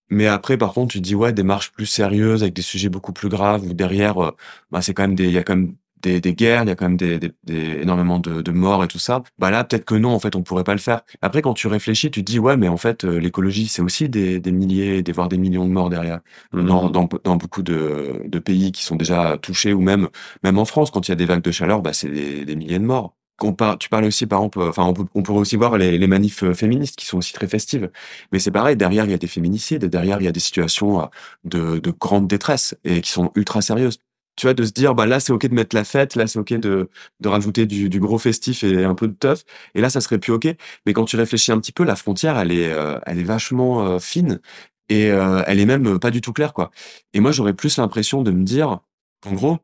Mais 0.09 0.27
après, 0.27 0.57
par 0.57 0.73
contre, 0.73 0.93
tu 0.93 1.01
dis 1.01 1.15
ouais, 1.15 1.33
des 1.33 1.43
marches 1.43 1.71
plus 1.73 1.85
sérieuses 1.87 2.43
avec 2.43 2.55
des 2.55 2.63
sujets 2.63 2.89
beaucoup 2.89 3.13
plus 3.13 3.29
graves 3.29 3.65
où 3.65 3.73
derrière, 3.73 4.19
euh, 4.23 4.31
bah 4.71 4.81
c'est 4.83 4.93
y 4.99 5.37
a 5.39 5.43
quand 5.43 5.55
même 5.57 5.75
des, 6.01 6.21
des 6.21 6.33
guerres, 6.33 6.63
il 6.63 6.67
y 6.69 6.71
a 6.71 6.75
quand 6.75 6.85
même 6.85 6.97
des, 6.97 7.19
des, 7.19 7.31
des- 7.43 7.81
énormément 7.81 8.19
de, 8.19 8.41
de 8.41 8.51
morts 8.51 8.83
et 8.83 8.87
tout 8.87 8.99
ça. 8.99 9.23
Bah 9.39 9.51
là, 9.51 9.63
peut-être 9.63 9.85
que 9.85 9.95
non, 9.95 10.09
en 10.11 10.19
fait, 10.19 10.35
on 10.35 10.43
pourrait 10.43 10.63
pas 10.63 10.73
le 10.73 10.79
faire. 10.79 11.01
Après, 11.21 11.41
quand 11.41 11.53
tu 11.53 11.67
réfléchis, 11.67 12.11
tu 12.11 12.23
te 12.23 12.31
dis 12.31 12.39
ouais, 12.39 12.57
mais 12.57 12.67
en 12.67 12.77
fait, 12.77 13.03
euh, 13.05 13.17
l'écologie, 13.19 13.67
c'est 13.67 13.81
aussi 13.81 14.09
des, 14.09 14.39
des 14.39 14.51
milliers, 14.51 15.03
des 15.03 15.11
voire 15.11 15.29
des 15.29 15.37
millions 15.37 15.65
de 15.65 15.71
morts 15.71 15.89
derrière. 15.89 16.19
Dans, 16.53 16.89
dans, 16.89 17.07
dans 17.23 17.35
beaucoup 17.37 17.61
de, 17.63 18.21
de 18.25 18.39
pays 18.39 18.71
qui 18.71 18.83
sont 18.83 18.95
déjà 18.95 19.37
touchés 19.37 19.73
ou 19.73 19.81
même 19.81 20.07
même 20.43 20.57
en 20.57 20.65
France, 20.65 20.91
quand 20.91 21.07
il 21.07 21.11
y 21.11 21.13
a 21.13 21.15
des 21.15 21.25
vagues 21.25 21.41
de 21.43 21.51
chaleur, 21.51 21.81
bah 21.81 21.93
c'est 21.93 22.09
des, 22.09 22.45
des 22.45 22.55
milliers 22.55 22.79
de 22.79 22.85
morts. 22.85 23.15
On 23.41 23.53
par- 23.53 23.77
tu 23.77 23.87
parles 23.89 24.05
aussi, 24.05 24.25
par 24.25 24.39
exemple, 24.39 24.61
enfin, 24.61 24.83
on, 24.85 24.93
peut- 24.93 25.05
on 25.13 25.21
pourrait 25.21 25.39
aussi 25.41 25.57
voir 25.57 25.77
les, 25.77 25.97
les 25.99 26.07
manifs 26.07 26.41
euh, 26.43 26.53
féministes 26.55 26.95
qui 26.97 27.05
sont 27.05 27.17
aussi 27.19 27.33
très 27.33 27.47
festives. 27.47 27.91
Mais 28.31 28.39
c'est 28.39 28.49
pareil, 28.51 28.75
derrière, 28.75 29.05
il 29.05 29.11
y 29.11 29.13
a 29.13 29.17
des 29.19 29.27
féminicides, 29.27 29.85
derrière, 29.85 30.19
il 30.21 30.25
y 30.25 30.27
a 30.27 30.31
des 30.31 30.39
situations 30.39 31.01
euh, 31.03 31.05
de, 31.43 31.77
de 31.79 31.91
grande 31.91 32.27
détresse 32.27 32.75
et 32.83 33.01
qui 33.01 33.11
sont 33.11 33.31
ultra 33.35 33.61
sérieuses. 33.61 33.99
Tu 34.37 34.45
vois, 34.45 34.53
de 34.53 34.63
se 34.63 34.71
dire, 34.71 34.95
bah 34.95 35.05
là, 35.05 35.19
c'est 35.19 35.33
OK 35.33 35.47
de 35.47 35.53
mettre 35.53 35.75
la 35.75 35.83
fête, 35.83 36.15
là, 36.15 36.27
c'est 36.27 36.39
OK 36.39 36.53
de, 36.53 36.89
de 37.19 37.27
rajouter 37.29 37.65
du, 37.65 37.89
du 37.89 37.99
gros 37.99 38.19
festif 38.19 38.63
et 38.63 38.83
un 38.85 38.95
peu 38.95 39.07
de 39.07 39.13
teuf. 39.13 39.43
Et 39.75 39.81
là, 39.81 39.89
ça 39.89 39.99
serait 40.01 40.19
plus 40.19 40.31
OK. 40.33 40.47
Mais 40.85 40.93
quand 40.93 41.05
tu 41.05 41.17
réfléchis 41.17 41.51
un 41.51 41.59
petit 41.59 41.71
peu, 41.71 41.83
la 41.83 41.95
frontière, 41.95 42.37
elle 42.39 42.51
est, 42.51 42.71
euh, 42.71 42.99
elle 43.05 43.19
est 43.19 43.23
vachement 43.23 43.85
euh, 43.87 43.99
fine 43.99 44.39
et 44.89 45.11
euh, 45.11 45.43
elle 45.47 45.59
est 45.59 45.65
même 45.65 45.99
pas 45.99 46.11
du 46.11 46.21
tout 46.21 46.33
claire, 46.33 46.53
quoi. 46.53 46.71
Et 47.13 47.19
moi, 47.19 47.31
j'aurais 47.31 47.53
plus 47.53 47.77
l'impression 47.77 48.21
de 48.23 48.31
me 48.31 48.43
dire, 48.43 48.79
en 49.25 49.33
gros, 49.33 49.57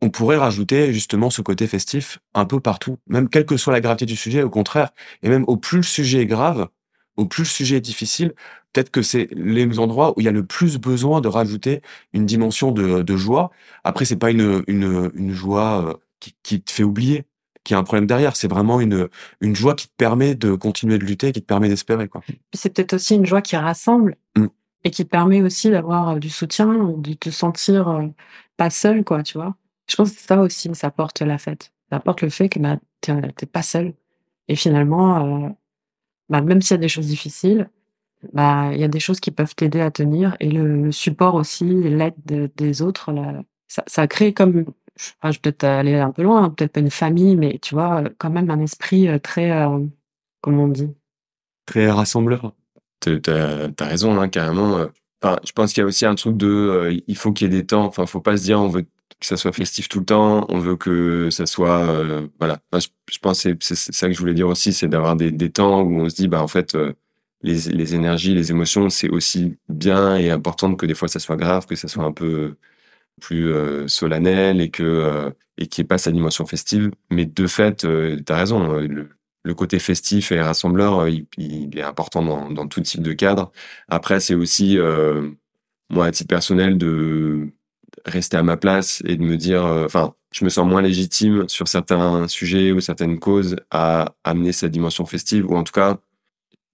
on 0.00 0.10
pourrait 0.10 0.36
rajouter 0.36 0.92
justement 0.92 1.30
ce 1.30 1.42
côté 1.42 1.66
festif 1.66 2.18
un 2.34 2.44
peu 2.44 2.60
partout, 2.60 2.98
même 3.08 3.28
quelle 3.28 3.46
que 3.46 3.56
soit 3.56 3.72
la 3.72 3.80
gravité 3.80 4.06
du 4.06 4.16
sujet, 4.16 4.42
au 4.42 4.50
contraire. 4.50 4.90
Et 5.22 5.28
même 5.28 5.44
au 5.48 5.56
plus 5.56 5.78
le 5.78 5.82
sujet 5.82 6.20
est 6.20 6.26
grave, 6.26 6.68
au 7.18 7.26
plus 7.26 7.42
le 7.42 7.48
sujet 7.48 7.76
est 7.76 7.80
difficile, 7.82 8.32
peut-être 8.72 8.90
que 8.90 9.02
c'est 9.02 9.28
les 9.32 9.78
endroits 9.78 10.14
où 10.16 10.20
il 10.20 10.24
y 10.24 10.28
a 10.28 10.32
le 10.32 10.46
plus 10.46 10.78
besoin 10.78 11.20
de 11.20 11.28
rajouter 11.28 11.82
une 12.14 12.24
dimension 12.24 12.72
de, 12.72 13.02
de 13.02 13.16
joie. 13.16 13.50
Après, 13.84 14.06
c'est 14.06 14.16
pas 14.16 14.30
une, 14.30 14.64
une, 14.68 15.10
une 15.14 15.32
joie 15.32 15.84
euh, 15.84 15.94
qui, 16.20 16.34
qui 16.42 16.62
te 16.62 16.70
fait 16.70 16.84
oublier 16.84 17.24
qu'il 17.64 17.74
y 17.74 17.76
a 17.76 17.80
un 17.80 17.84
problème 17.84 18.06
derrière. 18.06 18.36
C'est 18.36 18.48
vraiment 18.48 18.80
une, 18.80 19.08
une 19.42 19.54
joie 19.54 19.74
qui 19.74 19.88
te 19.88 19.94
permet 19.96 20.34
de 20.34 20.54
continuer 20.54 20.96
de 20.98 21.04
lutter, 21.04 21.32
qui 21.32 21.42
te 21.42 21.46
permet 21.46 21.68
d'espérer, 21.68 22.08
quoi. 22.08 22.22
Puis 22.26 22.38
c'est 22.54 22.70
peut-être 22.70 22.94
aussi 22.94 23.14
une 23.16 23.26
joie 23.26 23.42
qui 23.42 23.56
rassemble 23.56 24.16
Mm. 24.36 24.46
et 24.84 24.90
qui 24.90 25.04
permet 25.04 25.42
aussi 25.42 25.70
d'avoir 25.70 26.10
euh, 26.10 26.18
du 26.18 26.30
soutien, 26.30 26.94
de 26.96 27.12
te 27.14 27.30
sentir 27.30 27.88
euh, 27.88 28.06
pas 28.56 28.70
seul, 28.70 29.04
quoi, 29.04 29.22
tu 29.22 29.38
vois. 29.38 29.56
Je 29.90 29.96
pense 29.96 30.12
que 30.12 30.20
ça 30.20 30.38
aussi, 30.40 30.70
ça 30.74 30.90
porte 30.90 31.20
la 31.20 31.38
fête. 31.38 31.72
Ça 31.90 31.96
apporte 31.96 32.22
le 32.22 32.28
fait 32.30 32.48
que 32.48 32.58
bah, 32.60 32.78
t'es 33.00 33.12
t'es 33.32 33.46
pas 33.46 33.62
seul. 33.62 33.94
Et 34.48 34.56
finalement, 34.56 35.46
euh, 35.46 35.48
bah, 36.28 36.40
même 36.42 36.62
s'il 36.62 36.74
y 36.74 36.78
a 36.78 36.78
des 36.78 36.88
choses 36.88 37.06
difficiles, 37.06 37.70
bah, 38.32 38.70
il 38.74 38.80
y 38.80 38.84
a 38.84 38.88
des 38.88 39.00
choses 39.00 39.20
qui 39.20 39.30
peuvent 39.30 39.54
t'aider 39.54 39.80
à 39.80 39.90
tenir. 39.90 40.36
Et 40.40 40.50
le, 40.50 40.90
support 40.92 41.34
aussi, 41.34 41.64
l'aide 41.66 42.14
de- 42.26 42.50
des 42.56 42.82
autres, 42.82 43.12
là, 43.12 43.42
ça, 43.68 43.84
ça 43.86 44.06
crée 44.08 44.32
comme, 44.34 44.64
je, 44.96 45.28
vais 45.28 45.38
peut-être 45.42 45.64
aller 45.64 45.96
un 45.96 46.10
peu 46.12 46.22
loin, 46.22 46.44
hein, 46.44 46.50
peut-être 46.50 46.72
pas 46.72 46.80
une 46.80 46.90
famille, 46.90 47.36
mais 47.36 47.58
tu 47.62 47.74
vois, 47.74 48.02
euh, 48.02 48.08
quand 48.18 48.30
même 48.30 48.50
un 48.50 48.60
esprit 48.60 49.08
euh, 49.08 49.18
très, 49.18 49.50
euh, 49.52 49.80
comment 50.40 50.64
on 50.64 50.68
dit, 50.68 50.88
Très 51.66 51.90
rassembleur. 51.90 52.54
T'as, 53.00 53.68
t'as 53.70 53.86
raison, 53.86 54.20
hein, 54.20 54.28
carrément. 54.28 54.78
euh. 54.78 54.86
Je 55.44 55.52
pense 55.52 55.72
qu'il 55.72 55.80
y 55.82 55.84
a 55.84 55.86
aussi 55.86 56.06
un 56.06 56.14
truc 56.14 56.36
de, 56.36 57.02
il 57.06 57.16
faut 57.16 57.32
qu'il 57.32 57.52
y 57.52 57.54
ait 57.56 57.60
des 57.60 57.66
temps. 57.66 57.84
Enfin, 57.84 58.06
faut 58.06 58.20
pas 58.20 58.36
se 58.36 58.44
dire, 58.44 58.60
on 58.60 58.68
veut 58.68 58.86
que 59.20 59.26
ça 59.26 59.36
soit 59.36 59.52
festif 59.52 59.88
tout 59.88 60.00
le 60.00 60.04
temps. 60.04 60.46
On 60.48 60.58
veut 60.58 60.76
que 60.76 61.30
ça 61.30 61.46
soit, 61.46 61.80
euh, 61.88 62.28
voilà. 62.38 62.60
Je, 62.72 63.18
pense 63.20 63.42
que 63.42 63.56
c'est, 63.60 63.74
ça 63.74 64.08
que 64.08 64.14
je 64.14 64.18
voulais 64.18 64.34
dire 64.34 64.48
aussi, 64.48 64.72
c'est 64.72 64.88
d'avoir 64.88 65.16
des, 65.16 65.30
des 65.32 65.50
temps 65.50 65.82
où 65.82 66.00
on 66.00 66.08
se 66.08 66.14
dit, 66.16 66.28
bah, 66.28 66.42
en 66.42 66.48
fait, 66.48 66.74
euh, 66.74 66.92
les, 67.42 67.70
les 67.70 67.94
énergies, 67.94 68.34
les 68.34 68.50
émotions, 68.50 68.90
c'est 68.90 69.10
aussi 69.10 69.56
bien 69.68 70.16
et 70.16 70.30
important 70.30 70.74
que 70.74 70.86
des 70.86 70.94
fois 70.94 71.08
ça 71.08 71.20
soit 71.20 71.36
grave, 71.36 71.66
que 71.66 71.76
ça 71.76 71.88
soit 71.88 72.04
un 72.04 72.12
peu 72.12 72.56
plus 73.20 73.52
euh, 73.52 73.88
solennel 73.88 74.60
et 74.60 74.70
que 74.70 75.32
et 75.58 75.66
qu'il 75.66 75.82
n'y 75.82 75.86
ait 75.86 75.88
pas 75.88 75.98
sa 75.98 76.12
dimension 76.12 76.46
festive. 76.46 76.92
Mais 77.10 77.26
de 77.26 77.46
fait, 77.46 77.84
euh, 77.84 78.20
t'as 78.24 78.36
raison. 78.38 78.78
Le, 78.80 79.08
côté 79.54 79.78
festif 79.78 80.30
et 80.30 80.40
rassembleur, 80.42 81.08
il, 81.08 81.26
il 81.38 81.78
est 81.78 81.82
important 81.82 82.22
dans, 82.22 82.50
dans 82.50 82.68
tout 82.68 82.82
type 82.82 83.02
de 83.02 83.14
cadre. 83.14 83.50
Après, 83.88 84.20
c'est 84.20 84.34
aussi 84.34 84.78
moi 85.90 86.06
à 86.06 86.10
titre 86.12 86.28
personnel 86.28 86.76
de 86.78 87.50
rester 88.08 88.36
à 88.36 88.42
ma 88.42 88.56
place 88.56 89.02
et 89.06 89.16
de 89.16 89.22
me 89.22 89.36
dire, 89.36 89.64
euh, 89.64 89.84
enfin, 89.86 90.14
je 90.32 90.44
me 90.44 90.50
sens 90.50 90.66
moins 90.66 90.82
légitime 90.82 91.48
sur 91.48 91.68
certains 91.68 92.28
sujets 92.28 92.72
ou 92.72 92.80
certaines 92.80 93.18
causes 93.18 93.56
à 93.70 94.14
amener 94.24 94.52
cette 94.52 94.72
dimension 94.72 95.06
festive 95.06 95.50
ou 95.50 95.56
en 95.56 95.64
tout 95.64 95.72
cas 95.72 95.98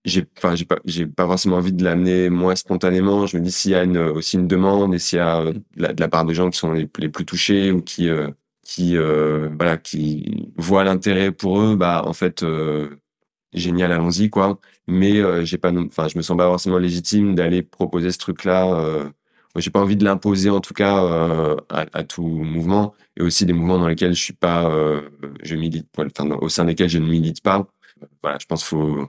j'ai 0.05 0.27
enfin 0.37 0.55
pas 0.69 0.79
j'ai 0.85 1.07
pas 1.07 1.27
forcément 1.27 1.57
envie 1.57 1.73
de 1.73 1.85
l'amener 1.85 2.31
moi 2.31 2.57
spontanément. 2.57 3.27
Je 3.27 3.39
me 3.39 3.43
dis 3.43 3.53
s'il 3.53 3.71
y 3.73 3.75
a 3.75 3.85
aussi 4.13 4.37
une 4.37 4.49
demande 4.49 4.95
et 4.95 4.99
s'il 4.99 5.19
y 5.19 5.21
a 5.21 5.41
euh, 5.41 5.53
de 5.77 6.01
la, 6.01 6.09
part 6.09 6.25
de 6.25 6.35
gens 6.35 6.51
qui 6.51 6.59
sont 6.59 6.73
les, 6.73 6.89
les 6.99 7.09
plus 7.09 7.25
touchés 7.25 7.71
ou 7.71 7.81
qui 7.83 8.09
euh, 8.09 8.31
qui 8.65 8.97
voilà 9.59 9.77
qui 9.79 10.53
voient 10.57 10.85
l'intérêt 10.85 11.33
pour 11.33 11.61
eux 11.61 11.77
bah 11.77 12.03
en 12.07 12.13
fait 12.15 12.45
génial 13.53 13.93
allons-y 13.93 14.31
quoi. 14.31 14.59
Mais 14.87 15.45
j'ai 15.47 15.59
pas 15.59 15.73
enfin 15.73 16.09
je 16.09 16.19
me 16.19 16.23
sens 16.23 16.37
pas 16.37 16.47
forcément 16.47 16.79
légitime 16.79 17.35
d'aller 17.35 17.63
proposer 17.63 18.11
ce 18.11 18.19
truc 18.19 18.45
là 18.45 18.67
moi, 18.67 19.05
j'ai 19.57 19.71
pas 19.71 19.81
envie 19.81 19.97
de 19.97 20.05
l'imposer 20.05 20.51
en 20.51 20.61
tout 20.61 20.75
cas 20.75 21.05
euh, 21.05 21.57
à, 21.69 22.05
tout 22.05 22.27
mouvement 22.27 22.95
et 23.17 23.23
aussi 23.23 23.47
des 23.47 23.53
mouvements 23.53 23.79
dans 23.79 23.89
lesquels 23.89 24.15
je 24.15 24.23
suis 24.23 24.33
pas 24.33 24.69
euh, 24.71 25.09
je 25.43 25.55
milite 25.57 25.89
enfin 25.99 26.29
au 26.41 26.49
sein 26.49 26.65
desquels 26.65 26.89
je 26.89 26.99
ne 26.99 27.07
milite 27.07 27.43
pas 27.43 27.67
voilà 28.23 28.39
je 28.41 28.47
pense 28.47 28.61
qu'il 28.61 28.79
faut 28.79 29.09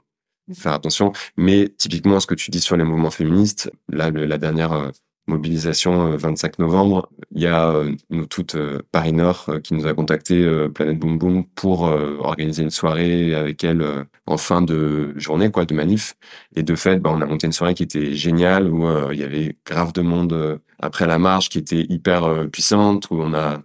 faire 0.54 0.74
attention. 0.74 1.12
Mais 1.38 1.70
typiquement, 1.70 2.20
ce 2.20 2.28
que 2.28 2.36
tu 2.36 2.52
dis 2.52 2.62
sur 2.62 2.78
les 2.78 2.84
mouvements 2.84 3.12
féministes, 3.12 3.72
là, 3.90 4.12
la 4.12 4.38
dernière 4.38 4.74
euh, 4.74 4.90
mobilisation 5.28 6.14
euh, 6.14 6.18
25 6.18 6.60
novembre, 6.60 7.10
il 7.32 7.42
y 7.42 7.48
a 7.48 7.70
euh, 7.72 7.92
nous 8.10 8.26
toutes 8.26 8.56
euh, 8.56 8.80
Paris 8.92 9.14
Nord 9.14 9.46
euh, 9.50 9.60
qui 9.60 9.74
nous 9.74 9.88
a 9.88 9.94
contacté 9.94 10.42
euh, 10.44 10.70
Planète 10.70 11.00
Boom 11.00 11.18
Boom 11.18 11.46
pour 11.56 11.88
euh, 11.88 12.18
organiser 12.20 12.64
une 12.64 12.70
soirée 12.70 13.34
avec 13.36 13.64
elle 13.64 13.82
euh, 13.82 14.04
en 14.28 14.38
fin 14.38 14.62
de 14.62 15.14
journée, 15.18 15.52
quoi, 15.52 15.66
de 15.66 15.74
manif. 15.74 16.16
Et 16.56 16.64
de 16.64 16.76
fait, 16.76 16.98
bah, 17.00 17.12
on 17.14 17.22
a 17.22 17.26
monté 17.26 17.48
une 17.48 17.54
soirée 17.54 17.74
qui 17.74 17.84
était 17.84 18.14
géniale 18.14 18.70
où 18.72 18.88
euh, 18.88 19.10
il 19.14 19.20
y 19.20 19.24
avait 19.24 19.58
grave 19.66 19.94
de 19.94 20.02
monde 20.02 20.34
euh, 20.34 20.58
après 20.80 21.08
la 21.08 21.18
marche 21.20 21.50
qui 21.50 21.58
était 21.60 21.86
hyper 21.90 22.24
euh, 22.26 22.48
puissante 22.48 23.08
où 23.12 23.16
on 23.16 23.34
a 23.34 23.62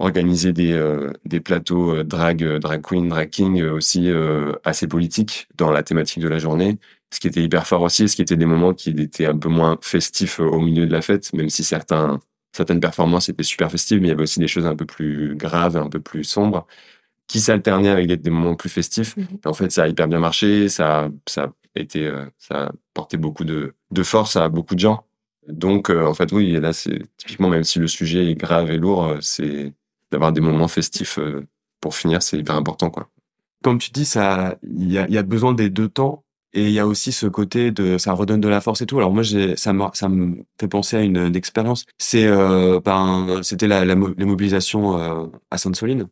organisé 0.00 0.52
des, 0.52 0.72
euh, 0.72 1.12
des 1.26 1.40
plateaux 1.40 1.94
euh, 1.94 2.04
drag, 2.04 2.42
euh, 2.42 2.58
drag 2.58 2.82
queen, 2.82 3.08
drag 3.08 3.30
king 3.30 3.60
euh, 3.60 3.72
aussi 3.72 4.10
euh, 4.10 4.54
assez 4.64 4.88
politiques 4.88 5.46
dans 5.56 5.70
la 5.70 5.82
thématique 5.82 6.22
de 6.22 6.28
la 6.28 6.38
journée. 6.38 6.78
Ce 7.12 7.18
qui 7.18 7.26
était 7.26 7.42
hyper 7.42 7.66
fort 7.66 7.82
aussi, 7.82 8.08
ce 8.08 8.16
qui 8.16 8.22
était 8.22 8.36
des 8.36 8.46
moments 8.46 8.72
qui 8.72 8.90
étaient 8.90 9.26
un 9.26 9.36
peu 9.36 9.48
moins 9.48 9.78
festifs 9.82 10.40
euh, 10.40 10.44
au 10.44 10.60
milieu 10.60 10.86
de 10.86 10.92
la 10.92 11.02
fête, 11.02 11.32
même 11.32 11.50
si 11.50 11.64
certains, 11.64 12.20
certaines 12.52 12.80
performances 12.80 13.28
étaient 13.28 13.42
super 13.42 13.70
festives, 13.70 14.00
mais 14.00 14.08
il 14.08 14.10
y 14.10 14.12
avait 14.12 14.22
aussi 14.22 14.38
des 14.38 14.48
choses 14.48 14.66
un 14.66 14.76
peu 14.76 14.86
plus 14.86 15.34
graves, 15.34 15.76
un 15.76 15.88
peu 15.88 16.00
plus 16.00 16.24
sombres, 16.24 16.66
qui 17.26 17.40
s'alternaient 17.40 17.88
avec 17.88 18.06
des, 18.06 18.16
des 18.16 18.30
moments 18.30 18.54
plus 18.54 18.68
festifs. 18.68 19.16
Mhm. 19.16 19.26
Et 19.44 19.48
en 19.48 19.54
fait, 19.54 19.70
ça 19.70 19.84
a 19.84 19.88
hyper 19.88 20.08
bien 20.08 20.20
marché, 20.20 20.68
ça, 20.68 21.10
ça 21.26 21.52
a 21.76 21.80
été, 21.80 22.06
euh, 22.06 22.26
ça 22.38 22.66
a 22.66 22.72
porté 22.94 23.16
beaucoup 23.16 23.44
de, 23.44 23.74
de 23.90 24.02
force 24.02 24.36
à 24.36 24.48
beaucoup 24.48 24.74
de 24.74 24.80
gens. 24.80 25.04
Donc, 25.48 25.90
euh, 25.90 26.06
en 26.06 26.14
fait, 26.14 26.30
oui, 26.32 26.52
là, 26.60 26.72
c'est 26.72 27.02
typiquement, 27.16 27.48
même 27.48 27.64
si 27.64 27.78
le 27.78 27.86
sujet 27.88 28.30
est 28.30 28.34
grave 28.34 28.70
et 28.70 28.78
lourd, 28.78 29.16
c'est 29.20 29.72
d'avoir 30.12 30.32
des 30.32 30.40
moments 30.40 30.68
festifs 30.68 31.18
euh, 31.18 31.46
pour 31.80 31.94
finir, 31.94 32.22
c'est 32.22 32.38
hyper 32.38 32.54
important, 32.56 32.90
quoi. 32.90 33.08
Comme 33.62 33.78
tu 33.78 33.90
dis, 33.90 34.04
ça, 34.04 34.56
il 34.62 34.90
y 34.90 34.98
a, 34.98 35.06
il 35.06 35.14
y 35.14 35.18
a 35.18 35.22
besoin 35.22 35.52
des 35.52 35.70
deux 35.70 35.88
temps. 35.88 36.24
Et 36.52 36.64
il 36.66 36.72
y 36.72 36.80
a 36.80 36.86
aussi 36.86 37.12
ce 37.12 37.26
côté 37.26 37.70
de, 37.70 37.96
ça 37.98 38.12
redonne 38.12 38.40
de 38.40 38.48
la 38.48 38.60
force 38.60 38.82
et 38.82 38.86
tout. 38.86 38.98
Alors 38.98 39.12
moi, 39.12 39.22
j'ai, 39.22 39.56
ça 39.56 39.72
me, 39.72 39.84
ça 39.94 40.08
me 40.08 40.38
fait 40.60 40.68
penser 40.68 40.96
à 40.96 41.02
une, 41.02 41.16
une 41.18 41.36
expérience. 41.36 41.84
C'est, 41.98 42.26
euh, 42.26 42.80
ben, 42.84 43.40
c'était 43.42 43.68
la, 43.68 43.84
la, 43.84 43.94
les 43.94 44.24
mobilisations 44.24 44.98
euh, 44.98 45.26
à 45.50 45.58
Sainte-Soline. 45.58 46.08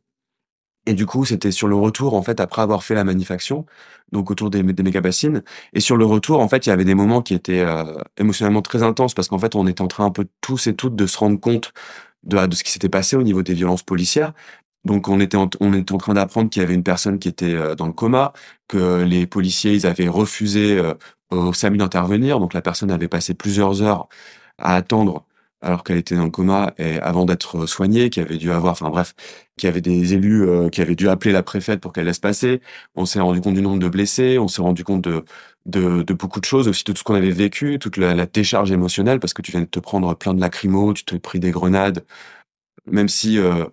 Et 0.86 0.94
du 0.94 1.06
coup, 1.06 1.24
c'était 1.24 1.50
sur 1.50 1.68
le 1.68 1.74
retour, 1.76 2.14
en 2.14 2.22
fait, 2.22 2.40
après 2.40 2.62
avoir 2.62 2.82
fait 2.82 2.94
la 2.94 3.04
manifestation, 3.04 3.66
donc 4.12 4.30
autour 4.30 4.48
des, 4.48 4.62
des 4.62 4.82
méga-bassines. 4.82 5.42
Et 5.74 5.80
sur 5.80 5.96
le 5.96 6.06
retour, 6.06 6.40
en 6.40 6.48
fait, 6.48 6.66
il 6.66 6.70
y 6.70 6.72
avait 6.72 6.84
des 6.86 6.94
moments 6.94 7.20
qui 7.20 7.34
étaient 7.34 7.60
euh, 7.60 7.84
émotionnellement 8.16 8.62
très 8.62 8.82
intenses 8.82 9.12
parce 9.14 9.28
qu'en 9.28 9.38
fait, 9.38 9.54
on 9.54 9.66
était 9.66 9.82
en 9.82 9.88
train 9.88 10.06
un 10.06 10.10
peu 10.10 10.26
tous 10.40 10.66
et 10.66 10.74
toutes 10.74 10.96
de 10.96 11.06
se 11.06 11.18
rendre 11.18 11.38
compte 11.40 11.72
de, 12.22 12.46
de 12.46 12.54
ce 12.54 12.64
qui 12.64 12.70
s'était 12.70 12.88
passé 12.88 13.16
au 13.16 13.22
niveau 13.22 13.42
des 13.42 13.54
violences 13.54 13.82
policières. 13.82 14.32
Donc, 14.88 15.08
on 15.08 15.20
était 15.20 15.36
en, 15.36 15.48
train 15.48 16.14
d'apprendre 16.14 16.48
qu'il 16.48 16.62
y 16.62 16.64
avait 16.64 16.74
une 16.74 16.82
personne 16.82 17.18
qui 17.18 17.28
était 17.28 17.54
euh, 17.54 17.74
dans 17.74 17.86
le 17.86 17.92
coma, 17.92 18.32
que 18.68 19.02
les 19.02 19.26
policiers, 19.26 19.74
ils 19.74 19.86
avaient 19.86 20.08
refusé 20.08 20.78
euh, 20.78 20.94
au 21.30 21.52
SAMU 21.52 21.76
d'intervenir. 21.76 22.40
Donc, 22.40 22.54
la 22.54 22.62
personne 22.62 22.90
avait 22.90 23.08
passé 23.08 23.34
plusieurs 23.34 23.82
heures 23.82 24.08
à 24.58 24.74
attendre 24.76 25.26
alors 25.60 25.84
qu'elle 25.84 25.98
était 25.98 26.16
dans 26.16 26.24
le 26.24 26.30
coma 26.30 26.72
et 26.78 26.98
avant 27.00 27.26
d'être 27.26 27.66
soignée, 27.66 28.08
qui 28.10 28.20
avait 28.20 28.38
dû 28.38 28.50
avoir, 28.50 28.72
enfin 28.72 28.88
bref, 28.88 29.14
qui 29.58 29.66
avait 29.66 29.80
des 29.82 30.14
élus 30.14 30.48
euh, 30.48 30.68
qui 30.70 30.80
avaient 30.80 30.94
dû 30.94 31.08
appeler 31.08 31.32
la 31.32 31.42
préfète 31.42 31.80
pour 31.80 31.92
qu'elle 31.92 32.06
laisse 32.06 32.20
passer. 32.20 32.62
On 32.94 33.04
s'est 33.04 33.20
rendu 33.20 33.40
compte 33.42 33.54
du 33.54 33.62
nombre 33.62 33.80
de 33.80 33.88
blessés, 33.88 34.38
on 34.38 34.48
s'est 34.48 34.62
rendu 34.62 34.84
compte 34.84 35.02
de, 35.66 36.12
beaucoup 36.14 36.40
de 36.40 36.46
choses, 36.46 36.66
aussi 36.68 36.84
de 36.84 36.92
tout 36.92 36.98
ce 36.98 37.04
qu'on 37.04 37.14
avait 37.14 37.30
vécu, 37.30 37.78
toute 37.78 37.98
la, 37.98 38.24
décharge 38.26 38.70
émotionnelle, 38.72 39.20
parce 39.20 39.34
que 39.34 39.42
tu 39.42 39.50
viens 39.52 39.60
de 39.62 39.66
te 39.66 39.80
prendre 39.80 40.14
plein 40.14 40.32
de 40.32 40.40
lacrymos, 40.40 40.94
tu 40.94 41.04
t'es 41.04 41.18
pris 41.18 41.40
des 41.40 41.50
grenades, 41.50 42.04
même 42.86 43.08
si 43.08 43.38
euh, 43.38 43.66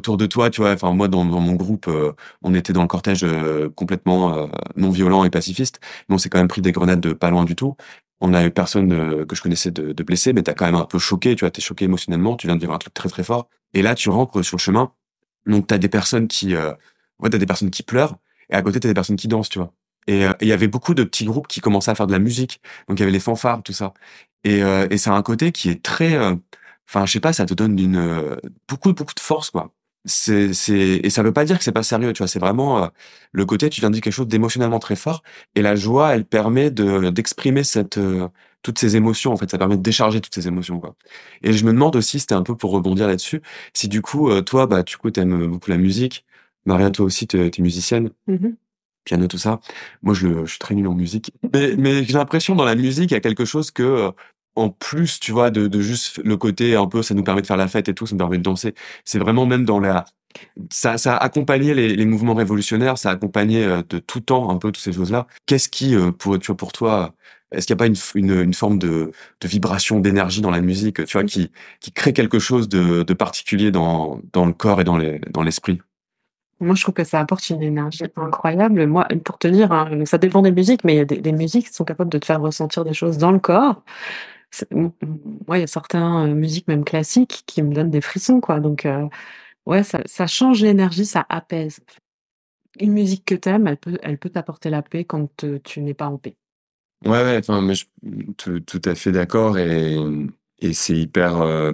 autour 0.00 0.16
de 0.16 0.26
toi, 0.26 0.50
tu 0.50 0.60
vois, 0.60 0.72
enfin 0.72 0.92
moi 0.92 1.08
dans, 1.08 1.24
mon 1.24 1.54
groupe, 1.54 1.88
euh, 1.88 2.12
on 2.42 2.54
était 2.54 2.72
dans 2.72 2.82
le 2.82 2.88
cortège 2.88 3.24
euh, 3.24 3.70
complètement 3.70 4.36
euh, 4.36 4.46
non 4.76 4.90
violent 4.90 5.24
et 5.24 5.30
pacifiste, 5.30 5.80
mais 6.08 6.14
on 6.16 6.18
s'est 6.18 6.28
quand 6.28 6.38
même 6.38 6.48
pris 6.48 6.62
des 6.62 6.72
grenades 6.72 7.00
de 7.00 7.12
pas 7.12 7.30
loin 7.30 7.44
du 7.44 7.54
tout. 7.56 7.76
on 8.20 8.34
a 8.34 8.44
eu 8.44 8.50
personne 8.50 9.26
que 9.26 9.36
je 9.36 9.42
connaissais 9.42 9.70
de, 9.70 9.92
de 9.92 10.02
blessé, 10.02 10.32
mais 10.32 10.42
t'as 10.42 10.54
quand 10.54 10.66
même 10.66 10.74
un 10.76 10.84
peu 10.86 10.98
choqué, 10.98 11.36
tu 11.36 11.40
vois, 11.40 11.50
t'es 11.50 11.62
choqué 11.62 11.84
émotionnellement, 11.86 12.36
tu 12.36 12.46
viens 12.46 12.56
de 12.56 12.60
vivre 12.60 12.74
un 12.74 12.78
truc 12.78 12.94
très 12.94 13.08
très 13.08 13.24
fort. 13.24 13.48
Et 13.74 13.82
là, 13.82 13.94
tu 13.94 14.08
rentres 14.10 14.44
sur 14.44 14.56
le 14.56 14.60
chemin, 14.60 14.92
donc 15.46 15.66
t'as 15.66 15.78
des 15.78 15.88
personnes 15.88 16.28
qui, 16.28 16.54
ouais, 16.56 17.30
t'as 17.30 17.38
des 17.38 17.46
personnes 17.46 17.70
qui 17.70 17.82
pleurent, 17.82 18.16
et 18.50 18.54
à 18.54 18.62
côté 18.62 18.80
t'as 18.80 18.88
des 18.88 18.94
personnes 18.94 19.16
qui 19.16 19.28
dansent, 19.28 19.48
tu 19.48 19.58
vois. 19.58 19.72
Et 20.06 20.26
il 20.42 20.48
y 20.48 20.52
avait 20.52 20.68
beaucoup 20.68 20.94
de 20.94 21.04
petits 21.04 21.24
groupes 21.24 21.48
qui 21.48 21.60
commençaient 21.60 21.90
à 21.90 21.94
faire 21.94 22.06
de 22.06 22.12
la 22.12 22.18
musique, 22.18 22.60
donc 22.88 22.98
il 22.98 23.00
y 23.00 23.04
avait 23.04 23.12
les 23.12 23.20
fanfares, 23.20 23.62
tout 23.62 23.72
ça. 23.72 23.94
Et, 24.44 24.60
et 24.60 24.98
c'est 24.98 25.10
un 25.10 25.22
côté 25.22 25.52
qui 25.52 25.70
est 25.70 25.82
très, 25.82 26.16
enfin, 26.88 27.06
je 27.06 27.12
sais 27.12 27.20
pas, 27.20 27.32
ça 27.32 27.46
te 27.46 27.54
donne 27.54 27.78
une 27.78 28.38
beaucoup 28.68 28.92
beaucoup 28.92 29.14
de 29.14 29.20
force, 29.20 29.50
quoi. 29.50 29.72
C'est 30.06 30.52
c'est 30.52 31.00
et 31.02 31.08
ça 31.08 31.22
veut 31.22 31.32
pas 31.32 31.46
dire 31.46 31.56
que 31.56 31.64
c'est 31.64 31.72
pas 31.72 31.82
sérieux, 31.82 32.12
tu 32.12 32.18
vois. 32.18 32.28
C'est 32.28 32.38
vraiment 32.38 32.84
euh, 32.84 32.88
le 33.32 33.46
côté, 33.46 33.70
tu 33.70 33.80
viens 33.80 33.88
de 33.88 33.94
dire 33.94 34.02
quelque 34.02 34.12
chose 34.12 34.28
d'émotionnellement 34.28 34.78
très 34.78 34.96
fort, 34.96 35.22
et 35.54 35.62
la 35.62 35.76
joie, 35.76 36.14
elle 36.14 36.26
permet 36.26 36.70
de 36.70 37.08
d'exprimer 37.10 37.64
cette 37.64 37.96
euh, 37.96 38.28
toutes 38.62 38.78
ces 38.78 38.96
émotions, 38.96 39.32
en 39.32 39.36
fait, 39.36 39.50
ça 39.50 39.58
permet 39.58 39.76
de 39.76 39.82
décharger 39.82 40.20
toutes 40.20 40.34
ces 40.34 40.46
émotions, 40.48 40.78
quoi. 40.80 40.94
Et 41.42 41.52
je 41.54 41.64
me 41.64 41.72
demande 41.72 41.96
aussi, 41.96 42.20
c'était 42.20 42.34
un 42.34 42.42
peu 42.42 42.56
pour 42.56 42.70
rebondir 42.72 43.06
là-dessus, 43.06 43.40
si 43.74 43.88
du 43.88 44.02
coup, 44.02 44.30
euh, 44.30 44.42
toi, 44.42 44.66
bah, 44.66 44.82
du 44.82 44.96
coup, 44.96 45.10
t'aimes 45.10 45.46
beaucoup 45.48 45.70
la 45.70 45.76
musique. 45.78 46.24
Maria, 46.66 46.90
toi 46.90 47.04
aussi, 47.06 47.26
t'es 47.26 47.50
es 47.56 47.62
musicienne, 47.62 48.10
Mhm. 48.26 48.56
piano, 49.04 49.26
tout 49.28 49.36
ça. 49.38 49.60
Moi, 50.02 50.14
je, 50.14 50.44
je 50.44 50.50
suis 50.50 50.58
très 50.58 50.74
nul 50.74 50.86
en 50.88 50.94
musique. 50.94 51.32
Mais, 51.52 51.76
mais 51.76 52.04
j'ai 52.04 52.14
l'impression 52.14 52.54
dans 52.54 52.64
la 52.64 52.74
musique, 52.74 53.10
il 53.10 53.14
y 53.14 53.16
a 53.16 53.20
quelque 53.20 53.44
chose 53.44 53.70
que, 53.70 53.82
euh, 53.82 54.10
en 54.56 54.70
plus, 54.70 55.20
tu 55.20 55.32
vois, 55.32 55.50
de, 55.50 55.66
de 55.66 55.80
juste 55.80 56.20
le 56.24 56.36
côté 56.36 56.76
un 56.76 56.86
peu, 56.86 57.02
ça 57.02 57.14
nous 57.14 57.24
permet 57.24 57.42
de 57.42 57.46
faire 57.46 57.56
la 57.56 57.68
fête 57.68 57.88
et 57.88 57.94
tout, 57.94 58.06
ça 58.06 58.14
nous 58.14 58.18
permet 58.18 58.38
de 58.38 58.42
danser. 58.42 58.74
C'est 59.04 59.18
vraiment 59.18 59.46
même 59.46 59.64
dans 59.64 59.80
la, 59.80 60.04
ça, 60.70 60.98
ça 60.98 61.16
a 61.16 61.24
accompagné 61.24 61.74
les, 61.74 61.96
les 61.96 62.06
mouvements 62.06 62.34
révolutionnaires, 62.34 62.98
ça 62.98 63.10
a 63.10 63.12
accompagné 63.12 63.64
euh, 63.64 63.82
de 63.88 63.98
tout 63.98 64.20
temps 64.20 64.50
un 64.50 64.56
peu 64.56 64.68
toutes 64.72 64.82
ces 64.82 64.92
choses-là. 64.92 65.26
Qu'est-ce 65.46 65.68
qui, 65.68 65.94
euh, 65.94 66.12
pour, 66.12 66.38
tu 66.38 66.46
vois, 66.48 66.56
pour 66.56 66.72
toi, 66.72 67.14
est-ce 67.52 67.66
qu'il 67.66 67.74
n'y 67.74 67.78
a 67.78 67.82
pas 67.82 67.86
une, 67.86 67.96
une, 68.14 68.40
une 68.42 68.54
forme 68.54 68.78
de, 68.78 69.12
de 69.40 69.48
vibration, 69.48 70.00
d'énergie 70.00 70.40
dans 70.40 70.50
la 70.50 70.60
musique, 70.60 71.04
tu 71.04 71.12
vois, 71.12 71.24
qui, 71.24 71.50
qui 71.80 71.92
crée 71.92 72.12
quelque 72.12 72.38
chose 72.38 72.68
de, 72.68 73.02
de 73.02 73.14
particulier 73.14 73.70
dans, 73.70 74.20
dans 74.32 74.46
le 74.46 74.52
corps 74.52 74.80
et 74.80 74.84
dans 74.84 74.96
les, 74.96 75.20
dans 75.30 75.42
l'esprit? 75.42 75.80
Moi, 76.60 76.76
je 76.76 76.82
trouve 76.82 76.94
que 76.94 77.04
ça 77.04 77.20
apporte 77.20 77.50
une 77.50 77.62
énergie 77.62 78.04
incroyable. 78.16 78.86
Moi, 78.86 79.06
pour 79.24 79.38
te 79.38 79.48
dire, 79.48 79.72
hein, 79.72 80.04
ça 80.04 80.18
dépend 80.18 80.40
des 80.40 80.52
musiques, 80.52 80.84
mais 80.84 80.94
il 80.94 80.96
y 80.96 81.00
a 81.00 81.04
des, 81.04 81.18
des 81.18 81.32
musiques 81.32 81.66
qui 81.66 81.74
sont 81.74 81.84
capables 81.84 82.10
de 82.10 82.18
te 82.18 82.24
faire 82.24 82.40
ressentir 82.40 82.84
des 82.84 82.94
choses 82.94 83.18
dans 83.18 83.32
le 83.32 83.40
corps. 83.40 83.82
Moi, 84.70 85.58
il 85.58 85.60
y 85.60 85.64
a 85.64 85.66
certaines 85.66 86.02
euh, 86.02 86.34
musiques, 86.34 86.68
même 86.68 86.84
classiques, 86.84 87.42
qui 87.46 87.62
me 87.62 87.74
donnent 87.74 87.90
des 87.90 88.00
frissons, 88.00 88.40
quoi. 88.40 88.60
Donc, 88.60 88.86
euh, 88.86 89.06
ouais, 89.66 89.82
ça, 89.82 90.26
change 90.26 90.62
l'énergie, 90.62 91.06
ça 91.06 91.26
apaise. 91.28 91.80
Une 92.80 92.92
musique 92.92 93.24
que 93.24 93.34
t'aimes, 93.34 93.66
elle 93.66 93.76
peut, 93.76 93.98
elle 94.02 94.18
peut 94.18 94.30
t'apporter 94.30 94.70
la 94.70 94.82
paix 94.82 95.04
quand 95.04 95.44
tu 95.64 95.80
n'es 95.80 95.94
pas 95.94 96.06
en 96.06 96.18
paix. 96.18 96.36
Ouais, 97.04 97.22
ouais, 97.22 97.38
enfin, 97.38 97.66
tout, 98.36 98.82
à 98.84 98.94
fait 98.94 99.12
d'accord 99.12 99.58
et, 99.58 99.96
et 100.58 100.72
c'est 100.72 100.96
hyper, 100.96 101.40
euh, 101.42 101.72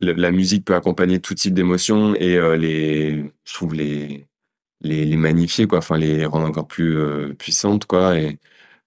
la 0.00 0.30
musique 0.30 0.64
peut 0.64 0.74
accompagner 0.74 1.20
tout 1.20 1.34
type 1.34 1.54
d'émotions 1.54 2.14
et 2.14 2.38
les, 2.56 3.30
je 3.44 3.52
trouve 3.52 3.74
les, 3.74 4.26
les, 4.80 5.16
magnifier, 5.16 5.66
quoi, 5.66 5.78
enfin, 5.78 5.98
les 5.98 6.24
rendre 6.24 6.46
encore 6.48 6.66
plus 6.66 6.98
puissantes, 7.36 7.84
quoi, 7.84 8.14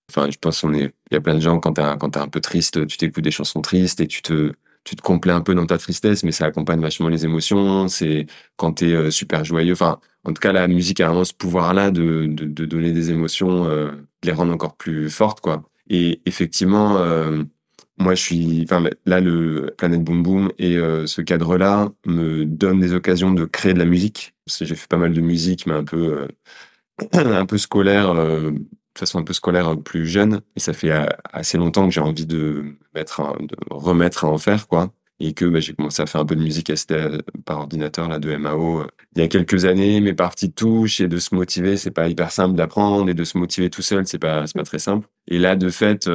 enfin, 0.10 0.30
je 0.32 0.38
pense 0.38 0.62
qu'on 0.62 0.74
est, 0.74 0.94
il 1.12 1.14
y 1.14 1.18
a 1.18 1.22
plein 1.22 1.36
de 1.36 1.40
gens, 1.42 1.60
quand 1.60 1.74
t'es, 1.74 1.84
quand 2.00 2.12
t'es 2.12 2.20
un 2.20 2.28
peu 2.28 2.42
triste, 2.42 2.88
tu 2.88 2.98
t'écoutes 2.98 3.24
des 3.24 3.32
chansons 3.32 3.62
tristes 3.62 4.00
et 4.00 4.08
tu 4.08 4.22
te, 4.22 4.54
tu 4.84 4.96
te 4.96 5.02
complais 5.02 5.34
un 5.34 5.42
peu 5.42 5.56
dans 5.56 5.66
ta 5.66 5.78
tristesse, 5.78 6.24
mais 6.24 6.32
ça 6.32 6.46
accompagne 6.46 6.82
vachement 6.82 7.10
les 7.10 7.26
émotions, 7.26 7.88
c'est 7.88 8.28
quand 8.56 8.74
t'es 8.74 8.94
euh, 8.94 9.12
super 9.12 9.44
joyeux, 9.46 9.74
enfin, 9.74 10.00
en 10.24 10.34
tout 10.34 10.42
cas, 10.42 10.52
la 10.52 10.68
musique 10.68 11.00
a 11.02 11.08
vraiment 11.08 11.24
ce 11.26 11.34
pouvoir-là 11.34 11.92
de, 11.92 12.26
de, 12.28 12.66
donner 12.66 12.92
des 12.92 13.12
émotions, 13.12 13.66
euh, 13.66 13.92
de 13.92 14.28
les 14.28 14.34
rendre 14.34 14.54
encore 14.54 14.76
plus 14.76 15.10
fortes, 15.10 15.42
quoi. 15.42 15.64
Et 15.90 16.22
effectivement, 16.26 16.98
euh, 16.98 17.44
moi, 18.00 18.14
je 18.14 18.22
suis, 18.22 18.64
enfin, 18.64 18.84
là, 19.06 19.20
le 19.20 19.74
Planète 19.78 20.04
Boom 20.04 20.22
Boom 20.22 20.52
et 20.60 20.78
euh, 20.78 21.08
ce 21.08 21.22
cadre-là 21.22 21.90
me 22.06 22.46
donne 22.46 22.80
des 22.80 22.94
occasions 22.94 23.32
de 23.32 23.46
créer 23.46 23.74
de 23.74 23.80
la 23.80 23.86
musique. 23.86 24.36
J'ai 24.46 24.76
fait 24.76 24.88
pas 24.88 24.98
mal 24.98 25.14
de 25.14 25.22
musique, 25.22 25.66
mais 25.66 25.74
un 25.74 25.84
peu, 25.84 26.28
euh, 27.14 27.14
un 27.14 27.46
peu 27.48 27.58
scolaire, 27.58 28.12
euh, 28.12 28.52
façon 29.00 29.20
un 29.20 29.24
peu 29.24 29.34
scolaire 29.34 29.70
euh, 29.70 29.76
plus 29.76 30.08
jeune. 30.08 30.42
Et 30.56 30.60
ça 30.60 30.74
fait 30.74 30.92
euh, 30.92 31.06
assez 31.32 31.58
longtemps 31.58 31.88
que 31.88 31.94
j'ai 31.94 32.02
envie 32.02 32.26
de 32.26 32.78
mettre, 32.96 33.22
de 33.40 33.56
remettre 33.70 34.26
à 34.26 34.30
en 34.30 34.38
faire, 34.38 34.68
quoi. 34.68 34.92
Et 35.20 35.34
que 35.34 35.46
bah, 35.46 35.60
j'ai 35.60 35.74
commencé 35.74 36.02
à 36.02 36.06
faire 36.06 36.22
un 36.22 36.26
peu 36.26 36.36
de 36.36 36.44
musique 36.44 36.72
euh, 36.92 37.20
par 37.46 37.60
ordinateur, 37.60 38.08
là, 38.08 38.20
de 38.20 38.36
MAO, 38.36 38.84
il 39.16 39.22
y 39.22 39.26
a 39.26 39.28
quelques 39.28 39.66
années, 39.66 40.00
mes 40.00 40.14
parties 40.14 40.50
de 40.50 40.54
touche 40.54 41.02
et 41.02 41.08
de 41.08 41.18
se 41.18 41.34
motiver, 41.34 41.78
c'est 41.78 41.92
pas 41.92 42.08
hyper 42.08 42.32
simple 42.32 42.56
d'apprendre 42.56 43.10
et 43.10 43.14
de 43.14 43.24
se 43.24 43.38
motiver 43.38 43.70
tout 43.70 43.82
seul, 43.82 44.06
c'est 44.06 44.20
pas, 44.20 44.46
c'est 44.46 44.58
pas 44.58 44.64
très 44.64 44.80
simple. 44.80 45.08
Et 45.28 45.40
là, 45.40 45.56
de 45.56 45.70
fait, 45.70 46.08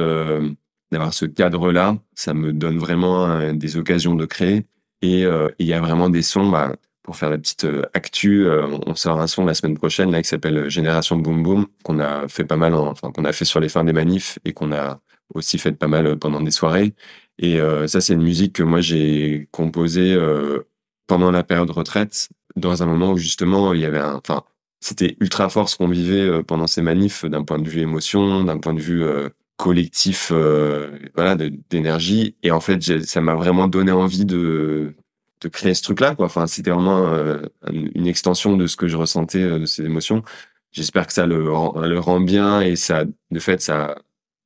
d'avoir 0.91 1.13
ce 1.13 1.25
cadre-là, 1.25 1.97
ça 2.15 2.33
me 2.33 2.53
donne 2.53 2.77
vraiment 2.77 3.51
des 3.53 3.77
occasions 3.77 4.15
de 4.15 4.25
créer. 4.25 4.65
Et 5.01 5.25
il 5.59 5.67
y 5.67 5.73
a 5.73 5.81
vraiment 5.81 6.09
des 6.09 6.21
sons, 6.21 6.49
bah, 6.49 6.73
pour 7.03 7.17
faire 7.17 7.29
la 7.29 7.37
petite 7.37 7.65
euh, 7.65 7.83
actu, 7.93 8.45
euh, 8.47 8.67
on 8.87 8.95
sort 8.95 9.19
un 9.19 9.27
son 9.27 9.45
la 9.45 9.53
semaine 9.53 9.77
prochaine 9.77 10.11
là 10.11 10.21
qui 10.21 10.27
s'appelle 10.29 10.69
Génération 10.69 11.17
Boom 11.17 11.43
Boom, 11.43 11.67
qu'on 11.83 11.99
a 11.99 12.27
fait 12.29 12.45
pas 12.45 12.55
mal, 12.57 12.73
en- 12.73 12.87
enfin 12.87 13.11
qu'on 13.11 13.25
a 13.25 13.33
fait 13.33 13.45
sur 13.45 13.59
les 13.59 13.69
fins 13.69 13.83
des 13.83 13.93
manifs 13.93 14.39
et 14.45 14.53
qu'on 14.53 14.71
a 14.71 15.01
aussi 15.33 15.57
fait 15.59 15.73
pas 15.73 15.87
mal 15.87 16.07
euh, 16.07 16.15
pendant 16.15 16.41
des 16.41 16.51
soirées. 16.51 16.93
Et 17.39 17.59
euh, 17.59 17.87
ça, 17.87 18.01
c'est 18.01 18.13
une 18.13 18.23
musique 18.23 18.53
que 18.53 18.63
moi 18.63 18.81
j'ai 18.81 19.47
composée 19.51 20.13
euh, 20.13 20.61
pendant 21.07 21.31
la 21.31 21.43
période 21.43 21.69
retraite, 21.71 22.29
dans 22.55 22.83
un 22.83 22.85
moment 22.85 23.11
où 23.13 23.17
justement 23.17 23.73
il 23.73 23.81
y 23.81 23.85
avait 23.85 24.01
enfin 24.01 24.43
c'était 24.79 25.15
ultra 25.21 25.49
fort 25.49 25.69
ce 25.69 25.77
qu'on 25.77 25.87
vivait 25.87 26.21
euh, 26.21 26.43
pendant 26.43 26.67
ces 26.67 26.81
manifs 26.81 27.25
d'un 27.25 27.43
point 27.43 27.59
de 27.59 27.67
vue 27.69 27.81
émotion, 27.81 28.43
d'un 28.43 28.57
point 28.59 28.73
de 28.73 28.81
vue 28.81 29.03
euh, 29.03 29.29
collectif, 29.57 30.29
euh, 30.33 30.91
voilà, 31.15 31.35
d'énergie. 31.69 32.35
Et 32.43 32.51
en 32.51 32.59
fait, 32.59 32.81
ça 33.05 33.21
m'a 33.21 33.35
vraiment 33.35 33.67
donné 33.67 33.91
envie 33.91 34.25
de 34.25 34.95
de 35.43 35.49
créer 35.49 35.73
ce 35.73 35.83
truc-là, 35.83 36.15
quoi. 36.15 36.25
Enfin, 36.25 36.47
c'était 36.47 36.71
vraiment 36.71 37.05
euh, 37.07 37.41
une 37.67 38.07
extension 38.07 38.55
de 38.55 38.65
ce 38.65 38.75
que 38.75 38.87
je 38.87 38.97
ressentais, 38.97 39.43
euh, 39.43 39.59
de 39.59 39.65
ces 39.65 39.83
émotions. 39.83 40.23
J'espère 40.71 41.05
que 41.05 41.13
ça 41.13 41.25
le 41.25 41.51
rend, 41.51 41.79
le 41.79 41.99
rend 41.99 42.19
bien 42.19 42.61
et 42.61 42.75
ça, 42.75 43.03
de 43.05 43.39
fait, 43.39 43.61
ça, 43.61 43.95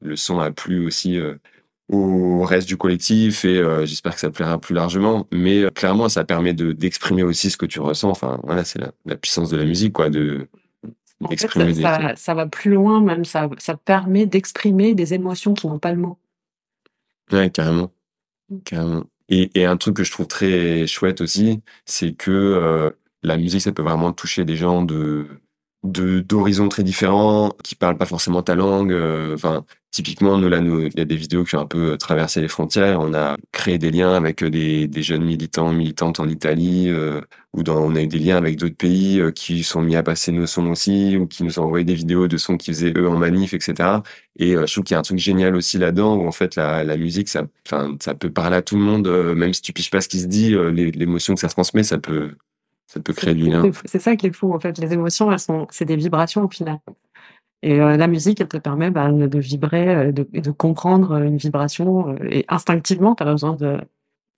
le 0.01 0.15
son 0.15 0.39
a 0.39 0.51
plu 0.51 0.85
aussi 0.85 1.17
euh, 1.17 1.35
au 1.89 2.43
reste 2.43 2.67
du 2.67 2.75
collectif 2.75 3.45
et 3.45 3.63
j'espère 3.85 4.13
que 4.13 4.19
ça 4.19 4.29
plaira 4.29 4.59
plus 4.59 4.75
largement. 4.75 5.25
Mais 5.31 5.71
clairement, 5.71 6.09
ça 6.09 6.25
permet 6.25 6.53
de 6.53 6.73
d'exprimer 6.73 7.23
aussi 7.23 7.49
ce 7.49 7.55
que 7.55 7.65
tu 7.65 7.79
ressens. 7.79 8.09
Enfin, 8.09 8.41
voilà, 8.43 8.65
c'est 8.65 8.79
la, 8.79 8.91
la 9.05 9.15
puissance 9.15 9.49
de 9.49 9.55
la 9.55 9.63
musique, 9.63 9.93
quoi, 9.93 10.09
de 10.09 10.49
En 11.23 11.29
fait, 11.29 11.35
d'exprimer 11.35 11.73
ça, 11.75 11.97
des 11.97 12.07
ça, 12.07 12.15
ça 12.17 12.33
va 12.33 12.45
plus 12.45 12.71
loin, 12.71 12.99
même 12.99 13.23
ça, 13.23 13.49
ça 13.57 13.77
permet 13.77 14.25
d'exprimer 14.25 14.95
des 14.95 15.13
émotions 15.13 15.53
qui 15.53 15.65
n'ont 15.65 15.79
pas 15.79 15.93
le 15.93 15.99
mot. 15.99 16.17
Ouais, 17.31 17.49
carrément. 17.49 17.89
Carrément. 18.65 19.05
Et, 19.29 19.65
un 19.65 19.77
truc 19.77 19.97
que 19.97 20.03
je 20.03 20.11
trouve 20.11 20.27
très 20.27 20.87
chouette 20.87 21.21
aussi, 21.21 21.61
c'est 21.85 22.13
que 22.13 22.31
euh, 22.31 22.91
la 23.23 23.37
musique, 23.37 23.61
ça 23.61 23.71
peut 23.73 23.81
vraiment 23.83 24.13
toucher 24.13 24.45
des 24.45 24.55
gens 24.55 24.83
de 24.83 25.27
de 25.83 26.19
d'horizons 26.21 26.69
très 26.69 26.83
différents, 26.83 27.53
qui 27.63 27.75
parlent 27.75 27.97
pas 27.97 28.05
forcément 28.05 28.43
ta 28.43 28.55
langue. 28.55 28.91
euh, 28.91 29.33
Enfin, 29.35 29.65
typiquement, 29.91 30.37
nous 30.37 30.49
là, 30.49 30.59
nous, 30.61 30.81
il 30.87 30.97
y 30.97 31.01
a 31.01 31.05
des 31.05 31.15
vidéos 31.15 31.43
qui 31.43 31.55
ont 31.55 31.61
un 31.61 31.65
peu 31.67 31.93
euh, 31.93 31.97
traversé 31.97 32.41
les 32.41 32.47
frontières. 32.47 32.99
On 32.99 33.13
a 33.13 33.37
créé 33.51 33.77
des 33.77 33.91
liens 33.91 34.13
avec 34.15 34.43
euh, 34.43 34.49
des, 34.49 34.87
des 34.87 35.03
jeunes 35.03 35.23
militants, 35.25 35.71
militantes 35.73 36.19
en 36.19 36.27
Italie, 36.27 36.89
euh, 36.89 37.21
ou 37.53 37.63
dans, 37.63 37.77
on 37.81 37.95
a 37.95 38.01
eu 38.01 38.07
des 38.07 38.19
liens 38.19 38.37
avec 38.37 38.57
d'autres 38.57 38.75
pays 38.75 39.19
euh, 39.19 39.31
qui 39.31 39.63
sont 39.63 39.81
mis 39.81 39.95
à 39.95 40.03
passer 40.03 40.31
nos 40.31 40.45
sons 40.47 40.67
aussi, 40.67 41.17
ou 41.17 41.27
qui 41.27 41.43
nous 41.43 41.59
ont 41.59 41.63
envoyé 41.63 41.85
des 41.85 41.95
vidéos 41.95 42.27
de 42.27 42.37
sons 42.37 42.57
qu'ils 42.57 42.73
faisaient 42.73 42.93
eux 42.97 43.07
en 43.07 43.17
manif, 43.17 43.53
etc. 43.53 44.03
Et 44.39 44.53
je 44.53 44.71
trouve 44.71 44.83
qu'il 44.83 44.93
y 44.93 44.97
a 44.97 44.99
un 44.99 45.03
truc 45.03 45.17
génial 45.19 45.55
aussi 45.55 45.77
là-dedans 45.77 46.15
où 46.15 46.27
en 46.27 46.31
fait 46.31 46.55
la, 46.55 46.83
la 46.83 46.97
musique, 46.97 47.29
ça, 47.29 47.43
enfin, 47.65 47.95
ça 48.01 48.13
peut 48.15 48.31
parler 48.31 48.57
à 48.57 48.61
tout 48.61 48.75
le 48.75 48.81
monde, 48.83 49.07
même 49.35 49.53
si 49.53 49.61
tu 49.61 49.73
piges 49.73 49.89
pas 49.89 50.01
ce 50.01 50.07
qui 50.09 50.19
se 50.19 50.27
dit, 50.27 50.51
l'émotion 50.51 51.33
que 51.33 51.39
ça 51.39 51.49
transmet, 51.49 51.83
ça 51.83 51.97
peut, 51.97 52.35
ça 52.87 52.99
peut 53.01 53.13
créer 53.13 53.35
du 53.35 53.49
lien. 53.49 53.69
C'est- 53.85 53.99
ça 53.99 54.15
qui 54.15 54.27
est 54.27 54.31
fou, 54.33 54.53
en 54.53 54.59
fait. 54.59 54.77
Les 54.77 54.93
émotions, 54.93 55.31
elles 55.31 55.39
sont, 55.39 55.67
c'est 55.69 55.85
des 55.85 55.95
vibrations 55.97 56.43
au 56.45 56.49
final. 56.49 56.79
Et 57.63 57.79
euh, 57.81 57.97
la 57.97 58.07
musique, 58.07 58.39
elle 58.39 58.47
te 58.47 58.57
permet 58.57 58.91
bah, 58.91 59.11
de 59.11 59.39
vibrer, 59.39 59.89
euh, 59.89 60.11
de, 60.11 60.27
et 60.33 60.41
de 60.41 60.51
comprendre 60.51 61.11
euh, 61.13 61.23
une 61.23 61.37
vibration. 61.37 62.15
et 62.29 62.45
instinctivement, 62.47 63.15
besoin 63.19 63.53
de, 63.53 63.77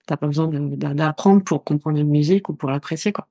t'as 0.06 0.16
pas 0.16 0.26
besoin 0.26 0.48
d'apprendre 0.48 1.42
pour 1.44 1.64
comprendre 1.64 1.98
une 1.98 2.08
musique 2.10 2.48
ou 2.48 2.54
pour 2.54 2.70
l'apprécier, 2.70 3.12
quoi. 3.12 3.28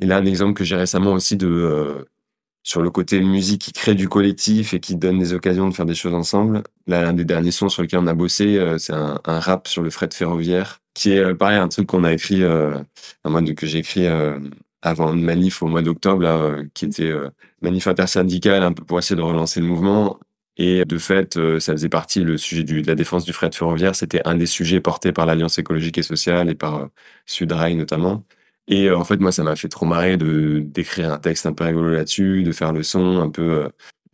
Et 0.00 0.06
là, 0.06 0.18
un 0.18 0.26
exemple 0.26 0.54
que 0.54 0.64
j'ai 0.64 0.76
récemment 0.76 1.12
aussi 1.12 1.36
de 1.36 1.46
euh, 1.46 2.04
sur 2.62 2.82
le 2.82 2.90
côté 2.90 3.20
musique 3.20 3.62
qui 3.62 3.72
crée 3.72 3.94
du 3.94 4.08
collectif 4.08 4.74
et 4.74 4.80
qui 4.80 4.96
donne 4.96 5.18
des 5.18 5.32
occasions 5.32 5.68
de 5.68 5.74
faire 5.74 5.86
des 5.86 5.94
choses 5.94 6.14
ensemble. 6.14 6.62
Là, 6.86 7.02
l'un 7.02 7.12
des 7.12 7.24
derniers 7.24 7.50
sons 7.52 7.68
sur 7.68 7.82
lequel 7.82 8.00
on 8.00 8.06
a 8.06 8.14
bossé, 8.14 8.58
euh, 8.58 8.76
c'est 8.78 8.92
un, 8.92 9.20
un 9.24 9.40
rap 9.40 9.68
sur 9.68 9.82
le 9.82 9.90
fret 9.90 10.08
ferroviaire, 10.12 10.80
qui 10.96 11.12
est 11.12 11.18
euh, 11.20 11.34
pareil 11.34 11.58
un 11.58 11.68
truc 11.68 11.86
qu'on 11.88 12.04
a 12.04 12.12
écrit, 12.12 12.42
euh, 12.42 12.78
de, 13.24 13.52
que 13.52 13.66
j'ai 13.66 13.78
écrit 13.78 14.06
euh, 14.06 14.38
avant 14.82 15.12
une 15.14 15.22
manif 15.22 15.62
au 15.62 15.66
mois 15.66 15.82
d'octobre, 15.82 16.22
là, 16.22 16.36
euh, 16.38 16.64
qui 16.74 16.86
était 16.86 17.10
euh, 17.10 17.28
manif 17.62 17.86
intersyndicale, 17.86 18.62
un 18.62 18.72
peu 18.72 18.82
pour 18.84 18.98
essayer 18.98 19.16
de 19.16 19.22
relancer 19.22 19.60
le 19.60 19.66
mouvement. 19.66 20.18
Et 20.56 20.86
de 20.86 20.96
fait, 20.98 21.36
euh, 21.36 21.60
ça 21.60 21.72
faisait 21.72 21.90
partie 21.90 22.20
le 22.24 22.38
sujet 22.38 22.64
du, 22.64 22.80
de 22.80 22.86
la 22.86 22.94
défense 22.94 23.26
du 23.26 23.34
fret 23.34 23.50
ferroviaire. 23.52 23.94
C'était 23.94 24.22
un 24.26 24.36
des 24.36 24.46
sujets 24.46 24.80
portés 24.80 25.12
par 25.12 25.26
l'Alliance 25.26 25.58
écologique 25.58 25.98
et 25.98 26.02
sociale 26.02 26.48
et 26.48 26.54
par 26.54 26.88
Sudrail 27.26 27.76
notamment. 27.76 28.24
Et 28.68 28.90
en 28.90 29.04
fait, 29.04 29.18
moi, 29.20 29.32
ça 29.32 29.44
m'a 29.44 29.54
fait 29.56 29.68
trop 29.68 29.86
marrer 29.86 30.16
de 30.16 30.60
d'écrire 30.60 31.12
un 31.12 31.18
texte 31.18 31.46
un 31.46 31.52
peu 31.52 31.64
rigolo 31.64 31.90
là-dessus, 31.92 32.42
de 32.42 32.52
faire 32.52 32.72
le 32.72 32.82
son 32.82 33.20
un 33.20 33.30
peu 33.30 33.68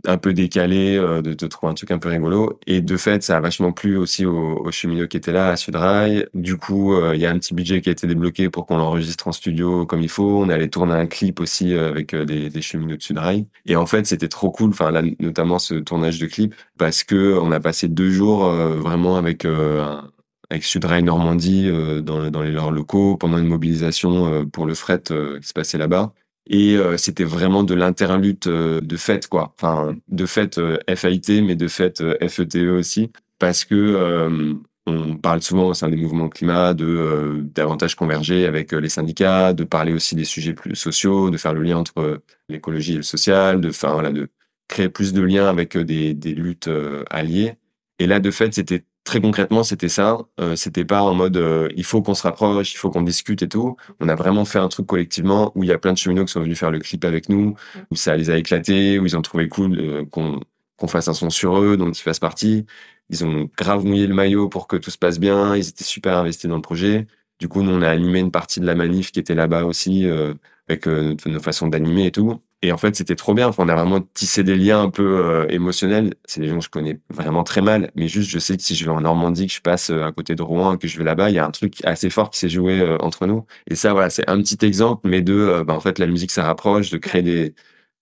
un 0.07 0.19
peu 0.19 0.33
décalé, 0.33 0.97
euh, 0.97 1.23
de, 1.23 1.35
de 1.35 1.47
trouver 1.47 1.71
un 1.71 1.75
truc 1.75 1.91
un 1.91 1.99
peu 1.99 2.09
rigolo. 2.09 2.59
Et 2.67 2.81
de 2.81 2.97
fait, 2.97 3.23
ça 3.23 3.37
a 3.37 3.41
vachement 3.41 3.73
plu 3.73 3.97
aussi 3.97 4.27
aux, 4.27 4.59
aux 4.65 4.71
cheminots 4.73 5.07
qui 5.07 5.17
étaient 5.17 5.33
là 5.33 5.51
à 5.51 5.57
Sudrail. 5.57 6.27
Du 6.35 6.57
coup, 6.57 6.95
euh, 6.95 7.15
il 7.15 7.21
y 7.21 7.27
a 7.27 7.31
un 7.31 7.39
petit 7.39 7.55
budget 7.55 7.81
qui 7.81 7.89
a 7.89 7.93
été 7.93 8.07
débloqué 8.07 8.51
pour 8.51 8.67
qu'on 8.67 8.79
l'enregistre 8.79 9.29
en 9.29 9.33
studio 9.33 9.87
comme 9.87 10.03
il 10.03 10.09
faut. 10.09 10.43
On 10.43 10.49
allait 10.49 10.69
tourner 10.69 10.95
un 10.95 11.07
clip 11.07 11.41
aussi 11.41 11.75
euh, 11.75 11.91
avec 11.91 12.15
euh, 12.15 12.25
des, 12.25 12.51
des 12.51 12.63
cheminots 12.63 12.97
de 12.97 13.03
Sudrail. 13.03 13.47
Et 13.67 13.77
en 13.77 13.87
fait, 13.87 14.07
c'était 14.07 14.29
trop 14.29 14.51
cool. 14.51 14.71
Enfin, 14.71 14.91
là, 14.91 15.03
notamment 15.21 15.59
ce 15.59 15.75
tournage 15.75 16.19
de 16.19 16.27
clip, 16.27 16.55
parce 16.79 17.05
que 17.05 17.39
on 17.41 17.53
a 17.53 17.61
passé 17.61 17.89
deux 17.89 18.11
jours 18.11 18.47
euh, 18.47 18.77
vraiment 18.77 19.17
avec 19.17 19.45
un, 19.45 20.09
avec 20.51 20.65
Sudrail 20.65 21.03
Normandie 21.03 21.71
dans, 22.03 22.31
dans 22.31 22.43
les, 22.43 22.51
leurs 22.51 22.71
locaux 22.71 23.17
pendant 23.17 23.39
une 23.39 23.47
mobilisation 23.47 24.45
pour 24.53 24.67
le 24.67 24.75
fret 24.75 25.01
qui 25.01 25.49
se 25.49 25.53
passait 25.55 25.79
là-bas. 25.79 26.13
Et 26.47 26.77
euh, 26.77 26.97
c'était 26.97 27.25
vraiment 27.25 27.63
de 27.63 27.75
l'interlude 27.75 28.47
euh, 28.47 28.81
de 28.81 28.97
fête, 28.97 29.29
quoi. 29.29 29.55
Enfin, 29.57 29.97
de 30.09 30.27
fête 30.27 30.59
euh, 30.59 30.79
FAIT, 30.95 31.43
mais 31.43 31.55
de 31.55 31.69
fête 31.69 32.03
FETE 32.29 32.57
e 32.57 32.79
aussi, 32.79 33.13
parce 33.39 33.65
que 33.65 34.43
on 34.87 35.17
parle 35.17 35.43
souvent 35.43 35.69
au 35.69 35.75
sein 35.75 35.89
des 35.89 35.97
mouvements 35.97 36.29
climat 36.29 36.75
de 36.75 37.45
davantage 37.55 37.95
converger 37.95 38.47
avec 38.47 38.73
les 38.73 38.89
syndicats, 38.89 39.53
de 39.53 39.63
parler 39.63 39.93
aussi 39.93 40.17
des 40.17 40.25
sujets 40.25 40.55
plus 40.55 40.75
sociaux, 40.75 41.31
de 41.31 41.37
faire 41.37 41.55
le 41.55 41.63
lien 41.63 41.77
entre 41.77 42.21
l'écologie 42.49 42.95
et 42.95 42.97
le 42.97 43.03
social, 43.05 43.61
de, 43.61 43.69
enfin, 43.69 43.93
voilà, 43.93 44.11
de 44.11 44.29
créer 44.67 44.89
plus 44.89 45.13
de 45.13 45.23
liens 45.23 45.47
avec 45.47 45.79
des, 45.79 46.15
des 46.15 46.35
luttes 46.35 46.69
alliées. 47.11 47.55
Et 48.01 48.07
là, 48.09 48.19
de 48.19 48.33
fait, 48.33 48.53
c'était 48.55 48.85
très 49.05 49.21
concrètement, 49.21 49.63
c'était 49.65 49.89
ça. 49.89 50.19
Euh, 50.41 50.57
c'était 50.57 50.85
pas 50.85 51.03
en 51.03 51.15
mode 51.15 51.37
euh, 51.37 51.69
il 51.77 51.85
faut 51.85 52.03
qu'on 52.03 52.15
se 52.15 52.23
rapproche, 52.23 52.75
il 52.75 52.77
faut 52.77 52.91
qu'on 52.91 53.03
discute 53.03 53.43
et 53.43 53.49
tout. 53.49 53.77
On 54.01 54.09
a 54.09 54.15
vraiment 54.15 54.45
fait 54.45 54.59
un 54.59 54.69
truc 54.69 54.87
collectivement 54.87 55.53
où 55.55 55.65
il 55.65 55.69
y 55.69 55.73
a 55.73 55.79
plein 55.79 55.93
de 55.93 55.99
cheminots 55.99 56.25
qui 56.25 56.33
sont 56.33 56.41
venus 56.41 56.59
faire 56.59 56.71
le 56.71 56.79
clip 56.79 57.05
avec 57.05 57.29
nous, 57.29 57.55
où 57.91 57.97
ça 57.97 58.17
les 58.17 58.31
a 58.31 58.37
éclatés, 58.37 58.99
où 58.99 59.07
ils 59.07 59.17
ont 59.17 59.23
trouvé 59.23 59.49
cool 59.49 59.79
euh, 59.79 60.05
qu'on 60.07 60.41
qu'on 60.77 60.89
fasse 60.89 61.07
un 61.09 61.15
son 61.15 61.31
sur 61.31 61.61
eux, 61.61 61.77
dont 61.77 61.91
ils 61.91 62.03
fassent 62.03 62.19
partie. 62.19 62.67
Ils 63.11 63.25
ont 63.25 63.49
grave 63.57 63.85
mouillé 63.85 64.07
le 64.07 64.15
maillot 64.15 64.49
pour 64.49 64.67
que 64.67 64.77
tout 64.77 64.91
se 64.91 64.99
passe 64.99 65.21
bien. 65.21 65.55
Ils 65.57 65.69
étaient 65.69 65.85
super 65.85 66.17
investis 66.17 66.49
dans 66.49 66.57
le 66.57 66.63
projet. 66.63 67.07
Du 67.39 67.49
coup, 67.49 67.63
nous, 67.63 67.73
on 67.73 67.83
a 67.83 67.89
animé 67.89 68.21
une 68.21 68.33
partie 68.33 68.61
de 68.61 68.67
la 68.67 68.75
manif 68.75 69.13
qui 69.13 69.21
était 69.21 69.35
là-bas 69.35 69.65
aussi, 69.65 70.07
euh, 70.07 70.35
avec 70.69 70.87
nos 70.87 71.41
façons 71.41 71.69
d'animer 71.69 72.07
et 72.07 72.11
tout. 72.13 72.41
Et 72.65 72.71
en 72.71 72.77
fait, 72.79 72.95
c'était 72.95 73.17
trop 73.17 73.35
bien. 73.35 73.49
Enfin, 73.49 73.65
on 73.65 73.69
a 73.69 73.75
vraiment 73.75 74.01
tissé 74.01 74.45
des 74.45 74.55
liens 74.55 74.83
un 74.83 74.91
peu 74.91 75.03
euh, 75.03 75.47
émotionnels. 75.49 76.15
C'est 76.25 76.41
des 76.41 76.49
gens 76.49 76.59
que 76.59 76.65
je 76.65 76.71
connais 76.71 77.01
vraiment 77.11 77.43
très 77.43 77.61
mal, 77.61 77.91
mais 77.97 78.07
juste, 78.07 78.31
je 78.31 78.39
sais 78.39 78.57
que 78.57 78.63
si 78.63 78.77
je 78.77 78.85
vais 78.85 78.93
en 78.93 79.01
Normandie, 79.01 79.49
que 79.49 79.53
je 79.53 79.61
passe 79.61 79.91
euh, 79.91 80.05
à 80.05 80.13
côté 80.13 80.37
de 80.37 80.43
Rouen, 80.43 80.77
que 80.77 80.87
je 80.87 80.97
vais 80.97 81.03
là-bas, 81.05 81.31
il 81.31 81.35
y 81.35 81.39
a 81.41 81.45
un 81.45 81.51
truc 81.51 81.85
assez 81.85 82.09
fort 82.09 82.31
qui 82.31 82.39
s'est 82.39 82.49
joué 82.49 82.81
euh, 82.81 82.99
entre 82.99 83.27
nous. 83.27 83.45
Et 83.69 83.75
ça, 83.75 83.93
voilà, 83.93 84.11
c'est 84.11 84.29
un 84.31 84.41
petit 84.41 84.65
exemple, 84.65 85.09
mais 85.09 85.23
de, 85.23 85.65
bah, 85.67 85.75
en 85.75 85.81
fait, 85.81 85.99
la 85.99 86.07
musique, 86.07 86.31
ça 86.31 86.45
rapproche, 86.45 86.91
de 86.91 86.99
créer 86.99 87.23
des 87.23 87.55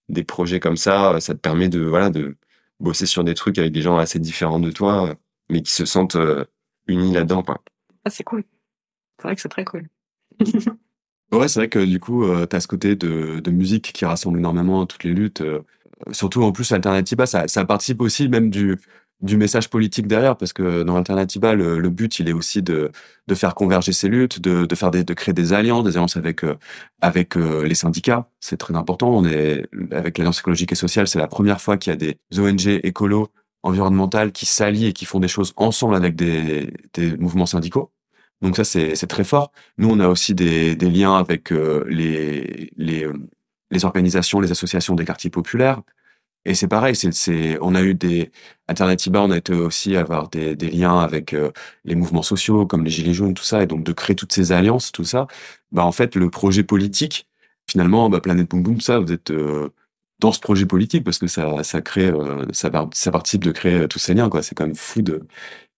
des 0.08 0.24
projets 0.24 0.58
comme 0.58 0.76
ça, 0.76 1.20
ça 1.20 1.34
te 1.34 1.38
permet 1.38 1.68
de, 1.68 1.82
voilà, 1.82 2.11
de 2.11 2.36
bosser 2.80 3.06
sur 3.06 3.22
des 3.22 3.34
trucs 3.34 3.58
avec 3.58 3.70
des 3.70 3.80
gens 3.80 3.96
assez 3.96 4.18
différents 4.18 4.58
de 4.58 4.72
toi, 4.72 5.14
mais 5.50 5.62
qui 5.62 5.72
se 5.72 5.84
sentent 5.84 6.16
unis 6.88 7.12
là-dedans, 7.12 7.44
quoi. 7.44 7.62
Ah, 8.04 8.11
c'est 8.11 8.24
cool. 8.24 8.42
C'est 9.18 9.28
vrai 9.28 9.36
que 9.36 9.40
c'est 9.40 9.48
très 9.48 9.64
cool. 9.64 9.88
Ouais, 11.33 11.47
c'est 11.47 11.61
vrai 11.61 11.68
que 11.68 11.78
du 11.85 12.01
coup, 12.01 12.24
euh, 12.24 12.47
tu 12.49 12.57
as 12.57 12.61
ce 12.61 12.66
côté 12.66 12.97
de, 12.97 13.51
musique 13.51 13.93
qui 13.93 14.05
rassemble 14.05 14.39
énormément 14.39 14.85
toutes 14.87 15.05
les 15.05 15.12
luttes. 15.12 15.43
euh, 15.43 15.61
surtout 16.12 16.43
en 16.43 16.51
plus, 16.51 16.72
Alternativa, 16.72 17.24
ça, 17.26 17.64
participe 17.66 18.01
aussi 18.01 18.28
même 18.28 18.51
du, 18.51 18.78
message 19.22 19.70
politique 19.70 20.09
derrière, 20.09 20.37
parce 20.37 20.53
que 20.53 20.83
dans 20.83 20.97
Alternativa, 20.97 21.55
le, 21.55 21.89
but, 21.89 22.18
il 22.18 22.28
est 22.28 22.33
aussi 22.33 22.62
de, 22.62 22.91
faire 23.35 23.55
converger 23.55 23.93
ces 23.93 24.09
luttes, 24.09 24.41
de, 24.41 24.66
créer 25.14 25.33
des 25.33 25.53
alliances, 25.53 25.85
des 25.85 25.97
alliances 25.97 26.16
avec 26.16 27.37
euh, 27.37 27.64
les 27.64 27.74
syndicats. 27.76 28.28
C'est 28.41 28.57
très 28.57 28.74
important. 28.74 29.11
On 29.16 29.24
est 29.24 29.68
avec 29.93 30.18
l'Alliance 30.18 30.41
écologique 30.41 30.72
et 30.72 30.74
sociale, 30.74 31.07
c'est 31.07 31.18
la 31.20 31.28
première 31.28 31.61
fois 31.61 31.76
qu'il 31.76 31.93
y 31.93 31.95
a 31.95 31.97
des 31.97 32.18
ONG 32.39 32.66
écolo 32.83 33.28
environnementales 33.62 34.33
qui 34.33 34.47
s'allient 34.47 34.87
et 34.87 34.93
qui 34.93 35.05
font 35.05 35.20
des 35.20 35.28
choses 35.28 35.53
ensemble 35.57 35.95
avec 35.95 36.16
des 36.16 36.72
mouvements 37.18 37.47
syndicaux. 37.47 37.93
Donc 38.43 38.57
ça, 38.57 38.64
c'est 38.64 39.07
très 39.07 39.24
fort. 39.24 39.53
Nous, 39.78 39.88
on 39.91 40.01
a 40.01 40.09
aussi 40.09 40.34
des, 40.34 40.74
des 40.74 40.91
liens 40.91 41.16
avec 41.16 41.53
euh, 41.53 41.84
les, 41.88 42.70
les, 42.76 43.05
euh, 43.05 43.12
les 43.70 43.84
organisations, 43.84 44.41
les 44.41 44.51
associations 44.51 44.95
des 44.95 45.05
quartiers 45.05 45.30
populaires. 45.30 45.82
Et 46.47 46.55
c'est 46.55 46.68
pareil, 46.68 46.97
c'est, 46.97 47.59
on 47.61 47.74
a 47.74 47.82
eu 47.82 47.95
des 47.95 48.30
Alternativa, 48.66 49.20
on 49.22 49.30
a 49.30 49.36
été 49.36 49.53
aussi 49.53 49.95
avoir 49.97 50.28
des, 50.30 50.57
des 50.57 50.70
liens 50.70 50.99
avec 51.01 51.34
euh, 51.34 51.51
les 51.84 51.95
mouvements 51.95 52.22
sociaux 52.22 52.64
comme 52.66 52.82
les 52.84 52.91
Gilets 52.91 53.12
jaunes, 53.12 53.34
tout 53.34 53.45
ça, 53.45 53.62
et 53.62 53.66
donc 53.66 53.84
de 53.84 53.93
créer 53.93 54.16
toutes 54.16 54.32
ces 54.32 54.53
alliances, 54.53 54.91
tout 54.91 55.05
ça. 55.05 55.26
Bah 55.70 55.84
en 55.84 55.93
fait, 55.93 56.14
le 56.16 56.30
projet 56.30 56.62
politique, 56.64 57.26
finalement, 57.68 58.09
bah, 58.09 58.20
Planète 58.20 58.49
Boom 58.49 58.62
Boom, 58.62 58.80
ça, 58.80 58.99
vous 59.01 59.12
êtes 59.12 59.30
dans 60.20 60.32
ce 60.32 60.40
projet 60.40 60.66
politique 60.66 61.04
parce 61.04 61.18
que 61.18 61.26
ça, 61.26 61.62
ça 61.62 61.80
crée, 61.80 62.12
ça, 62.52 62.70
ça 62.92 63.10
participe 63.10 63.44
de 63.44 63.52
créer 63.52 63.88
tous 63.88 63.98
ces 63.98 64.14
liens. 64.14 64.30
C'est 64.42 64.54
quand 64.54 64.66
même 64.66 64.74
fou 64.74 65.02
de, 65.02 65.22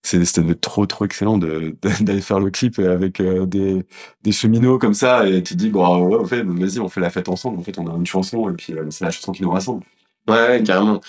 c'était 0.03 0.55
trop 0.55 0.85
trop 0.85 1.05
excellent 1.05 1.37
de 1.37 1.75
d'aller 2.01 2.21
faire 2.21 2.39
le 2.39 2.51
clip 2.51 2.77
avec 2.79 3.19
euh, 3.19 3.45
des 3.45 3.85
des 4.21 4.31
cheminots 4.31 4.77
comme 4.77 4.93
ça 4.93 5.27
et 5.27 5.41
tu 5.41 5.53
te 5.53 5.59
dis 5.59 5.69
bon 5.69 6.07
ouais, 6.07 6.17
en 6.17 6.25
fait 6.25 6.43
vas-y 6.43 6.79
on 6.79 6.89
fait 6.89 7.01
la 7.01 7.09
fête 7.09 7.29
ensemble. 7.29 7.59
En 7.59 7.63
fait 7.63 7.79
on 7.79 7.87
a 7.87 7.95
une 7.95 8.05
chanson 8.05 8.49
et 8.49 8.53
puis 8.53 8.73
euh, 8.73 8.85
c'est 8.89 9.05
la 9.05 9.11
chanson 9.11 9.31
qui 9.31 9.43
nous 9.43 9.51
rassemble. 9.51 9.83
Ouais, 10.27 10.61
carrément. 10.65 11.01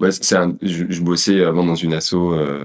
Ouais, 0.00 0.12
c'est 0.12 0.36
je, 0.62 1.00
bossais 1.02 1.44
avant 1.44 1.64
dans 1.64 1.74
une 1.74 1.94
asso 1.94 2.14
euh, 2.14 2.64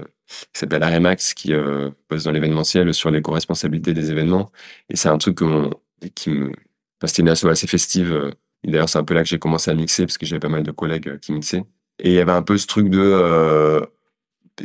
qui 0.52 0.60
s'appelle 0.60 0.82
Aremax 0.82 1.34
qui 1.34 1.54
euh, 1.54 1.90
bosse 2.10 2.24
dans 2.24 2.32
l'événementiel 2.32 2.92
sur 2.92 3.10
les 3.10 3.22
co-responsabilités 3.22 3.94
des 3.94 4.10
événements. 4.10 4.50
Et 4.90 4.96
c'est 4.96 5.08
un 5.08 5.18
truc 5.18 5.36
que 5.38 5.70
qui 6.14 6.30
me 6.30 6.46
enfin, 6.48 7.06
c'était 7.06 7.22
une 7.22 7.28
asso 7.28 7.46
assez 7.46 7.66
festive 7.66 8.34
euh, 8.66 8.70
d'ailleurs 8.70 8.88
c'est 8.88 8.98
un 8.98 9.04
peu 9.04 9.14
là 9.14 9.22
que 9.22 9.28
j'ai 9.28 9.38
commencé 9.38 9.70
à 9.70 9.74
mixer 9.74 10.06
parce 10.06 10.18
que 10.18 10.26
j'avais 10.26 10.40
pas 10.40 10.48
mal 10.48 10.62
de 10.62 10.70
collègues 10.70 11.08
euh, 11.08 11.18
qui 11.18 11.32
mixaient. 11.32 11.64
Et 12.00 12.10
il 12.10 12.14
y 12.14 12.20
avait 12.20 12.32
un 12.32 12.42
peu 12.42 12.58
ce 12.58 12.66
truc 12.66 12.90
de 12.90 13.86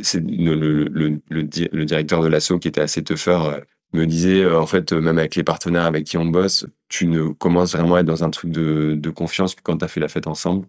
c'est 0.02 0.20
le, 0.20 0.54
le, 0.54 0.88
le, 0.88 1.20
le, 1.30 1.84
directeur 1.84 2.22
de 2.22 2.28
l'assaut 2.28 2.58
qui 2.58 2.68
était 2.68 2.80
assez 2.80 3.02
euh, 3.28 3.60
me 3.92 4.06
disait 4.06 4.42
euh, 4.42 4.60
en 4.60 4.66
fait 4.66 4.92
même 4.92 5.18
avec 5.18 5.36
les 5.36 5.44
partenaires 5.44 5.84
avec 5.84 6.04
qui 6.04 6.18
on 6.18 6.26
bosse 6.26 6.66
tu 6.88 7.06
ne 7.06 7.28
commences 7.28 7.76
vraiment 7.76 7.96
à 7.96 8.00
être 8.00 8.06
dans 8.06 8.24
un 8.24 8.30
truc 8.30 8.50
de, 8.50 8.94
de 8.98 9.10
confiance 9.10 9.54
que 9.54 9.62
quand 9.62 9.78
tu 9.78 9.84
as 9.84 9.88
fait 9.88 10.00
la 10.00 10.08
fête 10.08 10.26
ensemble. 10.26 10.66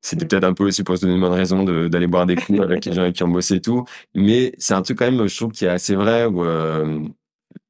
C'était 0.00 0.26
peut-être 0.26 0.44
un 0.44 0.54
peu 0.54 0.64
aussi 0.64 0.84
pour 0.84 0.96
se 0.96 1.02
donner 1.02 1.14
une 1.14 1.20
bonne 1.20 1.32
raison 1.32 1.64
d'aller 1.64 2.06
boire 2.06 2.24
des 2.24 2.36
coups 2.36 2.60
avec 2.62 2.84
les 2.84 2.92
gens 2.92 3.02
avec 3.02 3.16
qui 3.16 3.24
on 3.24 3.28
bossait 3.28 3.56
et 3.56 3.60
tout. 3.60 3.84
Mais 4.14 4.52
c'est 4.58 4.74
un 4.74 4.82
truc 4.82 4.98
quand 4.98 5.10
même 5.10 5.26
je 5.26 5.36
trouve 5.36 5.52
qui 5.52 5.64
est 5.64 5.68
assez 5.68 5.96
vrai 5.96 6.24
où 6.26 6.44
euh, 6.44 7.00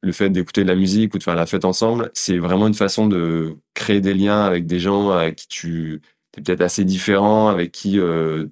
le 0.02 0.12
fait 0.12 0.30
d'écouter 0.30 0.62
de 0.62 0.68
la 0.68 0.76
musique 0.76 1.14
ou 1.14 1.18
de 1.18 1.22
faire 1.22 1.34
la 1.34 1.46
fête 1.46 1.64
ensemble 1.64 2.10
c'est 2.14 2.38
vraiment 2.38 2.68
une 2.68 2.74
façon 2.74 3.06
de 3.08 3.56
créer 3.74 4.00
des 4.00 4.14
liens 4.14 4.44
avec 4.44 4.66
des 4.66 4.78
gens 4.80 5.10
avec 5.10 5.36
qui 5.36 5.48
tu 5.48 6.02
es 6.36 6.40
peut-être 6.42 6.60
assez 6.62 6.84
différent 6.84 7.48
avec 7.48 7.72
qui 7.72 7.98
euh, 7.98 8.46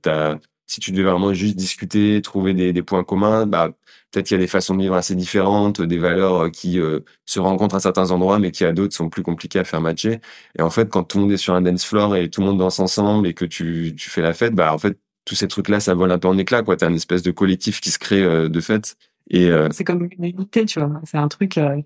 si 0.66 0.80
tu 0.80 0.90
devais 0.92 1.08
vraiment 1.08 1.32
juste 1.32 1.56
discuter, 1.56 2.20
trouver 2.22 2.52
des, 2.54 2.72
des 2.72 2.82
points 2.82 3.04
communs, 3.04 3.46
bah, 3.46 3.70
peut-être 4.10 4.26
qu'il 4.26 4.36
y 4.36 4.40
a 4.40 4.42
des 4.42 4.48
façons 4.48 4.74
de 4.74 4.82
vivre 4.82 4.94
assez 4.94 5.14
différentes, 5.14 5.80
des 5.80 5.98
valeurs 5.98 6.44
euh, 6.44 6.50
qui 6.50 6.80
euh, 6.80 7.00
se 7.24 7.38
rencontrent 7.40 7.76
à 7.76 7.80
certains 7.80 8.10
endroits, 8.10 8.38
mais 8.38 8.50
qui 8.50 8.64
à 8.64 8.72
d'autres 8.72 8.94
sont 8.94 9.08
plus 9.08 9.22
compliquées 9.22 9.60
à 9.60 9.64
faire 9.64 9.80
matcher. 9.80 10.20
Et 10.58 10.62
en 10.62 10.70
fait, 10.70 10.88
quand 10.90 11.04
tout 11.04 11.18
le 11.18 11.24
monde 11.24 11.32
est 11.32 11.36
sur 11.36 11.54
un 11.54 11.62
dance 11.62 11.84
floor 11.84 12.16
et 12.16 12.30
tout 12.30 12.40
le 12.40 12.48
monde 12.48 12.58
danse 12.58 12.80
ensemble 12.80 13.26
et 13.28 13.34
que 13.34 13.44
tu, 13.44 13.94
tu 13.96 14.10
fais 14.10 14.22
la 14.22 14.34
fête, 14.34 14.54
bah, 14.54 14.72
en 14.74 14.78
fait, 14.78 14.98
tous 15.24 15.34
ces 15.34 15.48
trucs-là, 15.48 15.80
ça 15.80 15.94
vole 15.94 16.10
un 16.12 16.18
peu 16.18 16.28
en 16.28 16.38
éclat, 16.38 16.62
quoi. 16.62 16.76
T'as 16.76 16.88
une 16.88 16.96
espèce 16.96 17.22
de 17.22 17.30
collectif 17.30 17.80
qui 17.80 17.90
se 17.90 17.98
crée 17.98 18.22
euh, 18.22 18.48
de 18.48 18.60
fait. 18.60 18.96
Et, 19.30 19.50
euh... 19.50 19.68
C'est 19.70 19.84
comme 19.84 20.04
une 20.04 20.24
unité, 20.24 20.64
tu 20.64 20.80
vois. 20.80 21.00
C'est 21.04 21.18
un 21.18 21.28
truc, 21.28 21.58
euh, 21.58 21.80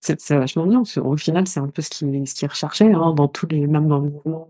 c'est 0.00 0.30
vachement 0.30 0.66
bien. 0.66 0.82
Au 1.02 1.16
final, 1.16 1.46
c'est 1.46 1.60
un 1.60 1.68
peu 1.68 1.82
ce 1.82 1.90
qui, 1.90 2.26
ce 2.26 2.34
qui 2.34 2.44
est 2.44 2.48
recherché, 2.48 2.92
hein, 2.92 3.12
dans 3.14 3.28
tous 3.28 3.46
les, 3.48 3.66
même 3.66 3.88
dans 3.88 3.98
le 3.98 4.10
mouvement 4.10 4.48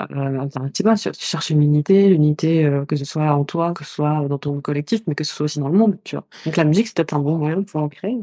euh, 0.00 0.40
alternativa, 0.40 0.94
tu 0.96 1.10
cherches 1.18 1.50
une 1.50 1.62
unité, 1.62 2.08
l'unité 2.08 2.64
euh, 2.64 2.84
que 2.86 2.96
ce 2.96 3.04
soit 3.04 3.32
en 3.32 3.44
toi, 3.44 3.74
que 3.74 3.84
ce 3.84 3.94
soit 3.94 4.26
dans 4.28 4.38
ton 4.38 4.60
collectif, 4.60 5.02
mais 5.06 5.14
que 5.14 5.24
ce 5.24 5.34
soit 5.34 5.44
aussi 5.44 5.58
dans 5.58 5.68
le 5.68 5.76
monde, 5.76 5.98
tu 6.04 6.16
vois. 6.16 6.26
Donc 6.46 6.56
la 6.56 6.64
musique, 6.64 6.86
c'est 6.86 6.96
peut-être 6.96 7.14
un 7.14 7.18
bon 7.18 7.36
moyen 7.36 7.58
de 7.58 7.62
pouvoir 7.62 7.84
en 7.84 7.88
créer. 7.88 8.16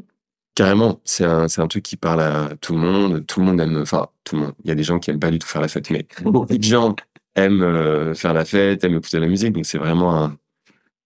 Carrément, 0.55 0.99
c'est 1.03 1.25
un, 1.25 1.45
un 1.55 1.67
truc 1.67 1.83
qui 1.83 1.97
parle 1.97 2.21
à 2.21 2.49
tout 2.61 2.73
le 2.73 2.79
monde. 2.79 3.25
Tout 3.27 3.41
le 3.41 3.45
monde 3.45 3.61
aime, 3.61 3.77
enfin, 3.81 4.07
tout 4.23 4.37
le 4.37 4.41
monde. 4.43 4.53
Il 4.63 4.69
y 4.69 4.71
a 4.71 4.75
des 4.75 4.83
gens 4.83 4.97
qui 4.97 5.11
aiment 5.11 5.19
pas 5.19 5.29
du 5.29 5.37
tout 5.37 5.47
faire 5.47 5.61
la 5.61 5.67
fête, 5.67 5.91
mais 5.91 6.07
beaucoup 6.23 6.57
de 6.57 6.63
gens 6.63 6.95
aiment 7.35 7.61
euh, 7.61 8.15
faire 8.15 8.33
la 8.33 8.43
fête, 8.43 8.83
aiment 8.83 8.97
écouter 8.97 9.19
la 9.19 9.27
musique. 9.27 9.53
Donc 9.53 9.67
c'est 9.67 9.77
vraiment 9.77 10.15
un, 10.23 10.37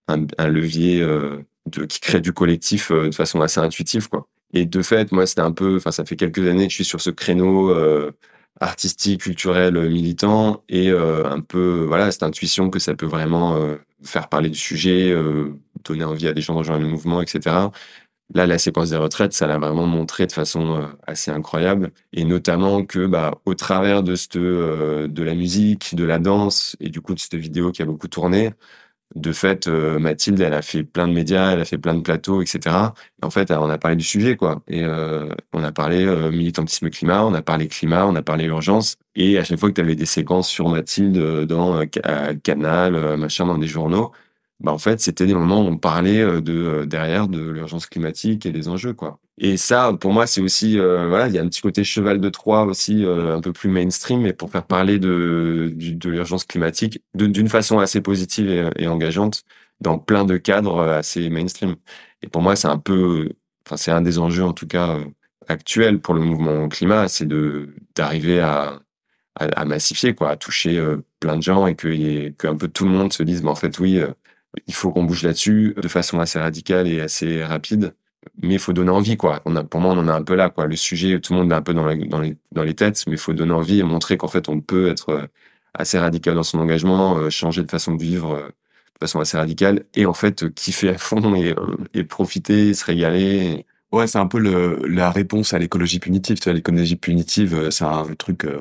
un, 0.08 0.26
un 0.38 0.48
levier 0.48 1.02
euh, 1.02 1.44
qui 1.88 2.00
crée 2.00 2.22
du 2.22 2.34
collectif 2.34 2.92
euh, 2.92 3.10
de 3.10 3.16
façon 3.16 3.42
assez 3.42 3.60
intuitive, 3.60 4.10
quoi. 4.10 4.28
Et 4.54 4.66
de 4.66 4.82
fait, 4.82 5.12
moi, 5.12 5.26
c'était 5.26 5.42
un 5.42 5.54
peu, 5.54 5.78
enfin, 5.78 5.92
ça 5.92 6.04
fait 6.04 6.18
quelques 6.18 6.46
années 6.46 6.66
que 6.66 6.72
je 6.72 6.76
suis 6.76 6.86
sur 6.86 7.00
ce 7.00 7.10
créneau 7.10 7.74
artistique, 8.60 9.22
culturel, 9.22 9.90
militant, 9.90 10.64
et 10.70 10.90
euh, 10.90 11.26
un 11.26 11.42
peu, 11.42 11.86
voilà, 11.88 12.12
cette 12.12 12.24
intuition 12.24 12.70
que 12.70 12.80
ça 12.80 12.94
peut 12.96 13.06
vraiment 13.06 13.56
euh, 13.56 13.78
faire 14.04 14.30
parler 14.30 14.50
du 14.50 14.58
sujet, 14.58 15.12
euh, 15.12 15.54
donner 15.84 16.04
envie 16.04 16.28
à 16.28 16.34
des 16.34 16.42
gens 16.42 16.54
de 16.54 16.60
rejoindre 16.60 16.84
le 16.84 16.90
mouvement, 16.90 17.22
etc. 17.22 17.70
Là, 18.34 18.48
la 18.48 18.58
séquence 18.60 18.92
des 18.92 18.98
retraites, 18.98 19.34
ça 19.34 19.48
l'a 19.48 19.58
vraiment 19.58 19.88
montré 19.88 20.28
de 20.28 20.32
façon 20.32 20.90
assez 21.08 21.32
incroyable, 21.32 21.92
et 22.14 22.24
notamment 22.24 22.86
que, 22.86 23.06
bah, 23.08 23.34
au 23.46 23.56
travers 23.56 24.04
de 24.04 24.16
cette, 24.16 24.38
de 24.38 25.24
la 25.24 25.36
musique, 25.36 25.96
de 25.96 26.06
la 26.06 26.20
danse, 26.20 26.76
et 26.80 26.90
du 26.90 27.02
coup 27.02 27.14
de 27.14 27.20
cette 27.20 27.36
vidéo 27.36 27.72
qui 27.72 27.82
a 27.82 27.86
beaucoup 27.86 28.08
tourné, 28.08 28.52
de 29.16 29.32
fait, 29.32 29.68
euh, 29.68 30.00
Mathilde, 30.00 30.40
elle 30.42 30.54
a 30.54 30.62
fait 30.62 30.84
plein 30.84 31.08
de 31.08 31.14
médias, 31.14 31.52
elle 31.52 31.60
a 31.60 31.66
fait 31.66 31.78
plein 31.78 31.96
de 31.96 32.02
plateaux, 32.02 32.42
etc. 32.42 32.76
Et 33.22 33.26
en 33.26 33.30
fait, 33.30 33.52
on 33.52 33.70
a 33.70 33.78
parlé 33.78 33.98
du 33.98 34.04
sujet, 34.04 34.36
quoi. 34.36 34.62
Et 34.68 34.84
euh, 34.84 35.30
on 35.54 35.64
a 35.64 35.72
parlé 35.72 36.06
euh, 36.06 36.32
militantisme 36.32 36.90
climat, 36.90 37.26
on 37.26 37.34
a 37.34 37.42
parlé 37.42 37.68
climat, 37.68 38.06
on 38.08 38.16
a 38.16 38.22
parlé 38.22 38.46
urgence. 38.46 38.96
Et 39.16 39.38
à 39.38 39.44
chaque 39.44 39.60
fois 39.60 39.70
que 39.70 39.76
tu 39.76 39.82
avais 39.82 39.96
des 39.96 40.06
séquences 40.06 40.50
sur 40.50 40.70
Mathilde 40.70 41.18
euh, 41.18 41.46
dans 41.46 41.82
Canal, 42.44 43.18
machin, 43.18 43.46
dans 43.46 43.58
des 43.58 43.68
journaux, 43.68 44.12
bah 44.62 44.72
en 44.72 44.78
fait, 44.78 45.00
c'était 45.02 45.26
des 45.26 45.34
moments 45.34 45.62
où 45.62 45.68
on 45.68 45.78
parlait 45.78 46.24
de 46.42 46.86
derrière 46.86 47.28
de 47.28 47.40
l'urgence 47.50 47.88
climatique 47.88 48.46
et 48.46 48.52
des 48.52 48.68
enjeux, 48.68 48.94
quoi. 48.94 49.20
Et 49.40 49.58
ça, 49.58 49.94
pour 50.00 50.14
moi, 50.14 50.28
c'est 50.28 50.42
aussi 50.42 50.78
voilà, 50.78 51.28
il 51.28 51.34
y 51.34 51.40
a 51.40 51.42
un 51.42 51.48
petit 51.48 51.62
côté 51.62 51.84
cheval 51.84 52.22
de 52.22 52.30
Troie 52.30 52.64
aussi, 52.66 53.04
un 53.06 53.42
peu 53.42 53.54
plus 53.54 53.70
mainstream, 53.70 54.22
mais 54.22 54.34
pour 54.34 54.52
faire 54.52 54.66
parler 54.66 55.00
de 55.00 55.72
de, 55.76 56.10
l'urgence 56.10 56.46
climatique 56.46 57.02
d'une 57.16 57.50
façon 57.50 57.80
assez 57.80 58.02
positive 58.02 58.50
et, 58.50 58.70
et, 58.78 58.88
engageante 58.88 59.44
dans 59.80 59.98
plein 59.98 60.26
de 60.26 60.38
cadres 60.38 60.82
assez 60.82 61.30
mainstream. 61.30 61.76
Et 62.22 62.28
pour 62.28 62.42
moi, 62.44 62.56
c'est 62.56 62.68
un 62.68 62.78
peu, 62.78 63.30
enfin, 63.66 63.78
c'est 63.78 63.92
un 63.92 64.02
des 64.02 64.20
enjeux 64.20 64.44
en 64.44 64.54
tout 64.54 64.68
cas 64.68 65.00
actuels 65.48 66.00
pour 66.02 66.14
le 66.14 66.22
mouvement 66.22 66.70
climat, 66.70 67.08
c'est 67.08 67.26
de 67.28 67.74
d'arriver 67.96 68.40
à, 68.42 68.80
à, 69.36 69.66
massifier, 69.66 70.14
quoi, 70.16 70.32
à 70.32 70.38
toucher 70.38 70.80
plein 71.20 71.38
de 71.38 71.44
gens 71.44 71.68
et 71.68 71.76
que 71.76 72.30
qu'un 72.32 72.56
peu 72.56 72.68
tout 72.68 72.86
le 72.86 72.92
monde 72.92 73.14
se 73.14 73.24
dise, 73.24 73.44
mais 73.44 73.50
en 73.50 73.56
fait, 73.56 73.80
oui 73.80 74.00
il 74.68 74.74
faut 74.74 74.92
qu'on 74.92 75.04
bouge 75.04 75.24
là-dessus 75.24 75.76
de 75.82 75.88
façon 75.88 76.20
assez 76.20 76.40
radicale 76.40 76.88
et 76.88 77.02
assez 77.02 77.44
rapide. 77.44 77.94
Mais 78.42 78.56
il 78.56 78.60
faut 78.60 78.74
donner 78.74 78.92
envie, 78.92 79.18
quoi. 79.18 79.42
On 79.46 79.56
a, 79.56 79.64
pour 79.64 79.82
moi, 79.82 79.94
on 79.94 79.98
en 79.98 80.08
a 80.08 80.14
un 80.14 80.24
peu 80.24 80.36
là, 80.36 80.50
quoi. 80.50 80.68
Le 80.68 80.76
sujet, 80.76 81.20
tout 81.20 81.34
le 81.34 81.40
monde 81.40 81.52
est 81.52 81.56
un 81.56 81.62
peu 81.62 81.74
dans, 81.74 81.84
dans, 81.86 82.20
les, 82.20 82.38
dans 82.52 82.64
les 82.64 82.76
têtes, 82.76 83.04
mais 83.08 83.14
il 83.14 83.20
faut 83.20 83.34
donner 83.34 83.54
envie 83.54 83.80
et 83.80 83.84
montrer 83.84 84.18
qu'en 84.18 84.28
fait, 84.28 84.48
on 84.50 84.62
peut 84.62 84.90
être 84.90 85.10
euh, 85.10 85.28
assez 85.74 85.98
radical 85.98 86.36
dans 86.36 86.44
son 86.44 86.60
engagement, 86.60 87.18
euh, 87.18 87.30
changer 87.30 87.64
de 87.64 87.72
façon 87.72 87.96
de 87.96 88.02
vivre 88.02 88.34
euh, 88.36 88.48
de 88.48 89.00
façon 89.00 89.20
assez 89.20 89.38
radicale 89.38 89.86
et 89.96 90.06
en 90.06 90.14
fait, 90.14 90.54
kiffer 90.54 90.90
à 90.90 90.98
fond 90.98 91.34
et, 91.36 91.56
et 91.96 92.04
profiter, 92.04 92.74
se 92.76 92.86
régaler. 92.86 93.66
Ouais, 93.92 94.08
c'est 94.08 94.20
un 94.20 94.28
peu 94.28 94.40
le, 94.40 94.80
la 94.88 95.12
réponse 95.12 95.54
à 95.54 95.60
l'écologie 95.60 96.00
punitive. 96.00 96.38
L'écologie 96.46 96.96
punitive, 96.96 97.54
euh, 97.54 97.72
c'est 97.72 97.84
un 97.84 98.06
truc 98.18 98.46
euh, 98.46 98.58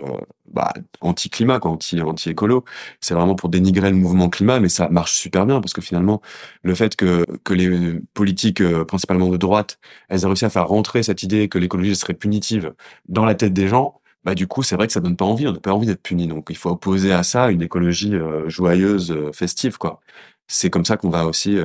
bah, 0.52 0.72
anti-climat, 1.00 1.60
quoi, 1.60 1.70
anti, 1.70 2.00
anti-écolo. 2.00 2.64
C'est 3.00 3.14
vraiment 3.14 3.36
pour 3.36 3.48
dénigrer 3.48 3.90
le 3.90 3.96
mouvement 3.96 4.28
climat, 4.28 4.58
mais 4.58 4.68
ça 4.68 4.88
marche 4.88 5.12
super 5.12 5.46
bien 5.46 5.60
parce 5.60 5.72
que 5.72 5.80
finalement, 5.80 6.20
le 6.64 6.74
fait 6.74 6.96
que, 6.96 7.24
que 7.44 7.54
les 7.54 8.00
politiques, 8.12 8.60
euh, 8.60 8.84
principalement 8.84 9.28
de 9.28 9.36
droite, 9.36 9.78
elles 10.08 10.24
aient 10.24 10.26
réussi 10.26 10.44
à 10.46 10.50
faire 10.50 10.66
rentrer 10.66 11.04
cette 11.04 11.22
idée 11.22 11.48
que 11.48 11.58
l'écologie 11.58 11.94
serait 11.94 12.14
punitive 12.14 12.74
dans 13.08 13.24
la 13.24 13.36
tête 13.36 13.52
des 13.52 13.68
gens, 13.68 14.00
bah 14.24 14.34
du 14.34 14.48
coup, 14.48 14.64
c'est 14.64 14.74
vrai 14.74 14.88
que 14.88 14.92
ça 14.92 15.00
donne 15.00 15.16
pas 15.16 15.24
envie. 15.24 15.46
On 15.46 15.52
n'a 15.52 15.60
pas 15.60 15.72
envie 15.72 15.86
d'être 15.86 16.02
puni. 16.02 16.26
Donc, 16.26 16.48
il 16.50 16.56
faut 16.56 16.70
opposer 16.70 17.12
à 17.12 17.22
ça 17.22 17.50
une 17.52 17.62
écologie 17.62 18.14
joyeuse, 18.48 19.16
festive, 19.32 19.78
quoi. 19.78 20.00
C'est 20.48 20.70
comme 20.70 20.84
ça 20.84 20.96
qu'on 20.96 21.10
va 21.10 21.26
aussi 21.26 21.56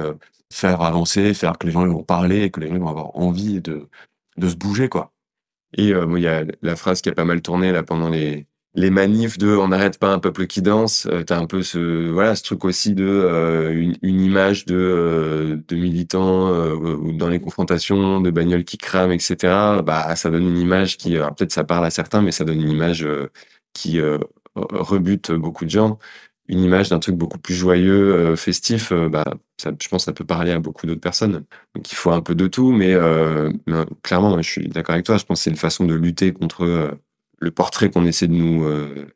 faire 0.56 0.82
avancer, 0.82 1.34
faire 1.34 1.58
que 1.58 1.68
les 1.68 1.74
gens 1.74 1.86
vont 1.88 2.04
parler, 2.04 2.52
que 2.52 2.60
les 2.60 2.70
gens 2.70 2.80
vont 2.80 2.90
avoir 2.90 3.16
envie 3.18 3.62
de, 3.62 3.90
de 4.38 4.50
se 4.50 4.56
bouger, 4.56 4.90
quoi. 4.90 5.14
Et 5.78 5.94
euh, 5.94 6.08
il 6.18 6.24
y 6.24 6.28
a 6.28 6.46
la 6.62 6.76
phrase 6.76 7.02
qui 7.02 7.10
a 7.10 7.14
pas 7.14 7.26
mal 7.26 7.42
tourné 7.42 7.72
là 7.72 7.84
pendant 7.84 8.10
les 8.10 8.48
les 8.76 8.90
manifs 8.90 9.38
de 9.38 9.56
on 9.56 9.70
n'arrête 9.70 9.98
pas 10.00 10.12
un 10.12 10.20
peuple 10.20 10.48
qui 10.48 10.62
danse. 10.62 11.08
Euh, 11.08 11.24
T'as 11.24 11.40
un 11.40 11.46
peu 11.48 11.62
ce 11.64 12.10
voilà 12.12 12.36
ce 12.36 12.44
truc 12.44 12.66
aussi 12.66 12.94
de 12.94 13.06
euh, 13.06 13.94
une, 14.02 14.22
image 14.22 14.66
de 14.66 14.76
euh, 14.76 15.58
de 15.68 15.76
militants 15.76 16.52
dans 17.14 17.30
les 17.30 17.40
confrontations, 17.40 18.22
de 18.22 18.30
bagnoles 18.32 18.66
qui 18.66 18.78
crament, 18.78 19.12
etc. 19.12 19.38
Bah 19.84 20.16
ça 20.16 20.30
donne 20.30 20.48
une 20.48 20.58
image 20.58 20.98
qui 20.98 21.16
peut-être 21.16 21.52
ça 21.52 21.64
parle 21.64 21.86
à 21.86 21.90
certains, 21.90 22.22
mais 22.22 22.32
ça 22.32 22.44
donne 22.44 22.62
une 22.62 22.70
image 22.70 23.08
qui 23.74 24.00
rebute 24.56 25.32
beaucoup 25.32 25.66
de 25.66 25.70
gens 25.70 26.00
une 26.48 26.64
image 26.64 26.90
d'un 26.90 27.00
truc 27.00 27.16
beaucoup 27.16 27.40
plus 27.40 27.56
joyeux, 27.56 28.14
euh, 28.14 28.36
festif, 28.36 28.92
euh, 28.92 29.10
bah, 29.10 29.26
ça, 29.58 29.72
je 29.82 29.88
pense 29.88 30.04
que 30.04 30.06
ça 30.06 30.14
peut 30.14 30.26
parler 30.26 30.52
à 30.52 30.60
beaucoup 30.60 30.86
d'autres 30.86 31.02
personnes. 31.02 31.44
Donc 31.76 31.92
il 31.92 31.96
faut 31.96 32.12
un 32.12 32.22
peu 32.22 32.36
de 32.36 32.48
tout, 32.48 32.72
mais, 32.72 32.94
euh, 32.94 33.52
clairement, 34.04 34.40
je 34.42 34.50
suis 34.50 34.68
d'accord 34.68 34.94
avec 34.94 35.06
toi. 35.06 35.18
Je 35.18 35.26
pense 35.26 35.40
que 35.40 35.44
c'est 35.44 35.50
une 35.50 35.56
façon 35.56 35.86
de 35.86 35.96
lutter 35.96 36.34
contre 36.34 36.98
le 37.40 37.52
portrait 37.52 37.90
qu'on 37.90 38.06
essaie 38.06 38.28
de 38.28 38.34
nous, 38.34 38.66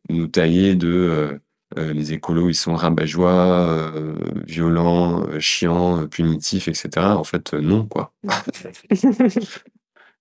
nous 0.09 0.27
tailler 0.27 0.75
de 0.75 1.39
les 1.77 2.13
écolos, 2.13 2.49
ils 2.49 2.55
sont 2.55 2.73
rabat-joie, 2.73 3.93
violents, 4.45 5.23
chiants, 5.39 6.07
punitifs, 6.07 6.67
etc. 6.67 6.89
En 6.97 7.23
fait, 7.23 7.53
non, 7.53 7.85
quoi. 7.85 8.11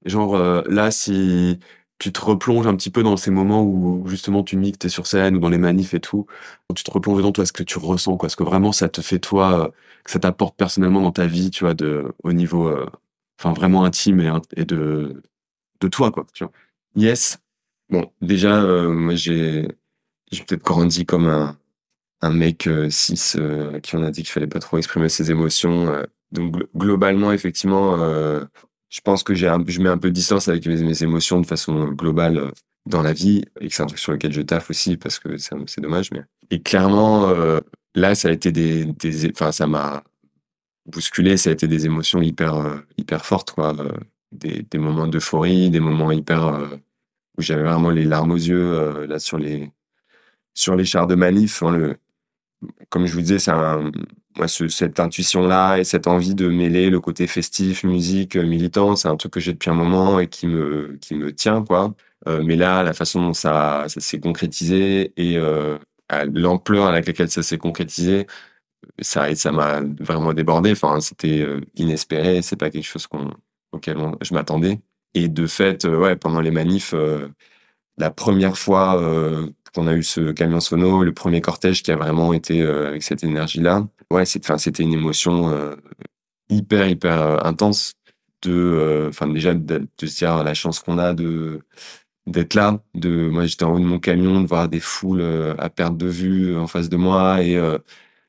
Genre 0.04 0.62
là, 0.68 0.90
si 0.90 1.58
tu 1.98 2.12
te 2.12 2.20
replonges 2.20 2.66
un 2.66 2.76
petit 2.76 2.90
peu 2.90 3.02
dans 3.02 3.16
ces 3.16 3.30
moments 3.30 3.62
où 3.64 4.06
justement 4.06 4.44
tu 4.44 4.56
mixes, 4.56 4.78
t'es 4.78 4.88
sur 4.88 5.06
scène 5.06 5.36
ou 5.36 5.40
dans 5.40 5.48
les 5.48 5.58
manifs 5.58 5.94
et 5.94 6.00
tout, 6.00 6.26
tu 6.74 6.84
te 6.84 6.90
replonges 6.90 7.22
dans 7.22 7.32
toi, 7.32 7.44
ce 7.44 7.52
que 7.52 7.64
tu 7.64 7.78
ressens, 7.78 8.16
quoi, 8.16 8.28
ce 8.28 8.36
que 8.36 8.44
vraiment 8.44 8.72
ça 8.72 8.88
te 8.88 9.00
fait 9.00 9.18
toi, 9.18 9.66
euh, 9.66 9.68
que 10.04 10.10
ça 10.10 10.20
t'apporte 10.20 10.56
personnellement 10.56 11.02
dans 11.02 11.12
ta 11.12 11.26
vie, 11.26 11.50
tu 11.50 11.64
vois, 11.64 11.74
de, 11.74 12.12
au 12.22 12.32
niveau, 12.32 12.68
euh, 12.68 12.86
enfin 13.38 13.52
vraiment 13.52 13.84
intime 13.84 14.20
et, 14.20 14.30
et, 14.56 14.64
de, 14.64 15.22
de 15.80 15.88
toi, 15.88 16.12
quoi, 16.12 16.24
tu 16.32 16.44
vois? 16.44 16.52
Yes. 16.96 17.38
Bon, 17.90 18.10
déjà, 18.22 18.62
euh, 18.62 18.92
moi 18.92 19.14
j'ai, 19.16 19.68
j'ai 20.30 20.44
peut-être 20.44 20.64
grandi 20.64 21.04
comme 21.04 21.26
un, 21.26 21.58
un 22.20 22.30
mec 22.30 22.68
cis 22.90 23.38
à 23.74 23.80
qui 23.80 23.96
on 23.96 24.02
a 24.04 24.10
dit 24.10 24.22
qu'il 24.22 24.30
fallait 24.30 24.46
pas 24.46 24.60
trop 24.60 24.78
exprimer 24.78 25.08
ses 25.08 25.30
émotions. 25.30 26.04
donc 26.32 26.56
globalement, 26.76 27.32
effectivement, 27.32 27.96
je 28.88 29.00
pense 29.00 29.22
que 29.22 29.34
j'ai 29.34 29.52
je 29.66 29.80
mets 29.80 29.88
un 29.88 29.98
peu 29.98 30.08
de 30.08 30.14
distance 30.14 30.48
avec 30.48 30.66
mes, 30.66 31.02
émotions 31.02 31.40
de 31.40 31.46
façon 31.46 31.88
globale 31.88 32.38
euh, 32.38 32.50
dans 32.86 33.02
la 33.02 33.12
vie 33.12 33.42
et 33.60 33.68
que 33.68 33.74
c'est 33.74 33.82
un 33.82 33.86
truc 33.86 33.98
sur 33.98 34.12
lequel 34.12 34.32
je 34.32 34.40
taffe 34.40 34.70
aussi 34.70 34.96
parce 34.96 35.18
que 35.18 35.36
c'est 35.36 35.80
dommage. 35.80 36.10
Mais 36.12 36.22
et 36.50 36.62
clairement 36.62 37.28
euh, 37.28 37.60
là, 37.94 38.14
ça 38.14 38.28
a 38.28 38.32
été 38.32 38.52
des, 38.52 38.86
enfin 39.30 39.52
ça 39.52 39.66
m'a 39.66 40.02
bousculé, 40.86 41.36
ça 41.36 41.50
a 41.50 41.52
été 41.52 41.68
des 41.68 41.84
émotions 41.86 42.22
hyper 42.22 42.54
euh, 42.54 42.78
hyper 42.96 43.26
fortes 43.26 43.50
quoi, 43.52 43.76
des, 44.32 44.64
moments 44.78 45.06
d'euphorie, 45.06 45.70
des 45.70 45.80
moments 45.80 46.12
hyper 46.12 46.70
où 47.36 47.42
j'avais 47.42 47.64
vraiment 47.64 47.90
les 47.90 48.04
larmes 48.04 48.32
aux 48.32 48.36
yeux 48.36 49.06
là 49.06 49.18
sur 49.18 49.38
les 49.38 49.70
sur 50.54 50.76
les 50.76 50.84
chars 50.84 51.06
de 51.06 51.14
manif. 51.14 51.62
Hein, 51.62 51.94
comme 52.88 53.06
je 53.06 53.14
vous 53.14 53.20
disais, 53.20 53.38
c'est 53.38 53.52
un, 53.52 53.92
moi, 54.38 54.48
ce, 54.48 54.68
cette 54.68 55.00
intuition-là 55.00 55.78
et 55.78 55.84
cette 55.84 56.06
envie 56.06 56.34
de 56.34 56.48
mêler 56.48 56.90
le 56.90 57.00
côté 57.00 57.26
festif, 57.26 57.84
musique, 57.84 58.36
euh, 58.36 58.44
militant, 58.44 58.96
c'est 58.96 59.08
un 59.08 59.16
truc 59.16 59.32
que 59.34 59.40
j'ai 59.40 59.52
depuis 59.52 59.70
un 59.70 59.74
moment 59.74 60.20
et 60.20 60.28
qui 60.28 60.46
me, 60.46 60.96
qui 61.00 61.14
me 61.14 61.34
tient, 61.34 61.64
quoi. 61.64 61.94
Euh, 62.28 62.42
mais 62.44 62.56
là, 62.56 62.82
la 62.82 62.92
façon 62.94 63.20
dont 63.22 63.34
ça, 63.34 63.86
s'est 63.88 64.20
concrétisé 64.20 65.12
et 65.16 65.36
euh, 65.38 65.78
l'ampleur 66.32 66.86
à 66.86 66.92
laquelle 66.92 67.30
ça 67.30 67.42
s'est 67.42 67.58
concrétisé, 67.58 68.26
ça, 69.00 69.34
ça 69.34 69.52
m'a 69.52 69.80
vraiment 70.00 70.32
débordé. 70.34 70.72
Enfin, 70.72 71.00
c'était 71.00 71.46
inespéré. 71.76 72.42
C'est 72.42 72.56
pas 72.56 72.70
quelque 72.70 72.84
chose 72.86 73.06
qu'on, 73.06 73.30
auquel 73.72 73.96
je 74.22 74.34
m'attendais. 74.34 74.80
Et 75.14 75.28
de 75.28 75.46
fait, 75.46 75.84
ouais, 75.84 76.16
pendant 76.16 76.40
les 76.40 76.50
manifs, 76.50 76.94
la 77.98 78.10
première 78.10 78.56
fois 78.58 79.00
qu'on 79.74 79.86
a 79.86 79.94
eu 79.94 80.02
ce 80.02 80.32
camion 80.32 80.60
sono, 80.60 81.04
le 81.04 81.12
premier 81.12 81.40
cortège 81.40 81.82
qui 81.82 81.90
a 81.90 81.96
vraiment 81.96 82.32
été 82.32 82.62
avec 82.62 83.02
cette 83.02 83.24
énergie-là, 83.24 83.86
ouais, 84.10 84.24
c'était 84.26 84.82
une 84.82 84.92
émotion 84.92 85.50
euh, 85.50 85.76
hyper, 86.48 86.88
hyper 86.88 87.20
euh, 87.20 87.38
intense 87.44 87.94
de, 88.42 88.52
euh, 88.52 89.08
enfin, 89.08 89.28
déjà 89.28 89.54
de, 89.54 89.88
de, 89.98 90.06
se 90.06 90.18
dire 90.18 90.44
la 90.44 90.54
chance 90.54 90.80
qu'on 90.80 90.98
a 90.98 91.14
de 91.14 91.60
d'être 92.26 92.54
là. 92.54 92.80
De, 92.94 93.28
moi, 93.30 93.46
j'étais 93.46 93.64
en 93.64 93.74
haut 93.74 93.78
de 93.78 93.84
mon 93.84 93.98
camion, 93.98 94.42
de 94.42 94.46
voir 94.46 94.68
des 94.68 94.80
foules 94.80 95.24
à 95.58 95.70
perte 95.70 95.96
de 95.96 96.06
vue 96.06 96.56
en 96.58 96.66
face 96.66 96.90
de 96.90 96.96
moi 96.96 97.42
et 97.42 97.58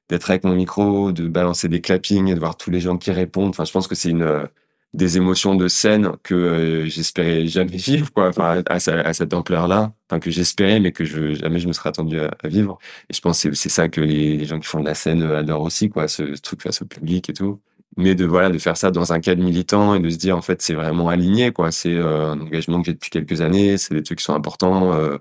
d'être 0.10 0.30
avec 0.30 0.46
mon 0.46 0.56
micro, 0.56 1.12
de 1.12 1.28
balancer 1.28 1.68
des 1.68 1.82
clappings 1.82 2.30
et 2.30 2.36
de 2.36 2.40
voir 2.40 2.56
tous 2.58 2.72
les 2.72 2.80
gens 2.80 2.98
qui 2.98 3.12
répondent. 3.12 3.50
Enfin, 3.50 3.66
je 3.66 3.74
pense 3.74 3.88
que 3.90 3.96
c'est 3.96 4.12
une 4.12 4.48
des 4.94 5.18
émotions 5.18 5.56
de 5.56 5.68
scène 5.68 6.12
que 6.24 6.86
j'espérais 6.88 7.48
jamais 7.48 7.78
vivre, 7.78 8.12
quoi, 8.12 8.30
enfin, 8.30 8.64
à, 8.68 8.80
cette 9.14 9.34
ampleur-là, 9.34 9.94
enfin, 10.10 10.20
que 10.20 10.32
j'espérais, 10.32 10.80
mais 10.80 10.92
que 10.92 11.06
je, 11.06 11.36
jamais 11.36 11.60
je 11.60 11.68
me 11.68 11.74
serais 11.74 11.90
attendu 11.90 12.20
à, 12.20 12.32
vivre. 12.46 12.80
Et 13.10 13.14
je 13.14 13.22
pense 13.22 13.44
que 13.44 13.54
c'est 13.54 13.70
ça 13.70 13.90
que 13.90 14.02
les, 14.02 14.46
gens 14.46 14.60
qui 14.60 14.68
font 14.68 14.80
de 14.80 14.86
la 14.86 14.96
scène 14.96 15.24
adorent 15.24 15.62
aussi, 15.64 15.90
quoi, 15.90 16.08
ce, 16.08 16.24
truc 16.42 16.62
face 16.64 16.82
au 16.82 16.86
public 16.86 17.30
et 17.30 17.34
tout. 17.34 17.60
Mais 17.98 18.16
de, 18.16 18.26
voilà, 18.26 18.50
de 18.50 18.58
faire 18.58 18.78
ça 18.78 18.92
dans 18.92 19.14
un 19.14 19.20
cadre 19.20 19.44
militant 19.44 19.96
et 19.96 20.00
de 20.00 20.10
se 20.10 20.18
dire, 20.18 20.38
en 20.38 20.42
fait, 20.42 20.62
c'est 20.62 20.74
vraiment 20.74 21.10
aligné, 21.10 21.52
quoi. 21.52 21.72
C'est 21.72 21.94
euh, 21.96 22.32
un 22.32 22.40
engagement 22.42 22.82
que 22.82 22.88
j'ai 22.88 22.94
depuis 22.94 23.10
quelques 23.10 23.42
années, 23.42 23.78
c'est 23.78 23.94
des 23.94 24.04
trucs 24.04 24.20
qui 24.20 24.26
sont 24.26 24.36
importants, 24.36 24.94
euh, 24.94 25.18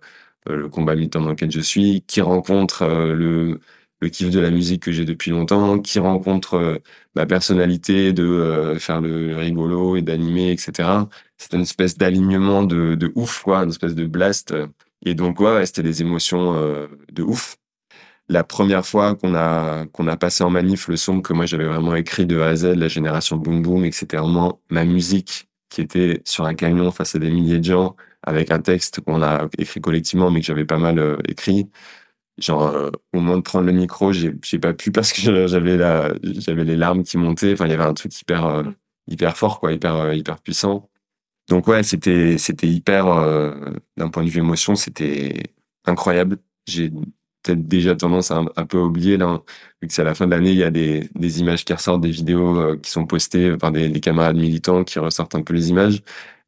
le 0.46 0.68
combat 0.68 0.94
militant 0.94 1.20
dans 1.20 1.30
lequel 1.30 1.50
je 1.50 1.60
suis, 1.60 2.02
qui 2.06 2.20
rencontre 2.20 2.86
le, 2.86 3.60
le 4.00 4.08
kiff 4.08 4.30
de 4.30 4.40
la 4.40 4.50
musique 4.50 4.82
que 4.82 4.92
j'ai 4.92 5.04
depuis 5.04 5.30
longtemps, 5.30 5.78
qui 5.78 5.98
rencontre 5.98 6.54
euh, 6.54 6.78
ma 7.14 7.26
personnalité 7.26 8.12
de 8.12 8.24
euh, 8.24 8.78
faire 8.78 9.00
le 9.00 9.36
rigolo 9.36 9.96
et 9.96 10.02
d'animer, 10.02 10.52
etc. 10.52 10.88
C'est 11.36 11.54
une 11.54 11.62
espèce 11.62 11.96
d'alignement 11.98 12.62
de, 12.62 13.12
ouf, 13.14 13.42
quoi, 13.42 13.62
une 13.62 13.70
espèce 13.70 13.94
de 13.94 14.06
blast. 14.06 14.54
Et 15.04 15.14
donc, 15.14 15.40
ouais, 15.40 15.66
c'était 15.66 15.82
des 15.82 16.00
émotions 16.02 16.54
euh, 16.56 16.86
de 17.12 17.22
ouf. 17.22 17.56
La 18.28 18.44
première 18.44 18.84
fois 18.84 19.14
qu'on 19.14 19.34
a 19.34 19.86
qu'on 19.86 20.06
a 20.06 20.16
passé 20.18 20.44
en 20.44 20.50
manif 20.50 20.88
le 20.88 20.96
son 20.96 21.22
que 21.22 21.32
moi 21.32 21.46
j'avais 21.46 21.64
vraiment 21.64 21.94
écrit 21.94 22.26
de 22.26 22.38
A 22.40 22.48
à 22.48 22.56
Z, 22.56 22.74
la 22.76 22.88
génération 22.88 23.36
Boom 23.36 23.62
Boom, 23.62 23.84
et 23.86 23.90
que 23.90 23.96
c'était 23.96 24.18
vraiment 24.18 24.60
ma 24.70 24.84
musique 24.84 25.48
qui 25.70 25.80
était 25.80 26.20
sur 26.26 26.44
un 26.44 26.54
camion 26.54 26.90
face 26.90 27.14
à 27.14 27.18
des 27.18 27.30
milliers 27.30 27.58
de 27.58 27.64
gens 27.64 27.96
avec 28.22 28.50
un 28.50 28.60
texte 28.60 29.00
qu'on 29.00 29.22
a 29.22 29.48
écrit 29.56 29.80
collectivement, 29.80 30.30
mais 30.30 30.40
que 30.40 30.46
j'avais 30.46 30.66
pas 30.66 30.78
mal 30.78 31.18
écrit 31.26 31.70
genre 32.38 32.62
euh, 32.68 32.90
au 33.12 33.20
moment 33.20 33.36
de 33.36 33.42
prendre 33.42 33.66
le 33.66 33.72
micro 33.72 34.12
j'ai 34.12 34.34
j'ai 34.42 34.58
pas 34.58 34.72
pu 34.72 34.92
parce 34.92 35.12
que 35.12 35.46
j'avais 35.46 35.76
la 35.76 36.14
j'avais 36.22 36.64
les 36.64 36.76
larmes 36.76 37.02
qui 37.04 37.16
montaient. 37.18 37.52
Enfin 37.52 37.66
il 37.66 37.70
y 37.70 37.74
avait 37.74 37.84
un 37.84 37.94
truc 37.94 38.18
hyper 38.20 38.46
euh, 38.46 38.64
hyper 39.08 39.36
fort 39.36 39.60
quoi 39.60 39.72
hyper 39.72 39.96
euh, 39.96 40.14
hyper 40.14 40.40
puissant. 40.40 40.88
Donc 41.48 41.68
ouais 41.68 41.82
c'était 41.82 42.38
c'était 42.38 42.68
hyper 42.68 43.06
d'un 43.96 44.08
point 44.10 44.24
de 44.24 44.30
vue 44.30 44.40
émotion 44.40 44.76
c'était 44.76 45.44
incroyable. 45.86 46.38
J'ai 46.66 46.90
peut-être 47.42 47.66
déjà 47.68 47.96
tendance 47.96 48.30
à 48.30 48.42
un, 48.56 48.66
peu 48.66 48.78
oublier 48.78 49.16
là 49.16 49.42
vu 49.82 49.88
que 49.88 49.94
c'est 49.94 50.02
à 50.02 50.04
la 50.04 50.14
fin 50.14 50.26
de 50.26 50.32
l'année 50.32 50.50
il 50.52 50.58
y 50.58 50.64
a 50.64 50.70
des 50.70 51.08
des 51.14 51.40
images 51.40 51.64
qui 51.64 51.72
ressortent 51.72 52.02
des 52.02 52.10
vidéos 52.10 52.76
qui 52.78 52.90
sont 52.90 53.06
postées 53.06 53.56
par 53.56 53.72
des, 53.72 53.88
des 53.88 54.00
camarades 54.00 54.36
militants 54.36 54.84
qui 54.84 54.98
ressortent 54.98 55.34
un 55.34 55.42
peu 55.42 55.54
les 55.54 55.70
images. 55.70 56.02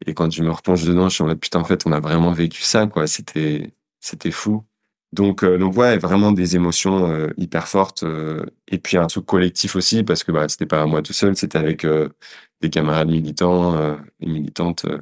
Et 0.07 0.15
quand 0.15 0.31
je 0.33 0.43
me 0.43 0.51
replonge 0.51 0.85
dedans 0.85 1.09
je 1.09 1.15
suis 1.17 1.25
en 1.25 1.29
mode 1.29 1.41
putain 1.41 1.61
en 1.61 1.65
fait 1.65 1.87
on 1.87 1.93
a 1.93 2.01
vraiment 2.01 2.33
vécu 2.33 2.63
ça 2.63 2.87
quoi. 2.87 3.07
C'était 3.07 3.73
c'était 4.01 4.31
fou 4.31 4.65
donc, 5.13 5.43
euh, 5.43 5.59
donc 5.59 5.77
ouais, 5.77 5.99
vraiment 5.99 6.31
des 6.33 6.55
émotions 6.57 7.11
euh, 7.11 7.29
hyper 7.37 7.67
fortes 7.67 8.05
euh, 8.05 8.45
et 8.69 8.79
puis 8.79 8.97
un 8.97 9.07
truc 9.07 9.27
collectif 9.27 9.75
aussi 9.75 10.05
parce 10.05 10.23
que 10.23 10.31
bah 10.31 10.49
c'était 10.49 10.67
pas 10.67 10.87
moi 10.87 11.03
tout 11.03 11.13
seul, 11.13 11.37
c'était 11.37 11.59
avec 11.59 11.85
euh, 11.85 12.09
des 12.61 12.71
camarades 12.71 13.09
militants 13.11 13.75
euh, 13.77 13.97
et 14.21 14.27
militantes 14.27 14.85
euh, 14.85 14.99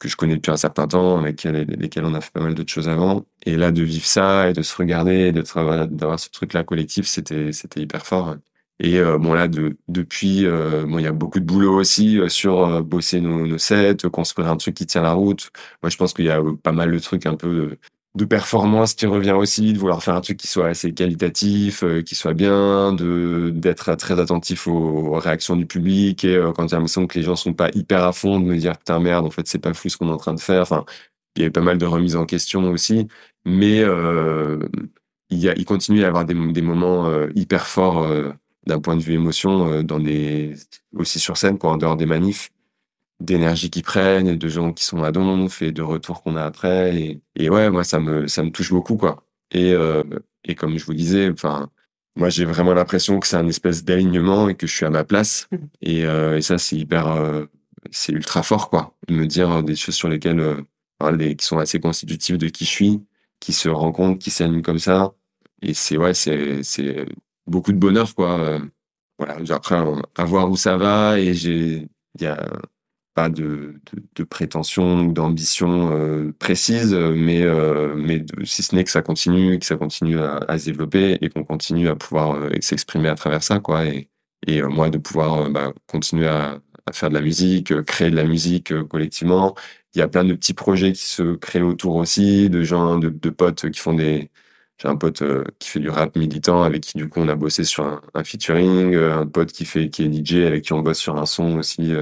que 0.00 0.08
je 0.08 0.16
connais 0.16 0.34
depuis 0.34 0.50
un 0.50 0.56
certain 0.56 0.88
temps, 0.88 1.18
avec 1.20 1.44
lesquels, 1.44 2.04
on 2.04 2.14
a 2.14 2.20
fait 2.20 2.32
pas 2.32 2.40
mal 2.40 2.54
d'autres 2.54 2.72
choses 2.72 2.88
avant. 2.88 3.24
Et 3.46 3.56
là, 3.56 3.70
de 3.70 3.82
vivre 3.82 4.04
ça 4.04 4.50
et 4.50 4.52
de 4.52 4.62
se 4.62 4.76
regarder, 4.76 5.28
et 5.28 5.32
de 5.32 5.42
travailler, 5.42 5.86
d'avoir 5.88 6.18
ce 6.18 6.28
truc-là 6.30 6.64
collectif, 6.64 7.06
c'était 7.06 7.52
c'était 7.52 7.80
hyper 7.82 8.04
fort. 8.04 8.36
Et 8.80 9.00
bon 9.20 9.32
là, 9.34 9.46
de, 9.46 9.76
depuis, 9.88 10.44
bon 10.44 10.98
il 10.98 11.04
y 11.04 11.06
a 11.06 11.12
beaucoup 11.12 11.38
de 11.38 11.44
boulot 11.44 11.74
aussi 11.78 12.18
sur 12.28 12.82
bosser 12.82 13.20
nos, 13.20 13.46
nos 13.46 13.58
sets, 13.58 14.08
construire 14.12 14.48
un 14.48 14.56
truc 14.56 14.74
qui 14.74 14.86
tient 14.86 15.02
la 15.02 15.12
route. 15.12 15.50
Moi, 15.82 15.90
je 15.90 15.96
pense 15.96 16.12
qu'il 16.14 16.24
y 16.24 16.30
a 16.30 16.42
pas 16.64 16.72
mal 16.72 16.90
de 16.90 16.98
trucs 16.98 17.26
un 17.26 17.36
peu 17.36 17.76
de 18.14 18.24
performance 18.26 18.94
qui 18.94 19.06
revient 19.06 19.32
aussi, 19.32 19.72
de 19.72 19.78
vouloir 19.78 20.02
faire 20.02 20.14
un 20.14 20.20
truc 20.20 20.36
qui 20.36 20.46
soit 20.46 20.68
assez 20.68 20.92
qualitatif, 20.92 21.82
euh, 21.82 22.02
qui 22.02 22.14
soit 22.14 22.34
bien, 22.34 22.92
de 22.92 23.50
d'être 23.54 23.94
très 23.96 24.20
attentif 24.20 24.66
aux, 24.66 24.72
aux 24.72 25.18
réactions 25.18 25.56
du 25.56 25.66
public 25.66 26.24
et 26.24 26.36
euh, 26.36 26.52
quand 26.52 26.68
j'ai 26.68 26.76
l'impression 26.76 27.06
que 27.06 27.18
les 27.18 27.24
gens 27.24 27.36
sont 27.36 27.54
pas 27.54 27.70
hyper 27.74 28.04
à 28.04 28.12
fond, 28.12 28.38
de 28.40 28.44
me 28.44 28.56
dire 28.56 28.76
putain 28.78 28.98
merde, 29.00 29.26
en 29.26 29.30
fait 29.30 29.46
c'est 29.48 29.58
pas 29.58 29.72
fou 29.74 29.88
ce 29.88 29.96
qu'on 29.96 30.08
est 30.08 30.12
en 30.12 30.16
train 30.18 30.34
de 30.34 30.40
faire. 30.40 30.62
Enfin, 30.62 30.84
il 31.36 31.40
y 31.40 31.44
avait 31.44 31.50
pas 31.52 31.62
mal 31.62 31.78
de 31.78 31.86
remises 31.86 32.16
en 32.16 32.26
question 32.26 32.70
aussi, 32.70 33.08
mais 33.44 33.80
euh, 33.82 34.58
il 35.30 35.38
y 35.38 35.48
a, 35.48 35.54
il 35.56 35.64
continue 35.64 36.00
à 36.00 36.02
y 36.02 36.04
avoir 36.06 36.24
des, 36.24 36.34
des 36.52 36.62
moments 36.62 37.06
euh, 37.06 37.28
hyper 37.34 37.66
forts 37.66 38.02
euh, 38.02 38.32
d'un 38.66 38.80
point 38.80 38.96
de 38.96 39.02
vue 39.02 39.14
émotion 39.14 39.72
euh, 39.72 39.82
dans 39.82 39.98
des 39.98 40.54
aussi 40.94 41.18
sur 41.18 41.36
scène 41.36 41.58
quoi, 41.58 41.70
en 41.72 41.76
dehors 41.78 41.96
des 41.96 42.06
manifs 42.06 42.50
d'énergie 43.24 43.70
qui 43.70 43.82
prennent, 43.82 44.28
et 44.28 44.36
de 44.36 44.48
gens 44.48 44.72
qui 44.72 44.84
sont 44.84 45.02
à 45.02 45.12
donf 45.12 45.62
et 45.62 45.72
de 45.72 45.82
retours 45.82 46.22
qu'on 46.22 46.36
a 46.36 46.44
après. 46.44 46.96
Et, 46.96 47.20
et 47.36 47.50
ouais, 47.50 47.70
moi, 47.70 47.84
ça 47.84 48.00
me, 48.00 48.26
ça 48.26 48.42
me 48.42 48.50
touche 48.50 48.70
beaucoup, 48.70 48.96
quoi. 48.96 49.24
Et, 49.50 49.72
euh, 49.72 50.02
et 50.44 50.54
comme 50.54 50.78
je 50.78 50.84
vous 50.84 50.94
disais, 50.94 51.30
enfin, 51.30 51.70
moi, 52.16 52.28
j'ai 52.28 52.44
vraiment 52.44 52.74
l'impression 52.74 53.20
que 53.20 53.26
c'est 53.26 53.36
un 53.36 53.48
espèce 53.48 53.84
d'alignement 53.84 54.48
et 54.48 54.54
que 54.54 54.66
je 54.66 54.74
suis 54.74 54.86
à 54.86 54.90
ma 54.90 55.04
place. 55.04 55.48
Mhm. 55.52 55.68
Et, 55.82 56.04
euh, 56.06 56.36
et 56.38 56.42
ça, 56.42 56.58
c'est 56.58 56.76
hyper, 56.76 57.08
euh, 57.08 57.46
c'est 57.90 58.12
ultra 58.12 58.42
fort, 58.42 58.70
quoi. 58.70 58.96
De 59.08 59.14
me 59.14 59.26
dire 59.26 59.62
des 59.62 59.76
choses 59.76 59.94
sur 59.94 60.08
lesquelles, 60.08 60.40
euh, 60.40 60.60
enfin, 61.00 61.12
les, 61.16 61.36
qui 61.36 61.46
sont 61.46 61.58
assez 61.58 61.80
constitutives 61.80 62.38
de 62.38 62.48
qui 62.48 62.64
je 62.64 62.70
suis, 62.70 63.00
qui 63.40 63.52
se 63.52 63.68
rencontrent, 63.68 64.18
qui 64.18 64.30
s'alignent 64.30 64.62
comme 64.62 64.78
ça. 64.78 65.14
Et 65.62 65.74
c'est, 65.74 65.96
ouais, 65.96 66.14
c'est, 66.14 66.62
c'est 66.62 67.06
beaucoup 67.46 67.72
de 67.72 67.78
bonheur, 67.78 68.14
quoi. 68.14 68.38
Euh, 68.40 68.60
voilà. 69.18 69.36
Après, 69.50 69.76
à 70.16 70.24
voir 70.24 70.50
où 70.50 70.56
ça 70.56 70.76
va 70.76 71.18
et 71.18 71.34
j'ai, 71.34 71.88
il 72.18 72.22
y 72.22 72.26
a, 72.26 72.48
pas 73.14 73.28
de, 73.28 73.80
de, 73.92 74.02
de 74.16 74.24
prétention 74.24 75.02
ou 75.06 75.12
d'ambition 75.12 75.90
euh, 75.92 76.32
précise, 76.38 76.94
mais, 76.94 77.42
euh, 77.42 77.94
mais 77.96 78.24
si 78.44 78.62
ce 78.62 78.74
n'est 78.74 78.84
que 78.84 78.90
ça 78.90 79.02
continue, 79.02 79.58
que 79.58 79.66
ça 79.66 79.76
continue 79.76 80.18
à, 80.18 80.36
à 80.48 80.58
se 80.58 80.66
développer 80.66 81.18
et 81.20 81.28
qu'on 81.28 81.44
continue 81.44 81.88
à 81.88 81.96
pouvoir 81.96 82.34
euh, 82.36 82.50
s'exprimer 82.60 83.08
à 83.08 83.14
travers 83.14 83.42
ça, 83.42 83.60
quoi. 83.60 83.84
Et, 83.86 84.08
et 84.46 84.62
euh, 84.62 84.68
moi, 84.68 84.88
de 84.90 84.98
pouvoir 84.98 85.42
euh, 85.46 85.48
bah, 85.50 85.72
continuer 85.86 86.26
à, 86.28 86.58
à 86.86 86.92
faire 86.92 87.10
de 87.10 87.14
la 87.14 87.20
musique, 87.20 87.82
créer 87.84 88.10
de 88.10 88.16
la 88.16 88.24
musique 88.24 88.72
collectivement. 88.88 89.54
Il 89.94 89.98
y 89.98 90.02
a 90.02 90.08
plein 90.08 90.24
de 90.24 90.34
petits 90.34 90.54
projets 90.54 90.92
qui 90.92 91.04
se 91.06 91.34
créent 91.36 91.60
autour 91.62 91.96
aussi, 91.96 92.48
de 92.50 92.62
gens, 92.62 92.98
de, 92.98 93.10
de 93.10 93.30
potes 93.30 93.70
qui 93.70 93.78
font 93.80 93.94
des... 93.94 94.30
J'ai 94.78 94.88
un 94.88 94.96
pote 94.96 95.22
qui 95.58 95.68
fait 95.68 95.80
du 95.80 95.90
rap 95.90 96.16
militant 96.16 96.62
avec 96.62 96.82
qui 96.82 96.98
du 96.98 97.08
coup 97.08 97.20
on 97.20 97.28
a 97.28 97.36
bossé 97.36 97.62
sur 97.64 97.84
un, 97.84 98.00
un 98.14 98.24
featuring, 98.24 98.96
un 98.96 99.26
pote 99.26 99.52
qui 99.52 99.64
fait 99.64 99.90
qui 99.90 100.02
est 100.02 100.12
DJ 100.12 100.46
avec 100.46 100.64
qui 100.64 100.72
on 100.72 100.80
bosse 100.80 100.98
sur 100.98 101.16
un 101.18 101.26
son 101.26 101.58
aussi 101.58 101.92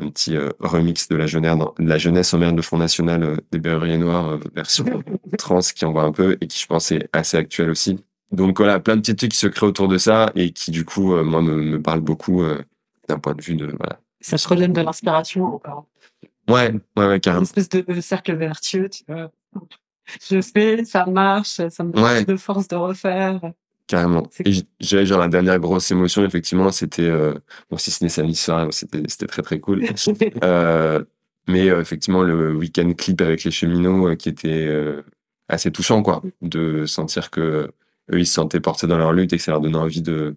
un 0.00 0.08
petit 0.08 0.36
euh, 0.36 0.50
remix 0.60 1.08
de 1.08 1.16
la 1.16 1.26
jeunesse, 1.26 1.56
de 1.78 1.88
la 1.88 1.98
jeunesse 1.98 2.34
en 2.34 2.38
mer 2.38 2.52
de 2.52 2.62
Front 2.62 2.78
National 2.78 3.22
euh, 3.22 3.36
des 3.52 3.58
Berruriers 3.58 3.98
Noirs, 3.98 4.28
euh, 4.32 4.40
version 4.54 4.84
trans 5.38 5.60
qui 5.60 5.84
envoie 5.84 6.02
un 6.02 6.12
peu 6.12 6.36
et 6.40 6.46
qui 6.46 6.58
je 6.60 6.66
pense 6.66 6.90
est 6.92 7.08
assez 7.12 7.36
actuel 7.36 7.70
aussi. 7.70 8.02
Donc 8.32 8.58
voilà, 8.58 8.80
plein 8.80 8.96
de 8.96 9.00
petits 9.00 9.14
trucs 9.14 9.30
qui 9.32 9.38
se 9.38 9.46
créent 9.46 9.66
autour 9.66 9.86
de 9.88 9.98
ça 9.98 10.32
et 10.34 10.50
qui 10.50 10.70
du 10.72 10.84
coup, 10.84 11.14
moi, 11.22 11.40
me, 11.42 11.54
me 11.54 11.80
parlent 11.80 12.00
beaucoup 12.00 12.42
d'un 13.08 13.18
point 13.20 13.34
de 13.34 13.42
vue 13.42 13.54
de... 13.54 13.66
Voilà. 13.66 14.00
Ça 14.20 14.36
te 14.38 14.48
redonne 14.48 14.72
de 14.72 14.80
l'inspiration 14.80 15.44
encore. 15.54 15.86
Ouais, 16.48 16.72
ouais, 16.96 17.06
ouais, 17.06 17.14
Une 17.14 17.20
carrément. 17.20 17.42
espèce 17.44 17.68
de 17.68 18.00
cercle 18.00 18.34
vertueux, 18.34 18.88
tu 18.88 19.04
vois. 19.06 19.30
Je 20.28 20.40
fais, 20.40 20.84
ça 20.84 21.06
marche, 21.06 21.60
ça 21.68 21.84
me 21.84 21.92
donne 21.92 22.02
Ouais. 22.02 22.24
de 22.24 22.36
force 22.36 22.66
de 22.66 22.74
refaire. 22.76 23.40
Carrément. 23.86 24.22
Et 24.44 24.52
j'ai 24.80 25.04
genre 25.04 25.18
la 25.20 25.28
dernière 25.28 25.58
grosse 25.58 25.90
émotion, 25.90 26.24
effectivement, 26.24 26.70
c'était... 26.70 27.02
Euh, 27.02 27.34
bon, 27.70 27.76
si 27.76 27.90
ce 27.90 28.02
n'est 28.02 28.08
samedi 28.08 28.34
soir, 28.34 28.68
c'était 28.72 29.02
c'était 29.08 29.26
très 29.26 29.42
très 29.42 29.60
cool. 29.60 29.84
Euh, 30.42 31.04
mais 31.48 31.68
euh, 31.70 31.80
effectivement, 31.80 32.22
le 32.22 32.54
week-end 32.54 32.92
clip 32.94 33.20
avec 33.20 33.44
les 33.44 33.50
cheminots 33.50 34.08
euh, 34.08 34.14
qui 34.16 34.28
était 34.28 34.66
euh, 34.66 35.02
assez 35.48 35.70
touchant, 35.70 36.02
quoi, 36.02 36.22
de 36.42 36.86
sentir 36.86 37.30
que 37.30 37.70
eux 38.12 38.18
ils 38.18 38.26
se 38.26 38.34
sentaient 38.34 38.60
portés 38.60 38.86
dans 38.86 38.98
leur 38.98 39.12
lutte 39.12 39.32
et 39.32 39.36
que 39.36 39.42
ça 39.42 39.52
leur 39.52 39.60
donnait 39.60 39.76
envie 39.76 40.02
de 40.02 40.36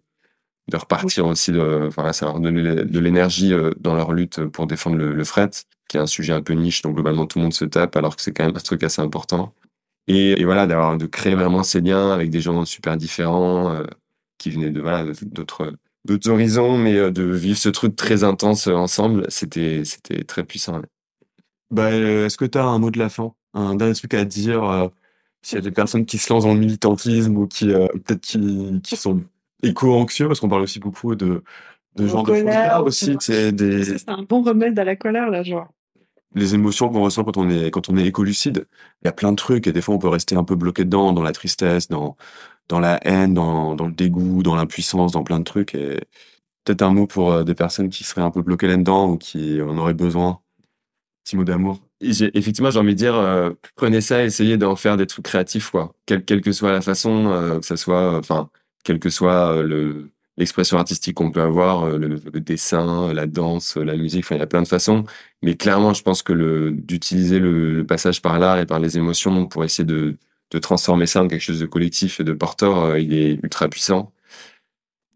de 0.70 0.76
repartir 0.76 1.26
aussi, 1.26 1.54
de, 1.54 1.86
enfin, 1.88 2.12
ça 2.12 2.26
leur 2.26 2.42
donnait 2.42 2.84
de 2.84 3.00
l'énergie 3.00 3.54
dans 3.80 3.96
leur 3.96 4.12
lutte 4.12 4.46
pour 4.48 4.68
défendre 4.68 4.98
le, 4.98 5.14
le 5.14 5.24
fret, 5.24 5.50
qui 5.88 5.96
est 5.96 6.00
un 6.02 6.08
sujet 6.08 6.34
un 6.34 6.42
peu 6.42 6.54
niche, 6.56 6.82
donc 6.82 6.96
globalement 6.96 7.26
tout 7.26 7.40
le 7.40 7.44
monde 7.44 7.54
se 7.54 7.64
tape, 7.64 7.96
alors 7.96 8.18
que 8.18 8.22
c'est 8.22 8.34
quand 8.34 8.46
même 8.46 8.56
un 8.56 8.60
truc 8.60 8.84
assez 8.84 9.02
important. 9.02 9.54
Et, 10.08 10.40
et 10.42 10.46
voilà, 10.46 10.68
d'avoir 10.68 10.98
de 10.98 11.06
créer 11.06 11.36
vraiment 11.36 11.64
ces 11.64 11.82
liens 11.82 12.12
avec 12.12 12.30
des 12.30 12.42
gens 12.42 12.64
super 12.66 12.98
différents 12.98 13.72
euh, 13.74 13.84
qui 14.38 14.52
venaient 14.52 14.72
de 14.72 14.82
voilà 14.82 15.06
d'autres 15.24 15.74
d'autres 16.06 16.30
horizons, 16.30 16.78
mais 16.78 16.96
euh, 16.98 17.12
de 17.12 17.24
vivre 17.24 17.58
ce 17.58 17.70
truc 17.70 17.96
très 17.96 18.24
intense 18.24 18.68
euh, 18.68 18.74
ensemble, 18.76 19.26
c'était 19.30 19.84
c'était 19.86 20.24
très 20.24 20.44
puissant. 20.46 20.80
ouais. 20.80 20.86
Bah, 21.72 21.92
euh, 21.92 22.26
est-ce 22.26 22.38
que 22.38 22.46
tu 22.46 22.58
as 22.58 22.64
un 22.66 22.80
mot 22.80 22.92
de 22.92 23.00
la 23.00 23.10
fin? 23.10 23.34
Un 23.54 23.76
dernier 23.76 23.94
truc 23.94 24.14
à 24.14 24.26
dire 24.26 24.64
euh, 24.64 24.88
s'il 25.42 25.58
y 25.58 25.60
a 25.60 25.62
des 25.62 25.72
personnes 25.72 26.06
qui 26.06 26.18
se 26.18 26.32
lancent 26.34 26.44
dans 26.46 26.54
le 26.54 26.60
militantisme 26.60 27.38
ou 27.38 27.48
qui 27.48 27.72
euh, 27.74 27.88
peut-être 28.06 28.22
qui, 28.22 28.82
qui 28.84 28.96
sont 28.98 29.24
éco-anxieux, 29.64 30.28
parce 30.28 30.40
qu'on 30.40 30.50
parle 30.50 30.62
aussi 30.64 30.80
beaucoup 30.80 31.16
de, 31.16 31.44
de 31.96 32.08
En 32.08 32.08
gens 32.08 32.24
de 32.24 32.28
colère, 32.28 32.84
aussi, 32.84 33.16
c'est 33.20 33.52
des, 33.52 33.84
C'est 33.84 34.10
un 34.10 34.24
bon 34.24 34.42
remède 34.44 34.78
à 34.80 34.84
la 34.84 34.96
colère, 34.96 35.30
là, 35.30 35.44
genre. 35.44 35.68
Les 36.36 36.56
émotions 36.56 36.90
qu'on 36.90 37.02
ressent 37.04 37.24
quand 37.24 37.38
on 37.38 37.50
est 37.50 37.72
quand 37.72 37.90
on 37.90 37.98
est 37.98 38.06
écolucide. 38.06 38.68
Il 39.04 39.06
y 39.06 39.10
a 39.10 39.12
plein 39.14 39.32
de 39.32 39.38
trucs 39.38 39.68
et 39.68 39.74
des 39.74 39.82
fois 39.82 39.96
on 39.96 40.00
peut 40.00 40.08
rester 40.10 40.36
un 40.36 40.44
peu 40.44 40.56
bloqué 40.56 40.86
dedans, 40.86 41.14
dans 41.14 41.24
la 41.24 41.32
tristesse, 41.32 41.88
dans 41.90 42.18
dans 42.70 42.80
la 42.80 43.00
haine, 43.08 43.34
dans 43.34 43.76
dans 43.76 43.88
le 43.88 43.94
dégoût, 43.94 44.44
dans 44.44 44.56
l'impuissance, 44.56 45.14
dans 45.14 45.24
plein 45.24 45.40
de 45.40 45.46
trucs. 45.46 45.76
Et 45.76 46.00
peut-être 46.68 46.82
un 46.84 46.94
mot 46.94 47.08
pour 47.08 47.32
euh, 47.32 47.44
des 47.44 47.56
personnes 47.56 47.90
qui 47.90 48.04
seraient 48.04 48.22
un 48.22 48.32
peu 48.32 48.42
bloquées 48.42 48.68
là-dedans 48.68 49.12
ou 49.12 49.18
qui 49.18 49.62
en 49.62 49.78
auraient 49.78 49.94
besoin. 49.94 50.40
Petit 51.24 51.38
mot 51.38 51.44
d'amour. 51.44 51.80
Effectivement, 52.02 52.72
j'ai 52.72 52.80
envie 52.80 52.94
de 52.94 53.00
dire, 53.00 53.16
euh, 53.16 53.52
prenez 53.76 54.02
ça, 54.02 54.24
essayez 54.24 54.58
d'en 54.58 54.76
faire 54.76 54.98
des 54.98 55.08
trucs 55.08 55.26
créatifs, 55.26 55.72
quoi. 55.72 55.94
Quelle, 56.06 56.24
quelle 56.24 56.42
que 56.42 56.52
soit 56.52 56.72
la 56.72 56.82
façon, 56.82 57.28
euh, 57.28 57.60
que 57.60 57.66
ça 57.66 57.76
soit, 57.78 58.18
enfin, 58.18 58.50
quelle 58.84 59.00
que 59.00 59.10
soit 59.10 59.62
le 59.64 60.12
l'expression 60.38 60.78
artistique 60.78 61.16
qu'on 61.16 61.32
peut 61.32 61.42
avoir, 61.42 61.86
euh, 61.86 61.98
le, 61.98 62.40
dessin, 62.40 63.14
la 63.14 63.28
danse, 63.28 63.78
la 63.78 63.96
musique, 63.98 64.26
enfin, 64.26 64.36
il 64.36 64.40
y 64.40 64.42
a 64.42 64.48
plein 64.48 64.62
de 64.62 64.68
façons. 64.68 65.04
Mais 65.42 65.56
clairement, 65.56 65.94
je 65.94 66.04
pense 66.04 66.24
que 66.24 66.70
d'utiliser 66.72 67.40
le, 67.40 67.86
passage 67.86 68.22
par 68.22 68.40
l'art 68.40 68.60
et 68.60 68.66
par 68.66 68.80
les 68.80 68.98
émotions 68.98 69.48
pour 69.48 69.64
essayer 69.64 69.86
de 69.86 70.18
transformer 70.62 71.06
ça 71.08 71.24
en 71.24 71.28
quelque 71.28 71.42
chose 71.42 71.60
de 71.60 71.66
collectif 71.66 72.20
et 72.20 72.24
de 72.24 72.34
porteur, 72.34 72.78
euh, 72.84 73.00
il 73.00 73.14
est 73.14 73.40
ultra 73.44 73.68
puissant. 73.70 74.12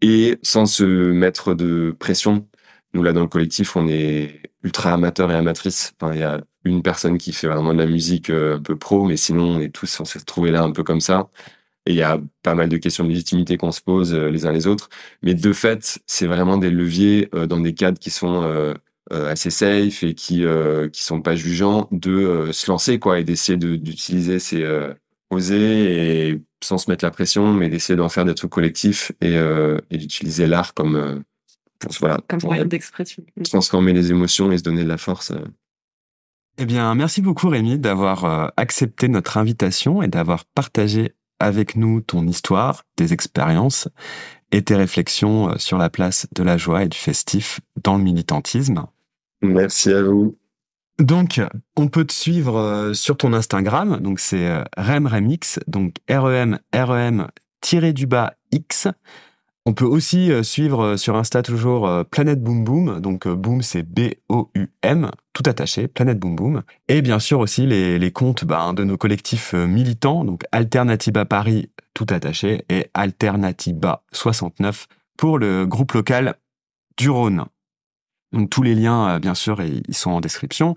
Et 0.00 0.38
sans 0.42 0.66
se 0.66 0.84
mettre 0.84 1.54
de 1.54 1.94
pression. 1.98 2.48
Nous, 2.94 3.02
là, 3.02 3.12
dans 3.12 3.20
le 3.22 3.28
collectif, 3.28 3.76
on 3.76 3.88
est 3.88 4.42
ultra 4.62 4.92
amateurs 4.92 5.30
et 5.30 5.34
amatrices. 5.36 5.94
Enfin, 6.00 6.14
il 6.14 6.20
y 6.20 6.24
a 6.24 6.40
une 6.64 6.82
personne 6.82 7.18
qui 7.18 7.32
fait 7.32 7.46
vraiment 7.46 7.72
de 7.72 7.78
la 7.78 7.86
musique 7.86 8.30
euh, 8.30 8.56
un 8.56 8.62
peu 8.62 8.76
pro, 8.76 9.04
mais 9.06 9.16
sinon, 9.16 9.56
on 9.56 9.60
est 9.60 9.70
tous 9.70 9.86
censés 9.86 10.18
se 10.18 10.24
trouver 10.24 10.50
là 10.50 10.62
un 10.62 10.72
peu 10.72 10.82
comme 10.84 11.00
ça. 11.00 11.30
Et 11.86 11.92
il 11.92 11.96
y 11.96 12.02
a 12.02 12.20
pas 12.42 12.54
mal 12.54 12.68
de 12.68 12.76
questions 12.76 13.04
de 13.04 13.08
légitimité 13.08 13.56
qu'on 13.56 13.72
se 13.72 13.80
pose 13.80 14.14
euh, 14.14 14.30
les 14.30 14.46
uns 14.46 14.52
les 14.52 14.66
autres. 14.66 14.88
Mais 15.22 15.34
de 15.34 15.52
fait, 15.52 15.98
c'est 16.06 16.26
vraiment 16.26 16.56
des 16.56 16.70
leviers 16.70 17.28
euh, 17.34 17.46
dans 17.46 17.58
des 17.58 17.74
cadres 17.74 17.98
qui 17.98 18.10
sont 18.10 18.42
euh, 18.44 18.74
assez 19.10 19.50
safe 19.50 20.04
et 20.04 20.14
qui 20.14 20.44
euh, 20.44 20.88
qui 20.88 21.02
sont 21.02 21.20
pas 21.20 21.34
jugeants 21.34 21.88
de 21.90 22.12
euh, 22.12 22.52
se 22.52 22.70
lancer 22.70 22.98
quoi 23.00 23.18
et 23.18 23.24
d'essayer 23.24 23.58
de- 23.58 23.74
d'utiliser 23.76 24.38
ces 24.38 24.62
euh, 24.62 24.94
oser 25.30 26.28
et 26.30 26.40
sans 26.62 26.78
se 26.78 26.88
mettre 26.90 27.04
la 27.04 27.10
pression, 27.10 27.52
mais 27.52 27.68
d'essayer 27.68 27.96
d'en 27.96 28.08
faire 28.08 28.24
des 28.24 28.34
trucs 28.34 28.50
collectifs 28.52 29.10
et, 29.20 29.36
euh, 29.36 29.78
et 29.90 29.96
d'utiliser 29.98 30.46
l'art 30.46 30.74
comme 30.74 30.94
euh, 30.94 31.18
pour 31.80 31.90
voilà 31.98 32.18
Comme 32.28 32.38
pour 32.38 32.50
moyen 32.50 32.64
d'expression. 32.64 33.24
transformer 33.50 33.92
les 33.92 34.10
émotions 34.12 34.52
et 34.52 34.58
se 34.58 34.62
donner 34.62 34.84
de 34.84 34.88
la 34.88 34.98
force. 34.98 35.32
euh. 35.32 35.40
Eh 36.58 36.66
bien, 36.66 36.94
merci 36.94 37.22
beaucoup 37.22 37.48
Rémi 37.48 37.78
d'avoir 37.78 38.52
accepté 38.56 39.08
notre 39.08 39.36
invitation 39.38 40.02
et 40.02 40.08
d'avoir 40.08 40.44
partagé 40.44 41.14
avec 41.42 41.76
nous 41.76 42.00
ton 42.00 42.26
histoire, 42.26 42.84
tes 42.96 43.12
expériences 43.12 43.88
et 44.52 44.62
tes 44.62 44.76
réflexions 44.76 45.50
euh, 45.50 45.54
sur 45.58 45.78
la 45.78 45.90
place 45.90 46.26
de 46.34 46.42
la 46.42 46.56
joie 46.56 46.84
et 46.84 46.88
du 46.88 46.98
festif 46.98 47.60
dans 47.82 47.96
le 47.96 48.02
militantisme. 48.02 48.86
Merci 49.42 49.92
à 49.92 50.02
vous. 50.02 50.36
Donc, 50.98 51.40
on 51.76 51.88
peut 51.88 52.04
te 52.04 52.12
suivre 52.12 52.58
euh, 52.58 52.94
sur 52.94 53.16
ton 53.16 53.32
Instagram, 53.32 53.98
donc 54.00 54.20
c'est 54.20 54.46
euh, 54.46 54.62
RemRemX, 54.76 55.58
donc 55.66 55.96
R-E-M, 56.08 56.58
R-E-M, 56.74 57.26
tiré 57.60 57.92
du 57.92 58.06
bas 58.06 58.34
X. 58.52 58.88
On 59.64 59.74
peut 59.74 59.84
aussi 59.84 60.32
euh, 60.32 60.42
suivre 60.42 60.96
sur 60.96 61.16
Insta 61.16 61.42
toujours 61.42 61.88
Planète 62.10 62.42
Boom 62.42 62.64
Boom, 62.64 63.00
donc 63.00 63.28
Boom 63.28 63.62
c'est 63.62 63.82
B-O-U-M, 63.82 65.10
tout 65.32 65.42
attaché, 65.46 65.88
Planète 65.88 66.18
Boom 66.18 66.34
Boom. 66.34 66.62
Et 66.88 67.00
bien 67.00 67.18
sûr 67.18 67.38
aussi 67.38 67.66
les, 67.66 68.10
comptes 68.12 68.44
ben, 68.44 68.74
de 68.74 68.84
nos 68.84 68.96
collectifs 68.96 69.54
militants, 69.54 70.24
donc 70.24 70.42
Alternativa 70.50 71.24
Paris, 71.24 71.70
tout 71.94 72.06
attaché, 72.10 72.64
et 72.68 72.90
Alternativa 72.94 74.02
69 74.12 74.88
pour 75.16 75.38
le 75.38 75.66
groupe 75.66 75.92
local 75.92 76.34
du 76.96 77.10
Rhône. 77.10 77.44
Tous 78.50 78.62
les 78.62 78.74
liens, 78.74 79.10
euh, 79.10 79.18
bien 79.18 79.34
sûr, 79.34 79.60
ils 79.62 79.94
sont 79.94 80.10
en 80.10 80.20
description. 80.20 80.76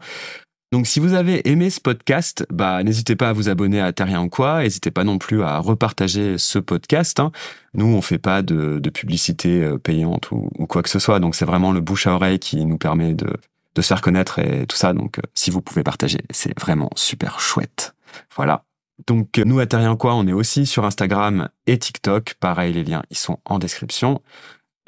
Donc 0.76 0.88
si 0.88 1.00
vous 1.00 1.14
avez 1.14 1.48
aimé 1.48 1.70
ce 1.70 1.80
podcast, 1.80 2.46
bah 2.52 2.84
n'hésitez 2.84 3.16
pas 3.16 3.30
à 3.30 3.32
vous 3.32 3.48
abonner 3.48 3.80
à 3.80 3.94
Terrien 3.94 4.28
quoi, 4.28 4.62
n'hésitez 4.62 4.92
pas 4.92 5.06
non 5.06 5.18
plus 5.18 5.42
à 5.42 5.60
repartager 5.60 6.38
ce 6.38 6.60
podcast. 6.60 7.22
Hein. 7.22 7.32
Nous, 7.76 7.86
on 7.86 8.02
fait 8.02 8.18
pas 8.18 8.42
de, 8.42 8.82
publicité 8.90 9.64
euh, 9.64 9.78
payante 9.78 10.32
ou, 10.32 10.50
quoi 10.68 10.84
que 10.84 10.90
ce 10.90 11.00
soit, 11.00 11.22
donc 11.22 11.34
c'est 11.34 11.46
vraiment 11.46 11.72
le 11.72 11.80
bouche 11.80 12.08
à 12.08 12.12
oreille 12.12 12.40
qui 12.40 12.66
nous 12.66 12.78
permet 12.78 13.14
de, 13.14 13.38
de 13.76 13.82
se 13.82 13.88
faire 13.88 14.02
connaître 14.02 14.38
et 14.40 14.68
tout 14.68 14.76
ça. 14.76 14.92
Donc 14.92 15.18
euh, 15.20 15.22
si 15.34 15.50
vous 15.50 15.62
pouvez 15.62 15.82
partager, 15.82 16.20
c'est 16.30 16.60
vraiment 16.60 16.90
super 16.98 17.40
chouette. 17.40 17.96
Voilà. 18.36 18.66
Donc 19.08 19.38
nous 19.38 19.60
à 19.60 19.68
Terrien 19.68 19.96
quoi, 19.96 20.14
on 20.14 20.28
est 20.28 20.34
aussi 20.34 20.66
sur 20.66 20.84
Instagram 20.84 21.48
et 21.68 21.78
TikTok. 21.78 22.36
Pareil, 22.42 22.74
les 22.74 22.84
liens 22.84 23.04
ils 23.10 23.18
sont 23.18 23.40
en 23.46 23.60
description. 23.60 24.22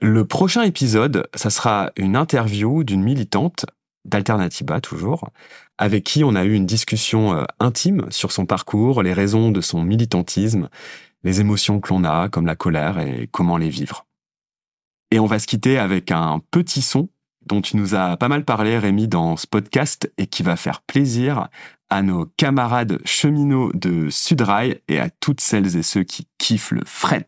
Le 0.02 0.26
prochain 0.26 0.64
épisode, 0.64 1.30
ça 1.34 1.50
sera 1.50 1.92
une 1.96 2.18
interview 2.18 2.84
d'une 2.84 3.02
militante 3.02 3.66
d'Alternativa 4.08 4.82
toujours, 4.82 5.30
avec 5.78 6.04
qui 6.04 6.24
on 6.24 6.36
a 6.36 6.44
eu 6.44 6.54
une 6.54 6.66
discussion 6.66 7.34
euh, 7.34 7.44
intime 7.60 8.06
sur 8.10 8.32
son 8.32 8.46
parcours, 8.46 9.04
les 9.04 9.14
raisons 9.14 9.52
de 9.52 9.62
son 9.62 9.84
militantisme, 9.84 10.70
les 11.24 11.42
émotions 11.42 11.80
que 11.80 11.90
l'on 11.90 12.04
a, 12.04 12.30
comme 12.30 12.46
la 12.46 12.56
colère, 12.56 13.00
et 13.00 13.30
comment 13.32 13.58
les 13.58 13.70
vivre. 13.70 14.06
Et 15.12 15.20
on 15.20 15.26
va 15.26 15.40
se 15.40 15.48
quitter 15.48 15.78
avec 15.78 16.12
un 16.12 16.42
petit 16.52 16.82
son 16.82 17.10
dont 17.46 17.62
tu 17.62 17.78
nous 17.78 17.96
as 17.96 18.18
pas 18.18 18.28
mal 18.28 18.44
parlé, 18.44 18.78
Rémi, 18.78 19.08
dans 19.08 19.38
ce 19.38 19.48
podcast, 19.48 20.12
et 20.18 20.28
qui 20.28 20.44
va 20.44 20.56
faire 20.56 20.82
plaisir 20.82 21.48
à 21.90 22.02
nos 22.02 22.26
camarades 22.38 23.00
cheminots 23.06 23.72
de 23.74 24.10
Sudrail 24.10 24.82
et 24.88 25.00
à 25.00 25.10
toutes 25.10 25.42
celles 25.42 25.78
et 25.78 25.84
ceux 25.84 26.04
qui 26.04 26.28
kiffent 26.38 26.72
le 26.72 26.84
fret. 26.86 27.28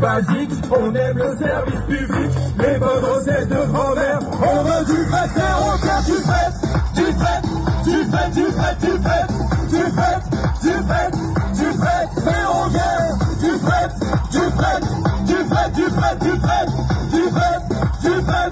magique, 0.00 0.50
on 0.70 0.94
aime 0.94 1.18
le 1.18 1.36
service 1.36 1.80
public, 1.86 2.30
les 2.58 2.78
bonnes 2.78 3.04
recettes 3.04 3.48
de 3.48 3.66
grand-mère, 3.70 4.20
on 4.32 4.62
veut 4.62 4.84
du 4.86 5.04
frais, 5.04 5.28
frère, 5.28 5.58
on 5.60 5.78
tient 5.78 6.02
du 6.06 6.22
frais, 6.22 6.50
du 6.94 7.02
frais, 7.12 7.42
du 7.84 8.04
frais, 8.10 8.30
du 8.30 8.46
frais, 8.50 8.76
du 8.80 8.92
frais, 9.02 9.26
du 9.70 9.82
frais, 9.92 10.20
du 10.62 10.72
frais, 10.86 11.10
du 11.54 11.78
frais, 11.78 12.08
mais 12.24 12.44
on 12.48 12.68
vient 12.68 13.08
du 13.40 13.58
frais, 13.58 13.88
du 14.32 14.44
frais, 14.56 14.80
du 15.26 15.38
frais, 15.44 15.70
du 15.70 15.84
frais, 15.90 16.16
du 16.20 16.30
frais, 16.40 16.66
du 17.12 17.22
frais, 17.30 17.58
du 18.02 18.22
frais, 18.24 18.49